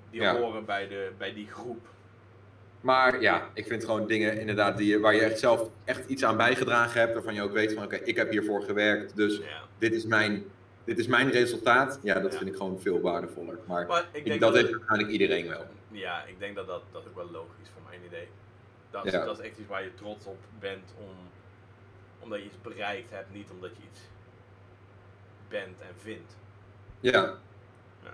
Die 0.10 0.22
Ja. 0.22 0.38
horen 0.38 0.66
bij, 0.66 0.88
de, 0.88 1.12
bij 1.18 1.34
die 1.34 1.48
groep. 1.48 1.88
Maar 2.82 3.22
ja, 3.22 3.50
ik 3.54 3.66
vind 3.68 3.86
gewoon 3.86 4.08
dingen 4.08 4.40
inderdaad 4.40 4.78
die, 4.78 5.00
waar 5.00 5.16
je 5.16 5.22
echt 5.22 5.40
zelf 5.40 5.70
echt 5.86 6.10
iets 6.10 6.24
aan 6.24 6.38
bijgedragen 6.38 7.00
hebt. 7.00 7.14
Waarvan 7.14 7.34
je 7.34 7.42
ook 7.42 7.52
weet 7.52 7.74
van, 7.74 7.84
oké, 7.84 7.96
ik 7.96 8.16
heb 8.16 8.32
hiervoor 8.32 8.62
gewerkt. 8.64 9.16
Dus 9.16 9.38
Ja. 9.38 9.62
dit 9.78 9.94
is 9.94 10.06
mijn, 10.06 10.44
dit 10.84 10.98
is 11.00 11.08
mijn 11.08 11.30
resultaat. 11.32 12.00
Ja, 12.04 12.20
dat 12.20 12.32
Ja. 12.32 12.38
vind 12.38 12.50
ik 12.50 12.56
gewoon 12.56 12.80
veel 12.82 13.02
waardevoller. 13.02 13.58
Maar 13.68 13.88
Maar 13.88 14.00
ik 14.02 14.08
ik, 14.12 14.26
denk 14.26 14.42
dat 14.42 14.54
dat, 14.54 14.62
heeft 14.62 14.74
waarschijnlijk 14.76 15.12
iedereen 15.12 15.48
wel. 15.48 15.66
ja, 15.92 16.24
ik 16.26 16.40
denk 16.40 16.56
dat 16.56 16.68
dat, 16.68 16.82
dat 16.92 17.08
ook 17.08 17.16
wel 17.16 17.32
logisch 17.32 17.62
is 17.64 17.70
voor 17.74 17.82
mijn 17.90 18.02
idee. 18.06 18.28
Dat, 18.92 19.06
is- 19.06 19.12
Ja. 19.12 19.26
dat 19.26 19.40
is 19.40 19.46
echt 19.46 19.58
iets 19.58 19.68
waar 19.68 19.84
je 19.84 19.94
trots 19.94 20.26
op 20.26 20.38
bent 20.60 20.94
om, 20.98 21.16
omdat 22.20 22.40
je 22.40 22.46
iets 22.46 22.62
bereikt 22.62 23.12
hebt, 23.12 23.34
niet 23.34 23.50
omdat 23.50 23.70
je 23.78 23.84
iets 23.92 24.00
bent 25.52 25.80
en 25.82 25.96
vindt. 25.98 26.36
Ja. 27.00 27.12
Ja. 28.04 28.14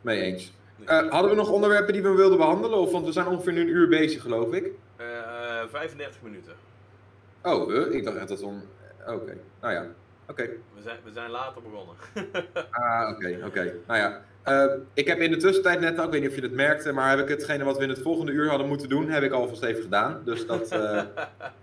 Mee 0.00 0.20
eens. 0.20 0.52
Eh, 0.84 1.10
hadden 1.10 1.30
we 1.30 1.36
nog 1.36 1.50
onderwerpen 1.50 1.92
die 1.92 2.02
we 2.02 2.08
wilden 2.14 2.38
behandelen? 2.38 2.78
Of, 2.78 2.92
want 2.92 3.06
we 3.06 3.12
zijn 3.12 3.26
ongeveer 3.26 3.52
nu 3.52 3.60
een 3.60 3.68
uur 3.68 3.88
bezig, 3.88 4.22
geloof 4.22 4.52
ik. 4.52 4.70
eh, 4.96 5.06
35 5.70 6.22
minuten. 6.22 6.52
Oh, 7.42 7.74
eh, 7.76 7.94
ik 7.94 8.04
dacht 8.04 8.16
echt 8.16 8.28
dat 8.28 8.40
we... 8.40 8.46
om- 8.46 8.62
Oké, 9.06 9.36
nou 9.60 9.72
ja. 9.74 9.86
Oké. 10.28 10.42
We 10.74 10.82
zijn, 10.82 10.96
we 11.04 11.10
zijn 11.12 11.30
later 11.30 11.62
begonnen. 11.62 11.94
Ah, 12.70 13.10
oké, 13.10 13.38
oké. 13.46 13.74
Nou 13.86 13.98
ja. 14.00 14.22
Eh, 14.42 14.64
ik 14.94 15.06
heb 15.06 15.18
in 15.20 15.30
de 15.30 15.36
tussentijd 15.36 15.80
net, 15.80 15.98
ook, 15.98 16.04
ik 16.04 16.10
weet 16.10 16.20
niet 16.20 16.30
of 16.30 16.36
je 16.36 16.42
het 16.42 16.52
merkte, 16.52 16.92
maar 16.92 17.10
heb 17.10 17.18
ik 17.18 17.28
hetgene 17.28 17.64
wat 17.64 17.76
we 17.76 17.82
in 17.82 17.88
het 17.88 17.98
volgende 18.02 18.32
uur 18.32 18.48
hadden 18.48 18.68
moeten 18.68 18.88
doen, 18.88 19.08
heb 19.10 19.22
ik 19.22 19.32
alvast 19.32 19.62
even 19.62 19.82
gedaan. 19.82 20.22
Dus, 20.24 20.46
dat, 20.46 20.70
eh, 20.70 21.02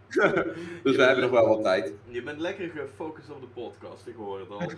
dus 0.83 0.95
we 0.95 1.03
hebben 1.03 1.21
nog 1.23 1.31
wel 1.31 1.47
wat 1.47 1.63
tijd. 1.63 1.93
Je 2.07 2.23
bent 2.23 2.39
lekker 2.39 2.69
gefocust 2.75 3.29
op 3.29 3.41
de 3.41 3.61
podcast, 3.61 4.07
ik 4.07 4.15
hoor 4.15 4.39
het 4.39 4.49
al. 4.49 4.59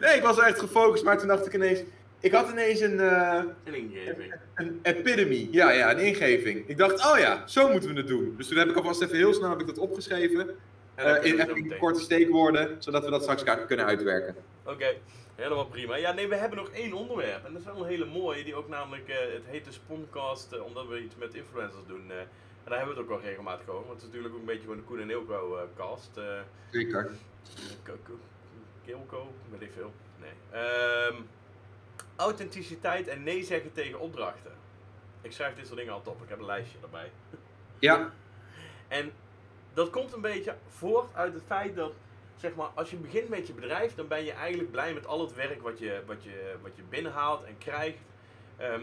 Nee, 0.00 0.16
ik 0.16 0.22
was 0.22 0.38
echt 0.38 0.58
gefocust, 0.58 1.04
maar 1.04 1.18
toen 1.18 1.28
dacht 1.28 1.46
ik 1.46 1.54
ineens, 1.54 1.82
ik 2.20 2.32
had 2.32 2.50
ineens 2.50 2.80
een, 2.80 3.00
eh, 3.00 3.42
Een 3.64 3.74
ingeving. 3.74 4.34
een 4.54 4.80
epidemie. 4.82 5.48
Ja, 5.50 5.70
ja, 5.70 5.90
een 5.90 5.98
ingeving. 5.98 6.68
Ik 6.68 6.78
dacht, 6.78 7.12
oh 7.12 7.18
ja, 7.18 7.46
zo 7.46 7.70
moeten 7.70 7.90
we 7.90 7.96
het 7.96 8.08
doen. 8.08 8.34
Dus 8.36 8.48
toen 8.48 8.58
heb 8.58 8.68
ik 8.68 8.76
alvast 8.76 9.02
even 9.02 9.16
heel 9.16 9.34
snel 9.34 9.50
heb 9.50 9.60
ik 9.60 9.66
dat 9.66 9.78
opgeschreven. 9.78 10.50
Eh, 10.94 11.24
in, 11.24 11.74
korte 11.78 12.00
steekwoorden, 12.00 12.76
zodat 12.78 13.04
we 13.04 13.10
dat 13.10 13.22
straks 13.22 13.66
kunnen 13.66 13.86
uitwerken. 13.86 14.36
Oké, 14.64 14.94
helemaal 15.34 15.66
prima. 15.66 15.96
Ja, 15.96 16.12
nee, 16.12 16.28
we 16.28 16.34
hebben 16.34 16.58
nog 16.58 16.68
één 16.68 16.92
onderwerp. 16.92 17.44
En 17.44 17.52
dat 17.52 17.60
is 17.60 17.66
wel 17.66 17.80
een 17.80 17.88
hele 17.88 18.04
mooie, 18.04 18.44
die 18.44 18.54
ook 18.54 18.68
namelijk, 18.68 19.08
eh, 19.08 19.32
het 19.32 19.44
heet 19.46 19.64
de 19.64 19.72
Sponcast, 19.72 20.52
eh, 20.52 20.64
omdat 20.64 20.86
we 20.86 21.02
iets 21.02 21.16
met 21.16 21.34
influencers 21.34 21.86
doen. 21.86 22.10
en 22.10 22.70
daar 22.70 22.78
hebben 22.78 22.94
we 22.94 23.00
het 23.00 23.10
ook 23.10 23.20
wel 23.20 23.28
regelmatig 23.28 23.68
over, 23.68 23.86
want 23.86 23.88
het 23.88 23.98
is 23.98 24.06
natuurlijk 24.06 24.34
ook 24.34 24.40
een 24.40 24.46
beetje 24.46 24.66
van 24.66 24.76
de 24.76 24.82
Koen 24.82 25.00
en 25.00 25.10
eh, 25.10 25.62
cast. 25.76 26.10
Zeker. 26.70 27.10
Kilko, 28.84 29.32
weet 29.50 29.62
ik 29.62 29.72
veel. 29.74 29.92
Nee. 30.20 30.62
Ehm, 30.62 31.14
authenticiteit 32.16 33.08
en 33.08 33.22
nee 33.22 33.44
zeggen 33.44 33.72
tegen 33.72 34.00
opdrachten. 34.00 34.52
Ik 35.22 35.32
schrijf 35.32 35.54
dit 35.54 35.66
soort 35.66 35.78
dingen 35.78 35.92
altijd 35.92 36.16
op, 36.16 36.22
ik 36.22 36.28
heb 36.28 36.38
een 36.38 36.44
lijstje 36.44 36.78
erbij. 36.82 37.10
Ja, 37.78 38.12
En 38.88 39.12
dat 39.74 39.90
komt 39.90 40.12
een 40.12 40.20
beetje 40.20 40.54
voort 40.68 41.14
uit 41.14 41.34
het 41.34 41.42
feit 41.46 41.76
dat, 41.76 41.92
zeg 42.36 42.54
maar, 42.54 42.68
als 42.74 42.90
je 42.90 42.96
begint 42.96 43.28
met 43.28 43.46
je 43.46 43.52
bedrijf, 43.52 43.94
dan 43.94 44.08
ben 44.08 44.24
je 44.24 44.32
eigenlijk 44.32 44.70
blij 44.70 44.94
met 44.94 45.06
al 45.06 45.20
het 45.20 45.34
werk 45.34 45.62
wat 45.62 45.78
je, 45.78 46.02
wat 46.06 46.22
je, 46.24 46.54
wat 46.62 46.72
je 46.76 46.82
binnenhaalt 46.88 47.44
en 47.44 47.58
krijgt. 47.58 47.98
Ehm, 48.56 48.80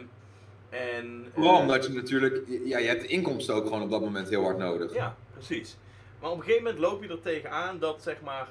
en, 0.69 1.27
vooral 1.33 1.55
eh, 1.55 1.61
omdat 1.61 1.85
je 1.85 1.93
natuurlijk, 1.93 2.43
ja, 2.47 2.77
je 2.77 2.87
hebt 2.87 3.01
de 3.01 3.07
inkomsten 3.07 3.55
ook 3.55 3.63
gewoon 3.63 3.81
op 3.81 3.89
dat 3.89 4.01
moment 4.01 4.29
heel 4.29 4.43
hard 4.43 4.57
nodig. 4.57 4.93
Ja, 4.93 5.15
precies. 5.33 5.77
Maar 6.19 6.29
op 6.29 6.37
een 6.37 6.43
gegeven 6.43 6.63
moment 6.63 6.81
loop 6.81 7.03
je 7.03 7.09
er 7.09 7.21
tegenaan 7.21 7.79
dat, 7.79 8.01
zeg 8.01 8.21
maar, 8.21 8.47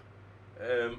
ehm, 0.59 0.93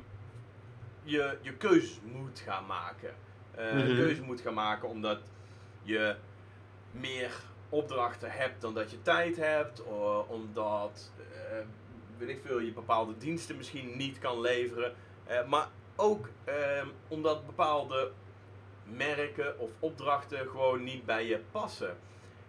je, 1.04 1.38
je 1.42 1.54
keuzes 1.54 2.00
moet 2.04 2.40
gaan 2.46 2.66
maken. 2.66 3.14
Eh 3.56 3.74
Mhm. 3.74 3.96
Keuze 3.96 4.22
moet 4.22 4.42
gaan 4.42 4.54
maken 4.54 4.90
omdat 4.90 5.20
je 5.84 6.16
meer 6.92 7.32
opdrachten 7.72 8.32
hebt 8.32 8.62
dan 8.62 8.74
dat 8.74 8.92
je 8.92 9.02
tijd 9.02 9.36
hebt. 9.38 9.84
omdat, 10.28 11.12
weet 12.18 12.30
ik 12.30 12.42
veel, 12.46 12.60
je 12.60 12.72
bepaalde 12.72 13.18
diensten 13.18 13.58
misschien 13.58 13.98
niet 13.98 14.20
kan 14.20 14.42
leveren. 14.42 14.94
Eh, 15.26 15.48
maar 15.48 15.68
ook 15.96 16.30
ehm, 16.44 16.88
omdat 17.08 17.46
bepaalde 17.46 18.12
merken 18.84 19.60
of 19.60 19.72
opdrachten 19.80 20.48
gewoon 20.48 20.84
niet 20.84 21.06
bij 21.06 21.26
je 21.26 21.40
passen. 21.52 21.98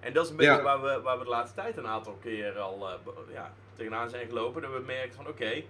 En 0.00 0.12
dat 0.12 0.24
is 0.24 0.30
een 0.30 0.36
beetje 0.36 0.52
Ja. 0.52 0.62
waar, 0.62 0.82
we, 0.82 1.00
waar 1.00 1.18
we 1.18 1.24
de 1.24 1.30
laatste 1.30 1.60
tijd 1.60 1.76
een 1.76 1.86
aantal 1.86 2.18
keer 2.20 2.58
al 2.58 2.88
eh, 2.88 2.94
ja, 3.32 3.52
tegenaan 3.74 4.10
zijn 4.10 4.26
gelopen. 4.26 4.62
Dat 4.62 4.72
we 4.72 4.78
merken 4.78 5.14
van 5.14 5.26
oké, 5.28 5.62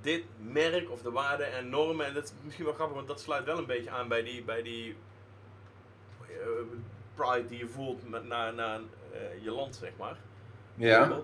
dit 0.00 0.24
merk 0.38 0.90
of 0.90 1.02
de 1.02 1.10
waarden 1.10 1.52
en 1.52 1.68
normen, 1.68 2.06
en 2.06 2.14
dat 2.14 2.24
is 2.24 2.32
misschien 2.42 2.64
wel 2.64 2.74
grappig, 2.74 2.96
want 2.96 3.08
dat 3.08 3.20
sluit 3.20 3.44
wel 3.44 3.58
een 3.58 3.66
beetje 3.66 3.90
aan 3.90 4.08
bij 4.08 4.22
die, 4.22 4.42
bij 4.42 4.62
die 4.62 4.96
pride 7.16 7.48
die 7.48 7.58
je 7.58 7.68
voelt 7.68 8.08
met, 8.10 8.28
naar, 8.28 8.54
naar 8.54 8.80
eh, 9.12 9.20
je 9.44 9.50
land, 9.50 9.76
zeg 9.76 9.90
maar. 9.98 10.16
Ja, 10.74 11.20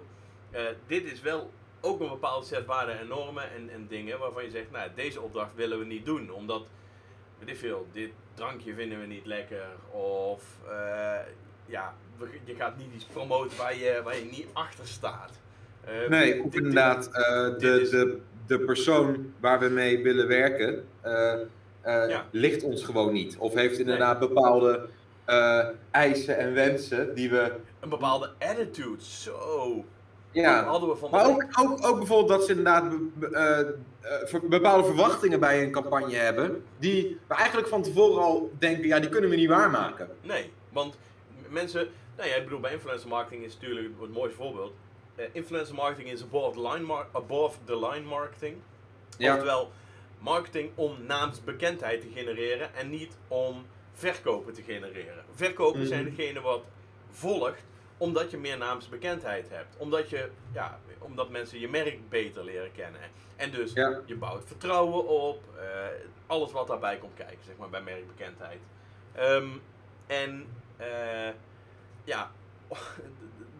Eh, 0.50 0.60
dit 0.86 1.12
is 1.12 1.20
wel 1.20 1.50
ook 1.80 2.00
een 2.00 2.08
bepaalde 2.08 2.46
set 2.46 2.66
waarden 2.66 2.98
en 2.98 3.08
normen 3.08 3.50
en, 3.56 3.70
en 3.70 3.86
dingen 3.88 4.18
waarvan 4.18 4.44
je 4.44 4.50
zegt, 4.50 4.70
nou, 4.70 4.90
deze 4.94 5.20
opdracht 5.20 5.54
willen 5.54 5.78
we 5.78 5.84
niet 5.84 6.06
doen, 6.06 6.30
omdat, 6.30 6.66
weet 7.38 7.48
ik 7.48 7.56
veel, 7.56 7.86
dit 7.92 8.10
drankje 8.34 8.74
vinden 8.74 9.00
we 9.00 9.06
niet 9.06 9.26
lekker, 9.26 9.64
of 9.90 10.42
eh, 10.68 11.18
ja, 11.66 11.94
je 12.44 12.54
gaat 12.54 12.76
niet 12.76 12.94
iets 12.94 13.04
promoten 13.04 13.56
waar 13.58 13.76
je, 13.76 14.00
waar 14.04 14.16
je 14.16 14.24
niet 14.24 14.46
achter 14.52 14.86
staat. 14.86 15.30
Nee, 16.08 16.32
dit- 16.32 16.42
of 16.44 16.50
dit- 16.50 16.54
inderdaad, 16.54 17.04
dit 17.50 17.60
de, 17.60 17.80
is- 17.80 17.90
de, 17.90 18.18
de 18.46 18.58
persoon 18.60 19.32
waar 19.40 19.58
we 19.60 19.68
mee 19.68 20.02
willen 20.02 20.28
werken, 20.28 20.84
Ja. 21.84 22.26
ligt 22.30 22.62
ons 22.62 22.84
gewoon 22.84 23.12
niet. 23.12 23.36
Of 23.36 23.54
heeft 23.54 23.78
inderdaad 23.78 24.18
bepaalde 24.18 24.88
eh, 25.32 25.66
eisen 25.90 26.38
en 26.38 26.52
wensen 26.54 27.14
die 27.14 27.30
we, 27.30 27.52
Een 27.80 27.88
bepaalde 27.88 28.30
attitude, 28.38 29.04
zo. 29.04 29.84
Ja, 30.30 30.64
hadden 30.64 30.88
we 30.88 30.96
van 30.96 31.10
Maar 31.10 31.26
ook, 31.26 31.46
ook, 31.60 31.86
ook 31.86 31.96
bijvoorbeeld 31.98 32.28
dat 32.28 32.44
ze 32.44 32.48
inderdaad 32.50 32.88
be- 32.88 33.08
be- 33.14 33.76
eh, 34.00 34.34
eh, 34.34 34.40
bepaalde 34.42 34.84
verwachtingen 34.84 35.40
bij 35.40 35.62
een 35.62 35.70
campagne 35.70 36.14
hebben, 36.16 36.64
die 36.78 37.18
we 37.26 37.34
eigenlijk 37.34 37.68
van 37.68 37.82
tevoren 37.82 38.22
al 38.22 38.50
denken, 38.58 38.86
ja, 38.86 39.00
die 39.00 39.08
kunnen 39.08 39.30
we 39.30 39.36
niet 39.36 39.48
waarmaken. 39.48 40.08
Nee, 40.22 40.52
want 40.72 40.96
mensen, 41.48 41.88
nou 42.16 42.28
ja, 42.28 42.34
ik 42.34 42.44
bedoel, 42.44 42.60
bij 42.60 42.72
influencer 42.72 43.08
marketing 43.08 43.44
is 43.44 43.54
natuurlijk 43.54 43.88
het 44.00 44.12
mooiste 44.12 44.36
voorbeeld. 44.36 44.72
Eh, 45.14 45.24
influencer 45.32 45.74
marketing 45.74 46.10
is 46.10 46.22
above 46.22 46.60
the 46.60 46.68
line, 46.68 46.84
mar- 46.84 47.08
above 47.12 47.56
the 47.64 47.78
line 47.78 48.06
marketing. 48.06 48.56
Ja. 49.18 49.32
Oftewel, 49.32 49.70
marketing 50.18 50.70
om 50.74 50.96
naamsbekendheid 51.06 52.00
te 52.00 52.08
genereren 52.14 52.74
en 52.74 52.90
niet 52.90 53.16
om 53.28 53.64
verkopen 53.92 54.52
te 54.52 54.62
genereren. 54.62 55.24
Verkopen 55.34 55.86
zijn 55.86 56.04
degene 56.04 56.40
wat 56.40 56.62
volgt 57.10 57.62
omdat 57.96 58.30
je 58.30 58.38
meer 58.38 58.58
naamsbekendheid 58.58 59.48
hebt. 59.50 59.76
Omdat, 59.76 60.10
je, 60.10 60.28
ja, 60.52 60.78
omdat 60.98 61.30
mensen 61.30 61.60
je 61.60 61.68
merk 61.68 62.08
beter 62.08 62.44
leren 62.44 62.72
kennen. 62.72 63.00
En 63.36 63.50
dus 63.50 63.72
Ja. 63.72 64.00
je 64.04 64.14
bouwt 64.16 64.44
vertrouwen 64.46 65.06
op, 65.08 65.42
eh, 65.58 65.64
alles 66.26 66.52
wat 66.52 66.66
daarbij 66.66 66.96
komt 66.98 67.14
kijken, 67.14 67.38
zeg 67.46 67.56
maar, 67.56 67.68
bij 67.68 67.82
merkbekendheid. 67.82 68.58
Ehm, 69.12 69.48
en 70.06 70.46
eh, 70.76 71.28
ja, 72.04 72.30
op 72.68 72.78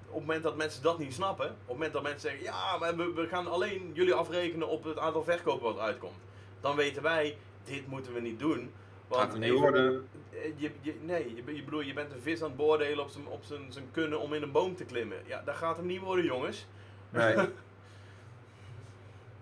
het 0.07 0.21
moment 0.21 0.43
dat 0.43 0.57
mensen 0.57 0.83
dat 0.83 0.99
niet 0.99 1.15
snappen, 1.15 1.47
op 1.47 1.57
het 1.59 1.69
moment 1.69 1.93
dat 1.93 2.03
mensen 2.03 2.21
zeggen, 2.21 2.43
ja, 2.43 2.77
maar 2.79 2.97
we, 2.97 3.13
we 3.13 3.27
gaan 3.29 3.47
alleen 3.47 3.91
jullie 3.95 4.15
afrekenen 4.15 4.69
op 4.69 4.85
het 4.85 4.99
aantal 4.99 5.25
verkopen 5.25 5.65
wat 5.65 5.79
uitkomt, 5.79 6.19
dan 6.61 6.77
weten 6.77 7.03
wij, 7.03 7.37
dit 7.65 7.87
moeten 7.87 8.13
we 8.13 8.21
niet 8.21 8.39
doen. 8.39 8.73
Want 9.17 9.31
Gaat 9.31 9.39
niet 9.39 9.51
worden. 9.53 10.09
eh, 10.31 10.39
Je, 10.57 10.71
je, 10.81 10.95
nee, 11.05 11.35
je, 11.47 11.55
je, 11.55 11.63
bedoel, 11.65 11.81
je 11.81 11.93
bent 11.93 12.13
een 12.13 12.21
vis 12.23 12.43
aan 12.43 12.49
het 12.49 12.57
beoordelen 12.57 13.05
op 13.05 13.11
zijn, 13.11 13.27
op 13.27 13.43
zijn, 13.45 13.61
zijn 13.69 13.85
kunnen 13.93 14.21
om 14.21 14.35
in 14.35 14.43
een 14.43 14.53
boom 14.53 14.77
te 14.77 14.85
klimmen. 14.85 15.17
Ja, 15.27 15.43
dat 15.45 15.55
gaat 15.55 15.77
hem 15.77 15.87
niet 15.87 16.01
worden, 16.01 16.25
jongens. 16.25 16.67
Nee. 17.11 17.35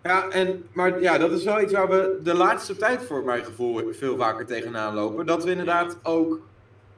Ja, 0.03 0.29
en, 0.31 0.69
maar 0.73 1.01
ja, 1.01 1.19
dat 1.19 1.31
is 1.33 1.45
wel 1.45 1.61
iets 1.61 1.73
waar 1.73 1.89
we 1.89 2.19
de 2.23 2.35
laatste 2.35 2.77
tijd 2.77 3.03
voor 3.03 3.25
mijn 3.25 3.45
gevoel 3.45 3.93
veel 3.93 4.17
vaker 4.17 4.47
tegenaan 4.47 4.95
lopen. 4.95 5.27
Dat 5.27 5.45
we 5.45 5.51
inderdaad 5.51 5.99
ook 6.03 6.41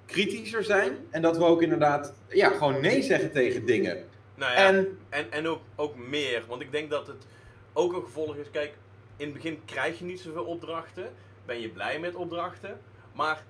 kritischer 0.07 0.65
zijn. 0.65 0.97
En 1.11 1.23
dat 1.23 1.37
we 1.37 1.45
ook 1.45 1.63
inderdaad 1.63 2.15
ja, 2.29 2.49
gewoon 2.51 2.81
nee 2.81 3.03
zeggen 3.03 3.33
tegen 3.33 3.67
dingen. 3.67 4.05
Nou 4.35 4.53
ja, 4.53 4.59
En 4.67 4.99
En, 5.09 5.33
en 5.33 5.49
ook, 5.49 5.61
ook 5.77 5.97
meer, 5.97 6.43
want 6.49 6.63
ik 6.63 6.73
denk 6.73 6.91
dat 6.91 7.07
het 7.07 7.27
ook 7.73 7.93
een 7.93 8.03
gevolg 8.03 8.37
is. 8.37 8.51
Kijk, 8.51 8.75
in 9.17 9.25
het 9.25 9.35
begin 9.35 9.61
krijg 9.65 9.99
je 9.99 10.05
niet 10.05 10.21
zoveel 10.21 10.45
opdrachten. 10.45 11.11
Ben 11.45 11.61
je 11.61 11.69
blij 11.69 11.99
met 12.01 12.15
opdrachten. 12.15 12.81
Maar 13.13 13.45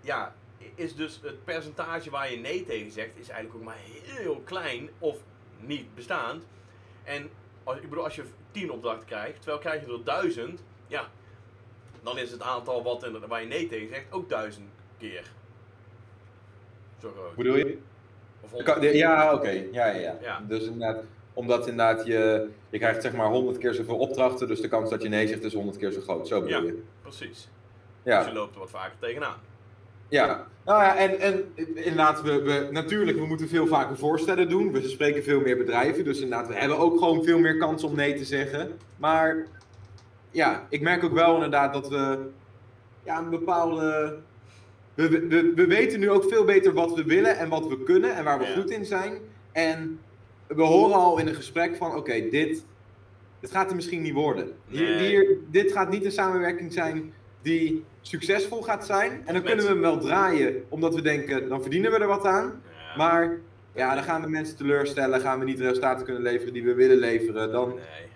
ja, 0.00 0.34
is 0.74 0.94
dus 0.94 1.20
het 1.22 1.44
percentage 1.44 2.10
waar 2.10 2.30
je 2.30 2.38
nee 2.38 2.64
tegen 2.64 2.90
zegt, 2.92 3.18
is 3.18 3.28
eigenlijk 3.28 3.58
ook 3.58 3.64
maar 3.64 3.78
heel 4.02 4.40
klein 4.44 4.88
of 4.98 5.16
niet 5.60 5.94
bestaand. 5.94 6.44
En 7.04 7.30
als, 7.64 7.76
ik 7.76 7.88
bedoel, 7.88 8.04
als 8.04 8.14
je 8.14 8.24
10 8.50 8.70
opdrachten 8.70 9.06
krijgt, 9.06 9.36
terwijl 9.36 9.58
krijg 9.58 9.86
je 9.86 9.92
er 9.92 10.04
1000, 10.04 10.62
ja, 10.86 11.08
dan 12.02 12.18
is 12.18 12.30
het 12.30 12.42
aantal 12.42 12.82
wat 12.82 13.08
waar 13.26 13.40
je 13.40 13.46
nee 13.46 13.68
tegen 13.68 13.88
zegt 13.88 14.12
ook 14.12 14.28
1000 14.28 14.68
keer. 14.98 15.30
Zo 17.00 17.12
groot. 17.12 17.34
Bedoel 17.34 17.56
je? 17.56 17.78
Of 18.40 18.50
Kan- 18.62 18.74
100. 18.74 18.94
Ja, 18.94 19.34
oké. 19.34 19.50
Ja, 19.50 19.86
ja, 19.86 19.98
ja. 19.98 20.16
Ja. 20.20 20.40
Dus 20.40 20.62
inderdaad, 20.64 21.04
omdat 21.36 21.68
inderdaad 21.68 22.06
je, 22.06 22.48
je 22.70 22.78
krijgt 22.78 23.02
zeg 23.02 23.12
maar 23.12 23.28
100 23.28 23.58
keer 23.58 23.74
zoveel 23.74 23.96
opdrachten, 23.98 24.48
dus 24.48 24.60
de 24.60 24.68
kans 24.68 24.90
dat 24.90 25.02
je 25.02 25.08
nee 25.08 25.26
zegt 25.28 25.42
is 25.44 25.52
100 25.54 25.76
keer 25.76 25.90
zo 25.92 26.00
groot. 26.00 26.28
Zo 26.28 26.40
bedoel 26.42 26.60
Ja. 26.60 26.66
je. 26.66 26.82
Precies. 27.02 27.48
Ja. 28.02 28.18
Dus 28.18 28.28
je 28.28 28.34
loopt 28.34 28.54
er 28.54 28.60
wat 28.60 28.70
vaker 28.70 28.96
tegenaan. 29.00 29.36
Ja, 30.08 30.46
nou 30.64 30.82
ja, 30.82 30.96
en, 30.96 31.20
en 31.20 31.44
inderdaad, 31.74 32.22
we, 32.22 32.42
we, 32.42 32.68
natuurlijk, 32.70 33.18
we 33.18 33.26
moeten 33.26 33.48
veel 33.48 33.66
vaker 33.66 33.96
voorstellen 33.96 34.48
doen. 34.48 34.72
We 34.72 34.88
spreken 34.88 35.22
veel 35.22 35.40
meer 35.40 35.56
bedrijven, 35.56 36.04
dus 36.04 36.20
inderdaad, 36.20 36.48
we 36.48 36.54
hebben 36.54 36.78
ook 36.78 36.98
gewoon 36.98 37.24
veel 37.24 37.38
meer 37.38 37.56
kans 37.58 37.84
om 37.84 37.94
nee 37.94 38.14
te 38.14 38.24
zeggen. 38.24 38.78
Maar 38.96 39.46
ja, 40.30 40.66
ik 40.68 40.80
merk 40.80 41.04
ook 41.04 41.12
wel 41.12 41.34
inderdaad 41.34 41.72
dat 41.72 41.88
we 41.88 42.18
ja, 43.04 43.18
een 43.18 43.30
bepaalde... 43.30 44.16
We, 44.94 45.08
we, 45.08 45.26
we- 45.26 45.52
we 45.54 45.66
weten 45.66 46.00
nu 46.00 46.10
ook 46.10 46.24
veel 46.24 46.44
beter 46.44 46.72
wat 46.72 46.94
we 46.94 47.04
willen 47.04 47.38
en 47.38 47.48
wat 47.48 47.66
we 47.68 47.82
kunnen 47.82 48.14
en 48.16 48.24
waar 48.24 48.38
we 48.38 48.44
Ja. 48.44 48.54
goed 48.54 48.70
in 48.70 48.84
zijn. 48.84 49.18
En 49.52 50.00
we 50.46 50.62
horen 50.62 50.94
al 50.96 51.18
in 51.18 51.26
een 51.26 51.34
gesprek 51.34 51.76
van, 51.76 51.94
oké, 51.94 52.28
dit, 52.28 52.64
dit 53.40 53.50
gaat 53.50 53.70
er 53.70 53.76
misschien 53.76 54.02
niet 54.02 54.12
worden. 54.12 54.52
Hier, 54.68 54.94
Nee. 54.96 55.08
hier, 55.08 55.38
dit 55.50 55.72
gaat 55.72 55.90
niet 55.90 56.04
een 56.04 56.12
samenwerking 56.12 56.72
zijn 56.72 57.12
die 57.42 57.84
succesvol 58.00 58.62
gaat 58.62 58.86
zijn. 58.86 59.22
En 59.26 59.34
dan 59.34 59.42
kunnen 59.42 59.64
we 59.64 59.70
hem 59.70 59.80
wel 59.80 59.98
draaien, 59.98 60.64
omdat 60.68 60.94
we 60.94 61.02
denken, 61.02 61.48
dan 61.48 61.60
verdienen 61.62 61.90
we 61.90 61.98
er 61.98 62.06
wat 62.06 62.24
aan. 62.24 62.62
Ja. 62.72 62.96
Maar 62.96 63.38
ja, 63.74 63.94
dan 63.94 64.04
gaan 64.04 64.22
we 64.22 64.28
mensen 64.28 64.56
teleurstellen, 64.56 65.20
gaan 65.20 65.38
we 65.38 65.44
niet 65.44 65.56
de 65.58 65.64
resultaten 65.68 66.04
kunnen 66.04 66.22
leveren 66.22 66.52
die 66.52 66.64
we 66.64 66.74
willen 66.74 66.96
leveren. 66.96 67.52
Dan, 67.52 67.68
Nee. 67.68 68.08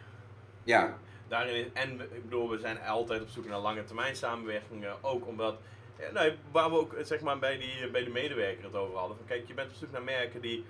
ja, 0.64 0.99
Daarin 1.28 1.55
is, 1.55 1.66
en 1.72 1.93
ik 1.93 2.22
bedoel, 2.22 2.51
we 2.51 2.59
zijn 2.59 2.81
altijd 2.81 3.22
op 3.22 3.28
zoek 3.28 3.49
naar 3.49 3.59
lange 3.59 3.85
termijn 3.85 4.16
samenwerkingen. 4.16 4.93
Ook 5.01 5.26
omdat, 5.26 5.57
nou, 6.12 6.33
waar 6.53 6.70
we 6.70 6.76
ook 6.76 6.95
zeg 7.03 7.20
maar, 7.20 7.39
bij, 7.39 7.59
die, 7.59 7.91
bij 7.93 8.05
de 8.05 8.11
medewerker 8.11 8.64
het 8.64 8.74
over 8.74 8.97
hadden. 8.99 9.16
Van, 9.16 9.26
kijk, 9.26 9.43
je 9.47 9.55
bent 9.55 9.68
op 9.70 9.74
zoek 9.76 9.93
naar 9.93 10.03
merken 10.03 10.41
die 10.41 10.64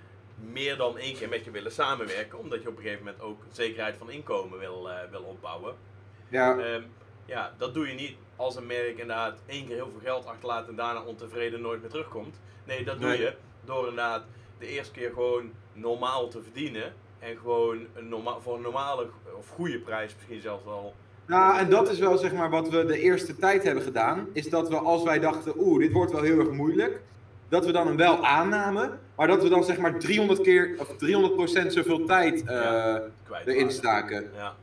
meer 0.51 0.77
dan 0.77 0.97
één 0.97 1.15
keer 1.15 1.29
met 1.29 1.45
je 1.45 1.51
willen 1.51 1.71
samenwerken. 1.71 2.39
Omdat 2.39 2.61
je 2.61 2.69
op 2.69 2.75
een 2.77 2.81
gegeven 2.83 3.05
moment 3.05 3.23
ook 3.23 3.41
zekerheid 3.51 3.95
van 3.97 4.09
inkomen 4.11 4.59
wil, 4.59 4.89
eh, 4.89 4.95
wil 5.11 5.21
opbouwen. 5.21 5.75
ja, 6.29 6.57
Ehm, 6.57 6.81
ja, 7.25 7.53
dat 7.57 7.73
doe 7.73 7.87
je 7.87 7.93
niet 7.93 8.15
als 8.35 8.55
een 8.55 8.65
merk 8.65 8.89
inderdaad 8.97 9.37
één 9.45 9.65
keer 9.67 9.75
heel 9.75 9.89
veel 9.91 9.99
geld 10.03 10.25
achterlaat 10.25 10.67
en 10.67 10.75
daarna 10.75 11.01
ontevreden 11.03 11.61
nooit 11.61 11.81
meer 11.81 11.89
terugkomt. 11.89 12.39
Nee, 12.63 12.83
dat 12.83 12.99
doe 12.99 13.09
Nee. 13.09 13.19
je 13.19 13.33
door 13.65 13.79
inderdaad 13.87 14.23
de 14.59 14.67
eerste 14.67 14.91
keer 14.93 15.09
gewoon 15.09 15.51
normaal 15.73 16.27
te 16.27 16.41
verdienen. 16.41 16.93
En 17.19 17.37
gewoon 17.37 17.85
een 17.93 18.09
norma 18.09 18.39
voor 18.39 18.55
een 18.55 18.61
normale 18.61 19.07
of 19.37 19.49
goede 19.49 19.79
prijs 19.79 20.15
misschien 20.15 20.41
zelfs 20.41 20.63
wel. 20.65 20.93
Nou, 21.25 21.57
en 21.57 21.69
dat 21.69 21.89
is 21.89 21.99
wel 21.99 22.17
zeg 22.17 22.33
maar 22.33 22.49
wat 22.49 22.69
we 22.69 22.85
de 22.85 22.99
eerste 22.99 23.35
tijd 23.35 23.63
hebben 23.63 23.83
gedaan. 23.83 24.27
Is 24.33 24.49
dat 24.49 24.69
we 24.69 24.75
als 24.77 25.03
wij 25.03 25.19
dachten, 25.19 25.53
oeh, 25.57 25.79
dit 25.79 25.91
wordt 25.91 26.11
wel 26.11 26.21
heel 26.21 26.39
erg 26.39 26.49
moeilijk. 26.51 27.01
Dat 27.51 27.65
we 27.65 27.71
dan 27.71 27.87
hem 27.87 27.97
wel 27.97 28.25
aannamen. 28.25 28.99
Maar 29.15 29.27
dat 29.27 29.43
we 29.43 29.49
dan 29.49 29.63
zeg 29.63 29.77
maar 29.77 29.99
300 29.99 30.41
keer 30.41 30.75
of 30.79 30.87
300% 30.87 31.67
zoveel 31.67 32.05
tijd 32.05 32.39
eh, 32.45 32.55
Ja. 32.55 33.01
Kwijt 33.23 33.47
erin 33.47 33.71
staken. 33.71 34.31
Ja. 34.35 34.55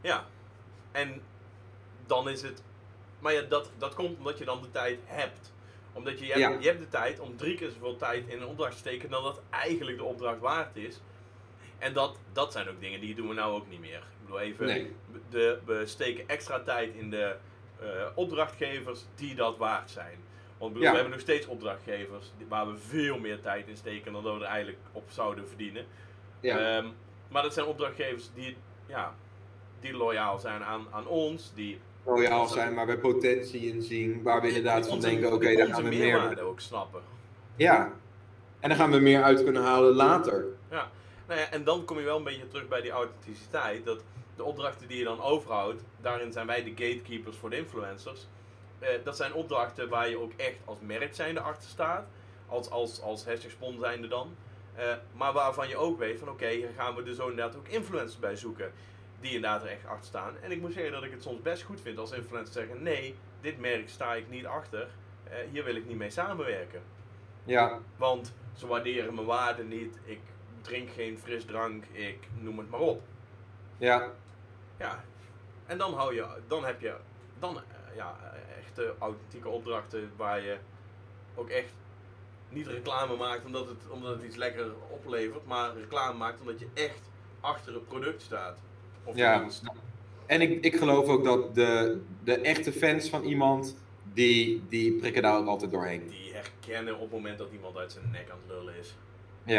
Ja. 0.00 0.24
En 0.92 1.20
dan 2.06 2.28
is 2.28 2.42
het. 2.42 2.62
Maar 3.18 3.32
ja, 3.32 3.42
dat, 3.42 3.70
dat 3.78 3.94
komt 3.94 4.18
omdat 4.18 4.38
je 4.38 4.44
dan 4.44 4.62
de 4.62 4.70
tijd 4.70 4.98
hebt. 5.04 5.52
Omdat 5.92 6.18
je, 6.18 6.26
je, 6.26 6.32
hebt, 6.32 6.62
je 6.62 6.68
hebt 6.68 6.80
de 6.80 6.88
tijd 6.88 7.20
om 7.20 7.36
drie 7.36 7.56
keer 7.56 7.70
zoveel 7.70 7.96
tijd 7.96 8.28
in 8.28 8.40
een 8.40 8.46
opdracht 8.46 8.72
te 8.72 8.78
steken 8.78 9.10
dan 9.10 9.22
dat 9.22 9.40
eigenlijk 9.50 9.96
de 9.96 10.04
opdracht 10.04 10.38
waard 10.40 10.76
is. 10.76 11.00
En 11.78 11.92
dat, 11.92 12.16
dat 12.32 12.52
zijn 12.52 12.68
ook 12.68 12.80
dingen 12.80 13.00
die 13.00 13.14
doen 13.14 13.28
we 13.28 13.34
nou 13.34 13.54
ook 13.54 13.68
niet 13.68 13.80
meer. 13.80 13.98
Ik 13.98 14.20
bedoel 14.24 14.40
even, 14.40 14.66
Nee. 14.66 14.92
de, 15.30 15.58
we 15.64 15.86
steken 15.86 16.28
extra 16.28 16.60
tijd 16.60 16.94
in 16.94 17.10
de 17.10 17.36
eh, 17.80 17.86
opdrachtgevers 18.14 19.00
die 19.14 19.34
dat 19.34 19.56
waard 19.56 19.90
zijn. 19.90 20.18
Want 20.62 20.74
ik 20.74 20.80
bedoel, 20.80 20.82
Ja. 20.82 20.90
we 20.90 21.02
hebben 21.02 21.10
nog 21.18 21.20
steeds 21.20 21.46
opdrachtgevers 21.46 22.32
waar 22.48 22.66
we 22.66 22.76
veel 22.78 23.18
meer 23.18 23.40
tijd 23.40 23.68
in 23.68 23.76
steken 23.76 24.12
dan 24.12 24.22
dat 24.22 24.34
we 24.34 24.40
er 24.40 24.46
eigenlijk 24.46 24.78
op 24.92 25.04
zouden 25.08 25.48
verdienen. 25.48 25.84
Ja. 26.40 26.58
Ehm, 26.58 26.86
maar 27.28 27.42
dat 27.42 27.54
zijn 27.54 27.66
opdrachtgevers 27.66 28.30
die, 28.34 28.56
ja, 28.86 29.14
die 29.80 29.92
loyaal 29.96 30.38
zijn 30.38 30.64
aan, 30.64 30.86
aan 30.90 31.06
ons. 31.06 31.52
Die 31.54 31.78
Loyaal 32.04 32.46
zijn, 32.48 32.74
maar 32.74 32.86
bij 32.86 32.98
potentie 32.98 33.72
inzien. 33.72 34.22
Waar 34.22 34.40
we 34.40 34.46
inderdaad 34.48 34.88
van 34.88 35.00
denken, 35.00 35.32
oké, 35.32 35.46
die 35.46 35.56
daar 35.56 35.66
gaan 35.66 35.82
we 35.82 35.88
meer... 35.88 36.42
ook 36.42 36.60
snappen. 36.60 37.02
Ja. 37.56 37.92
En 38.60 38.68
dan 38.68 38.78
gaan 38.78 38.90
we 38.90 38.98
meer 38.98 39.22
uit 39.22 39.44
kunnen 39.44 39.62
halen 39.62 39.94
later. 39.94 40.44
Ja. 40.70 40.90
Nou 41.26 41.40
ja, 41.40 41.50
en 41.50 41.64
dan 41.64 41.84
kom 41.84 41.98
je 41.98 42.04
wel 42.04 42.16
een 42.16 42.24
beetje 42.24 42.48
terug 42.48 42.68
bij 42.68 42.80
die 42.80 42.90
authenticiteit. 42.90 43.84
Dat 43.84 44.02
de 44.36 44.44
opdrachten 44.44 44.88
die 44.88 44.98
je 44.98 45.04
dan 45.04 45.20
overhoudt, 45.22 45.82
daarin 46.00 46.32
zijn 46.32 46.46
wij 46.46 46.64
de 46.64 46.70
gatekeepers 46.70 47.36
voor 47.36 47.50
de 47.50 47.56
influencers. 47.56 48.26
Eh, 48.82 48.88
dat 49.04 49.16
zijn 49.16 49.34
opdrachten 49.34 49.88
waar 49.88 50.08
je 50.08 50.18
ook 50.18 50.32
echt 50.36 50.58
als 50.64 50.78
merk 50.80 51.14
zijnde 51.14 51.40
achter 51.40 51.68
staat. 51.68 52.06
Als, 52.46 52.70
als, 52.70 53.00
als 53.00 53.24
hashtag 53.24 53.50
spon 53.50 53.78
zijnde 53.80 54.08
dan. 54.08 54.36
Eh, 54.74 54.94
maar 55.12 55.32
waarvan 55.32 55.68
je 55.68 55.76
ook 55.76 55.98
weet 55.98 56.18
van 56.18 56.28
oké, 56.28 56.48
hier 56.48 56.70
gaan 56.76 56.94
we 56.94 57.02
dus 57.02 57.16
zo 57.16 57.28
inderdaad 57.28 57.56
ook 57.56 57.68
influencers 57.68 58.18
bij 58.18 58.36
zoeken. 58.36 58.72
Die 59.20 59.34
inderdaad 59.34 59.62
er 59.62 59.68
echt 59.68 59.86
achter 59.86 60.06
staan. 60.06 60.34
En 60.40 60.50
ik 60.50 60.60
moet 60.60 60.72
zeggen 60.72 60.92
dat 60.92 61.02
ik 61.02 61.10
het 61.10 61.22
soms 61.22 61.42
best 61.42 61.62
goed 61.62 61.80
vind 61.80 61.98
als 61.98 62.12
influencers 62.12 62.56
zeggen 62.56 62.82
nee, 62.82 63.14
dit 63.40 63.58
merk 63.58 63.88
sta 63.88 64.14
ik 64.14 64.30
niet 64.30 64.46
achter. 64.46 64.88
Eh, 65.24 65.36
hier 65.50 65.64
wil 65.64 65.76
ik 65.76 65.86
niet 65.86 65.96
mee 65.96 66.10
samenwerken. 66.10 66.82
Ja. 67.44 67.78
Want 67.96 68.34
ze 68.54 68.66
waarderen 68.66 69.14
mijn 69.14 69.26
waarde 69.26 69.64
niet. 69.64 69.98
Ik 70.04 70.20
drink 70.60 70.90
geen 70.90 71.18
frisdrank. 71.18 71.84
Ik 71.92 72.18
noem 72.40 72.58
het 72.58 72.70
maar 72.70 72.80
op. 72.80 73.02
Ja. 73.78 74.10
Ja. 74.78 75.04
En 75.66 75.78
dan 75.78 75.94
hou 75.94 76.14
je, 76.14 76.26
dan 76.46 76.64
heb 76.64 76.80
je, 76.80 76.96
dan 77.38 77.60
ja, 77.96 78.16
eh, 78.22 78.58
echte 78.64 78.94
authentieke 78.98 79.48
opdrachten 79.48 80.10
waar 80.16 80.42
je 80.42 80.56
ook 81.34 81.48
echt 81.48 81.72
niet 82.48 82.66
reclame 82.66 83.16
maakt 83.16 83.44
omdat 83.44 83.66
het, 83.68 83.88
omdat 83.90 84.14
het 84.16 84.24
iets 84.24 84.36
lekker 84.36 84.66
oplevert, 84.90 85.46
maar 85.46 85.76
reclame 85.76 86.18
maakt 86.18 86.40
omdat 86.40 86.58
je 86.60 86.66
echt 86.74 87.00
achter 87.40 87.74
het 87.74 87.88
product 87.88 88.22
staat. 88.22 88.58
Of 89.04 89.16
Ja. 89.16 89.48
staat. 89.48 89.74
En 90.26 90.40
ik, 90.40 90.64
ik 90.64 90.76
geloof 90.76 91.06
ook 91.08 91.24
dat 91.24 91.54
de, 91.54 92.00
de 92.24 92.34
echte 92.40 92.72
fans 92.72 93.08
van 93.08 93.22
iemand, 93.24 93.76
die, 94.12 94.62
die 94.68 94.92
prikken 94.92 95.22
daar 95.22 95.36
ook 95.38 95.46
altijd 95.46 95.70
doorheen. 95.70 96.08
die 96.08 96.32
herkennen 96.32 96.94
op 96.94 97.00
het 97.00 97.10
moment 97.10 97.38
dat 97.38 97.48
iemand 97.52 97.76
uit 97.76 97.92
zijn 97.92 98.10
nek 98.10 98.30
aan 98.30 98.38
het 98.46 98.56
lullen 98.56 98.74
is. 98.80 98.94
Ja. 99.44 99.54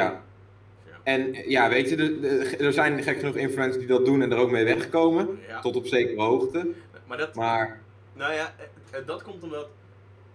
Ja. 0.86 1.00
En 1.04 1.34
ja, 1.50 1.70
weet 1.70 1.90
je, 1.90 1.96
de- 1.96 2.56
er 2.60 2.74
zijn 2.74 3.04
gek 3.04 3.20
genoeg 3.20 3.36
influencers 3.36 3.78
die 3.78 3.88
dat 3.88 4.06
doen 4.06 4.22
en 4.22 4.32
er 4.32 4.38
ook 4.38 4.52
mee 4.52 4.64
wegkomen. 4.66 5.40
Ja. 5.48 5.60
Tot 5.62 5.76
op 5.76 5.86
zekere 5.86 6.22
hoogte. 6.22 6.68
Maar 7.08 7.18
dat, 7.18 7.36
Maar 7.36 7.82
Nou 8.14 8.34
ja, 8.34 8.54
eh, 8.58 9.00
eh, 9.00 9.08
dat 9.08 9.24
komt 9.24 9.44
omdat 9.44 9.70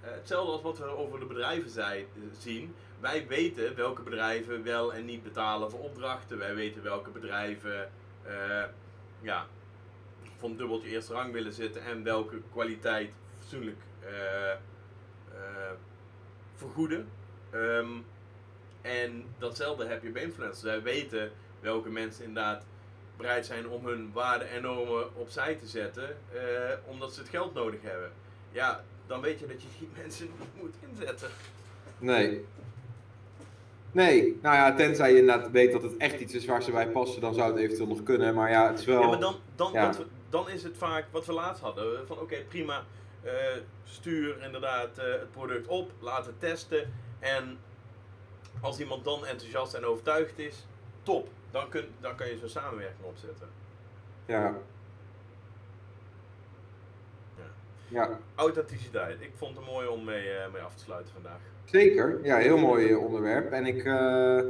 eh, 0.00 0.10
hetzelfde 0.10 0.52
als 0.52 0.62
wat 0.62 0.78
we 0.78 0.84
over 0.84 1.18
de 1.18 1.26
bedrijven 1.26 1.70
zei, 1.70 2.06
zien. 2.38 2.74
Wij 3.00 3.26
weten 3.26 3.74
welke 3.74 4.02
bedrijven 4.02 4.62
wel 4.62 4.94
en 4.94 5.04
niet 5.04 5.22
betalen 5.22 5.70
voor 5.70 5.80
opdrachten. 5.80 6.38
Wij 6.38 6.54
weten 6.54 6.82
welke 6.82 7.10
bedrijven 7.10 7.90
eh, 8.22 8.64
ja, 9.20 9.46
van 10.36 10.56
dubbeltje 10.56 10.88
eerste 10.88 11.12
rang 11.12 11.32
willen 11.32 11.52
zitten 11.52 11.82
en 11.82 12.02
welke 12.02 12.40
kwaliteit 12.52 13.12
fatsoenlijk 13.38 13.78
vergoeden. 16.54 17.08
Ehm, 17.50 17.90
en 18.80 19.24
datzelfde 19.38 19.86
heb 19.86 20.02
je 20.02 20.10
bij 20.10 20.22
influencers. 20.22 20.62
Wij 20.62 20.82
weten 20.82 21.30
welke 21.60 21.90
mensen 21.90 22.24
inderdaad 22.24 22.64
bereid 23.18 23.46
zijn 23.46 23.68
om 23.68 23.86
hun 23.86 24.10
waarden 24.12 24.48
en 24.50 24.62
normen 24.62 25.16
opzij 25.16 25.54
te 25.54 25.66
zetten, 25.66 26.16
eh, 26.32 26.40
omdat 26.86 27.14
ze 27.14 27.20
het 27.20 27.28
geld 27.28 27.54
nodig 27.54 27.80
hebben. 27.82 28.10
Ja, 28.52 28.84
dan 29.06 29.20
weet 29.20 29.38
je 29.40 29.46
dat 29.46 29.62
je 29.62 29.68
die 29.78 29.88
mensen 30.00 30.28
niet 30.38 30.62
moet 30.62 30.74
inzetten. 30.90 31.28
nee. 31.98 32.44
Nee, 33.92 34.38
nou 34.42 34.54
ja, 34.56 34.74
tenzij 34.74 35.12
je 35.12 35.18
inderdaad 35.18 35.50
weet 35.50 35.72
dat 35.72 35.82
het 35.82 35.96
echt 35.96 36.20
iets 36.20 36.34
is 36.34 36.44
waar 36.46 36.62
ze 36.62 36.70
bij 36.70 36.88
passen, 36.88 37.20
dan 37.20 37.34
zou 37.34 37.50
het 37.52 37.60
eventueel 37.60 37.88
nog 37.88 38.02
kunnen. 38.02 38.34
Maar 38.34 38.50
ja, 38.50 38.66
het 38.70 38.78
is 38.78 38.84
wel... 38.84 39.00
Ja, 39.00 39.06
maar 39.08 39.20
dan, 39.20 39.36
dan, 39.56 39.72
ja. 39.72 39.86
wat 39.86 39.96
we- 39.96 40.06
dan 40.30 40.48
is 40.50 40.62
het 40.62 40.76
vaak 40.76 41.04
wat 41.10 41.26
we 41.26 41.32
laatst 41.32 41.62
hadden. 41.62 42.06
Van 42.06 42.18
oké, 42.18 42.36
prima, 42.48 42.84
eh, 43.22 43.32
stuur 43.84 44.42
inderdaad 44.42 44.98
eh, 44.98 45.04
het 45.04 45.30
product 45.32 45.66
op, 45.66 45.90
laat 46.00 46.26
het 46.26 46.40
testen. 46.40 46.92
En 47.18 47.58
als 48.60 48.78
iemand 48.80 49.04
dan 49.04 49.26
enthousiast 49.26 49.74
en 49.74 49.84
overtuigd 49.84 50.38
is, 50.38 50.66
top. 51.02 51.28
Dan, 51.51 51.68
kun, 51.68 51.84
dan 52.01 52.16
kan 52.16 52.28
je 52.28 52.38
zo'n 52.38 52.49
samenwerking 52.49 53.05
opzetten. 53.05 53.49
Ja. 54.26 54.55
Ja. 57.36 57.44
Ja, 57.88 58.18
Authenticiteit. 58.34 59.20
Ik 59.20 59.32
vond 59.36 59.57
het 59.57 59.66
mooi 59.66 59.86
om 59.86 60.05
mee, 60.05 60.30
eh, 60.30 60.53
mee 60.53 60.62
af 60.62 60.74
te 60.74 60.82
sluiten 60.84 61.12
vandaag. 61.12 61.40
zeker. 61.64 62.18
Ja, 62.24 62.36
heel 62.36 62.59
mooi 62.59 62.90
eh, 62.90 62.99
onderwerp. 63.05 63.53
En 63.53 63.66
ik, 63.66 63.84
eh, 63.84 64.40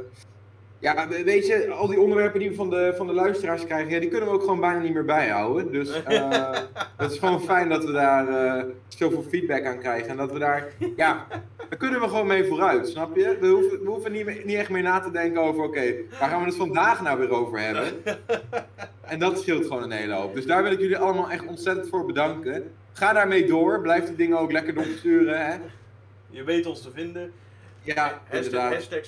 Ja, 0.79 1.07
we- 1.07 1.23
weet 1.23 1.47
je, 1.47 1.69
al 1.71 1.87
die 1.87 1.99
onderwerpen 1.99 2.39
die 2.39 2.49
we 2.49 2.55
van 2.55 2.69
de, 2.69 2.93
van 2.97 3.07
de 3.07 3.13
luisteraars 3.13 3.65
krijgen, 3.65 3.89
ja, 3.91 3.99
die 3.99 4.09
kunnen 4.09 4.27
we 4.29 4.33
ook 4.35 4.41
gewoon 4.43 4.59
bijna 4.59 4.79
niet 4.79 4.93
meer 4.93 5.05
bijhouden. 5.05 5.71
Dus 5.71 6.03
eh, 6.03 6.29
het 6.97 7.11
is 7.11 7.19
gewoon 7.19 7.41
fijn 7.41 7.69
dat 7.69 7.85
we 7.85 7.91
daar 7.91 8.27
eh, 8.27 8.63
zoveel 8.87 9.23
feedback 9.29 9.65
aan 9.65 9.79
krijgen. 9.79 10.09
En 10.09 10.17
dat 10.17 10.31
we 10.31 10.39
daar, 10.39 10.67
ja, 10.95 11.27
daar 11.69 11.77
kunnen 11.77 11.99
we 12.01 12.07
gewoon 12.07 12.27
mee 12.27 12.45
vooruit, 12.45 12.87
snap 12.87 13.15
je? 13.15 13.37
We 13.39 13.47
hoeven, 13.47 13.83
we 13.83 13.89
hoeven 13.89 14.11
niet, 14.11 14.45
niet 14.45 14.55
echt 14.57 14.69
meer 14.69 14.81
na 14.83 14.99
te 14.99 15.11
denken 15.11 15.41
over, 15.41 15.63
oké, 15.63 15.93
waar 16.19 16.29
gaan 16.29 16.39
we 16.39 16.45
het 16.45 16.55
vandaag 16.55 17.01
nou 17.01 17.19
weer 17.19 17.29
over 17.31 17.59
hebben? 17.59 17.85
En 19.01 19.19
dat 19.19 19.39
scheelt 19.39 19.65
gewoon 19.65 19.83
een 19.83 19.91
hele 19.91 20.13
hoop. 20.13 20.35
Dus 20.35 20.45
daar 20.45 20.63
wil 20.63 20.71
ik 20.71 20.79
jullie 20.79 20.97
allemaal 20.97 21.29
echt 21.29 21.45
ontzettend 21.45 21.89
voor 21.89 22.05
bedanken. 22.05 22.71
Ga 22.93 23.13
daarmee 23.13 23.45
door, 23.45 23.81
blijf 23.81 24.05
die 24.05 24.15
dingen 24.15 24.39
ook 24.39 24.51
lekker 24.51 24.73
doorsturen, 24.73 25.45
hè? 25.45 25.55
Je 26.29 26.43
weet 26.43 26.65
ons 26.65 26.81
te 26.81 26.91
vinden. 26.93 27.31
Ja, 27.81 27.95
hashtag, 28.03 28.35
inderdaad. 28.37 28.73
hashtag. 28.73 28.99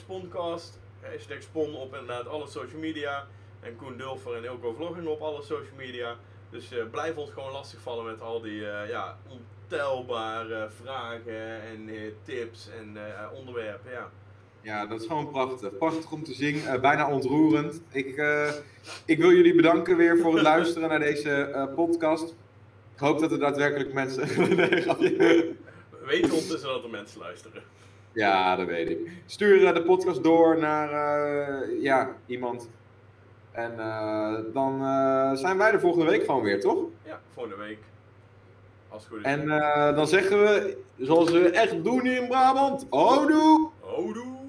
Hashtag 1.01 1.41
Spon 1.41 1.75
op 1.75 1.93
inderdaad 1.93 2.27
alle 2.27 2.47
social 2.47 2.79
media. 2.79 3.27
En 3.59 3.75
Koen 3.75 3.97
Dulfer 3.97 4.35
en 4.35 4.43
Ilko 4.43 4.73
Vlogging 4.73 5.07
op 5.07 5.21
alle 5.21 5.41
social 5.41 5.75
media. 5.77 6.15
Dus 6.49 6.71
eh, 6.71 6.83
blijf 6.91 7.15
ons 7.15 7.31
gewoon 7.31 7.51
lastigvallen 7.51 8.05
met 8.05 8.21
al 8.21 8.41
die 8.41 8.67
eh, 8.67 8.89
ja, 8.89 9.17
ontelbare 9.27 10.69
vragen 10.81 11.61
en 11.61 11.89
eh, 11.89 12.01
tips 12.23 12.69
en 12.79 12.97
onderwerpen. 13.33 13.91
Ja. 13.91 14.09
Ja, 14.61 14.85
dat 14.85 15.01
is 15.01 15.07
gewoon 15.07 15.29
prachtig. 15.29 15.77
Prachtig 15.77 16.11
om 16.11 16.23
te 16.23 16.33
zien, 16.33 16.61
bijna 16.81 17.09
ontroerend. 17.11 17.81
Ik, 17.91 18.07
ik 19.05 19.17
wil 19.17 19.31
jullie 19.31 19.55
bedanken 19.55 19.97
weer 19.97 20.17
voor 20.17 20.33
het 20.33 20.41
luisteren 20.41 20.89
naar 20.89 20.99
deze 20.99 21.69
podcast. 21.75 22.35
Ik 22.93 22.99
hoop 22.99 23.19
dat 23.19 23.31
er 23.31 23.39
daadwerkelijk 23.39 23.93
mensen... 23.93 24.27
Nee, 24.55 24.81
grapje. 24.81 25.17
We 25.17 26.05
weten 26.05 26.31
ondertussen 26.31 26.69
dat 26.69 26.83
er 26.83 26.89
mensen 26.89 27.19
luisteren. 27.19 27.63
Ja, 28.13 28.55
dat 28.55 28.67
weet 28.67 28.89
ik. 28.89 29.11
Stuur 29.25 29.65
eh, 29.65 29.73
de 29.73 29.83
podcast 29.83 30.23
door 30.23 30.59
naar 30.59 30.91
eh, 30.91 31.81
ja, 31.81 32.15
iemand. 32.25 32.69
En 33.51 33.79
eh, 33.79 34.35
dan 34.53 34.79
zijn 35.37 35.57
wij 35.57 35.71
er 35.71 35.79
volgende 35.79 36.05
week 36.05 36.25
gewoon 36.25 36.43
weer, 36.43 36.59
toch? 36.59 36.83
Ja, 37.03 37.21
volgende 37.33 37.57
week. 37.57 37.79
Als 38.89 39.03
het 39.03 39.11
goed 39.11 39.25
is. 39.25 39.25
En 39.25 39.47
dan 39.95 40.07
zeggen 40.07 40.39
we, 40.39 40.77
zoals 40.97 41.31
we 41.31 41.49
echt 41.49 41.83
doen 41.83 42.01
hier 42.01 42.21
in 42.21 42.27
Brabant, 42.27 42.87
houdoe! 42.89 43.69
Houdoe! 43.79 44.40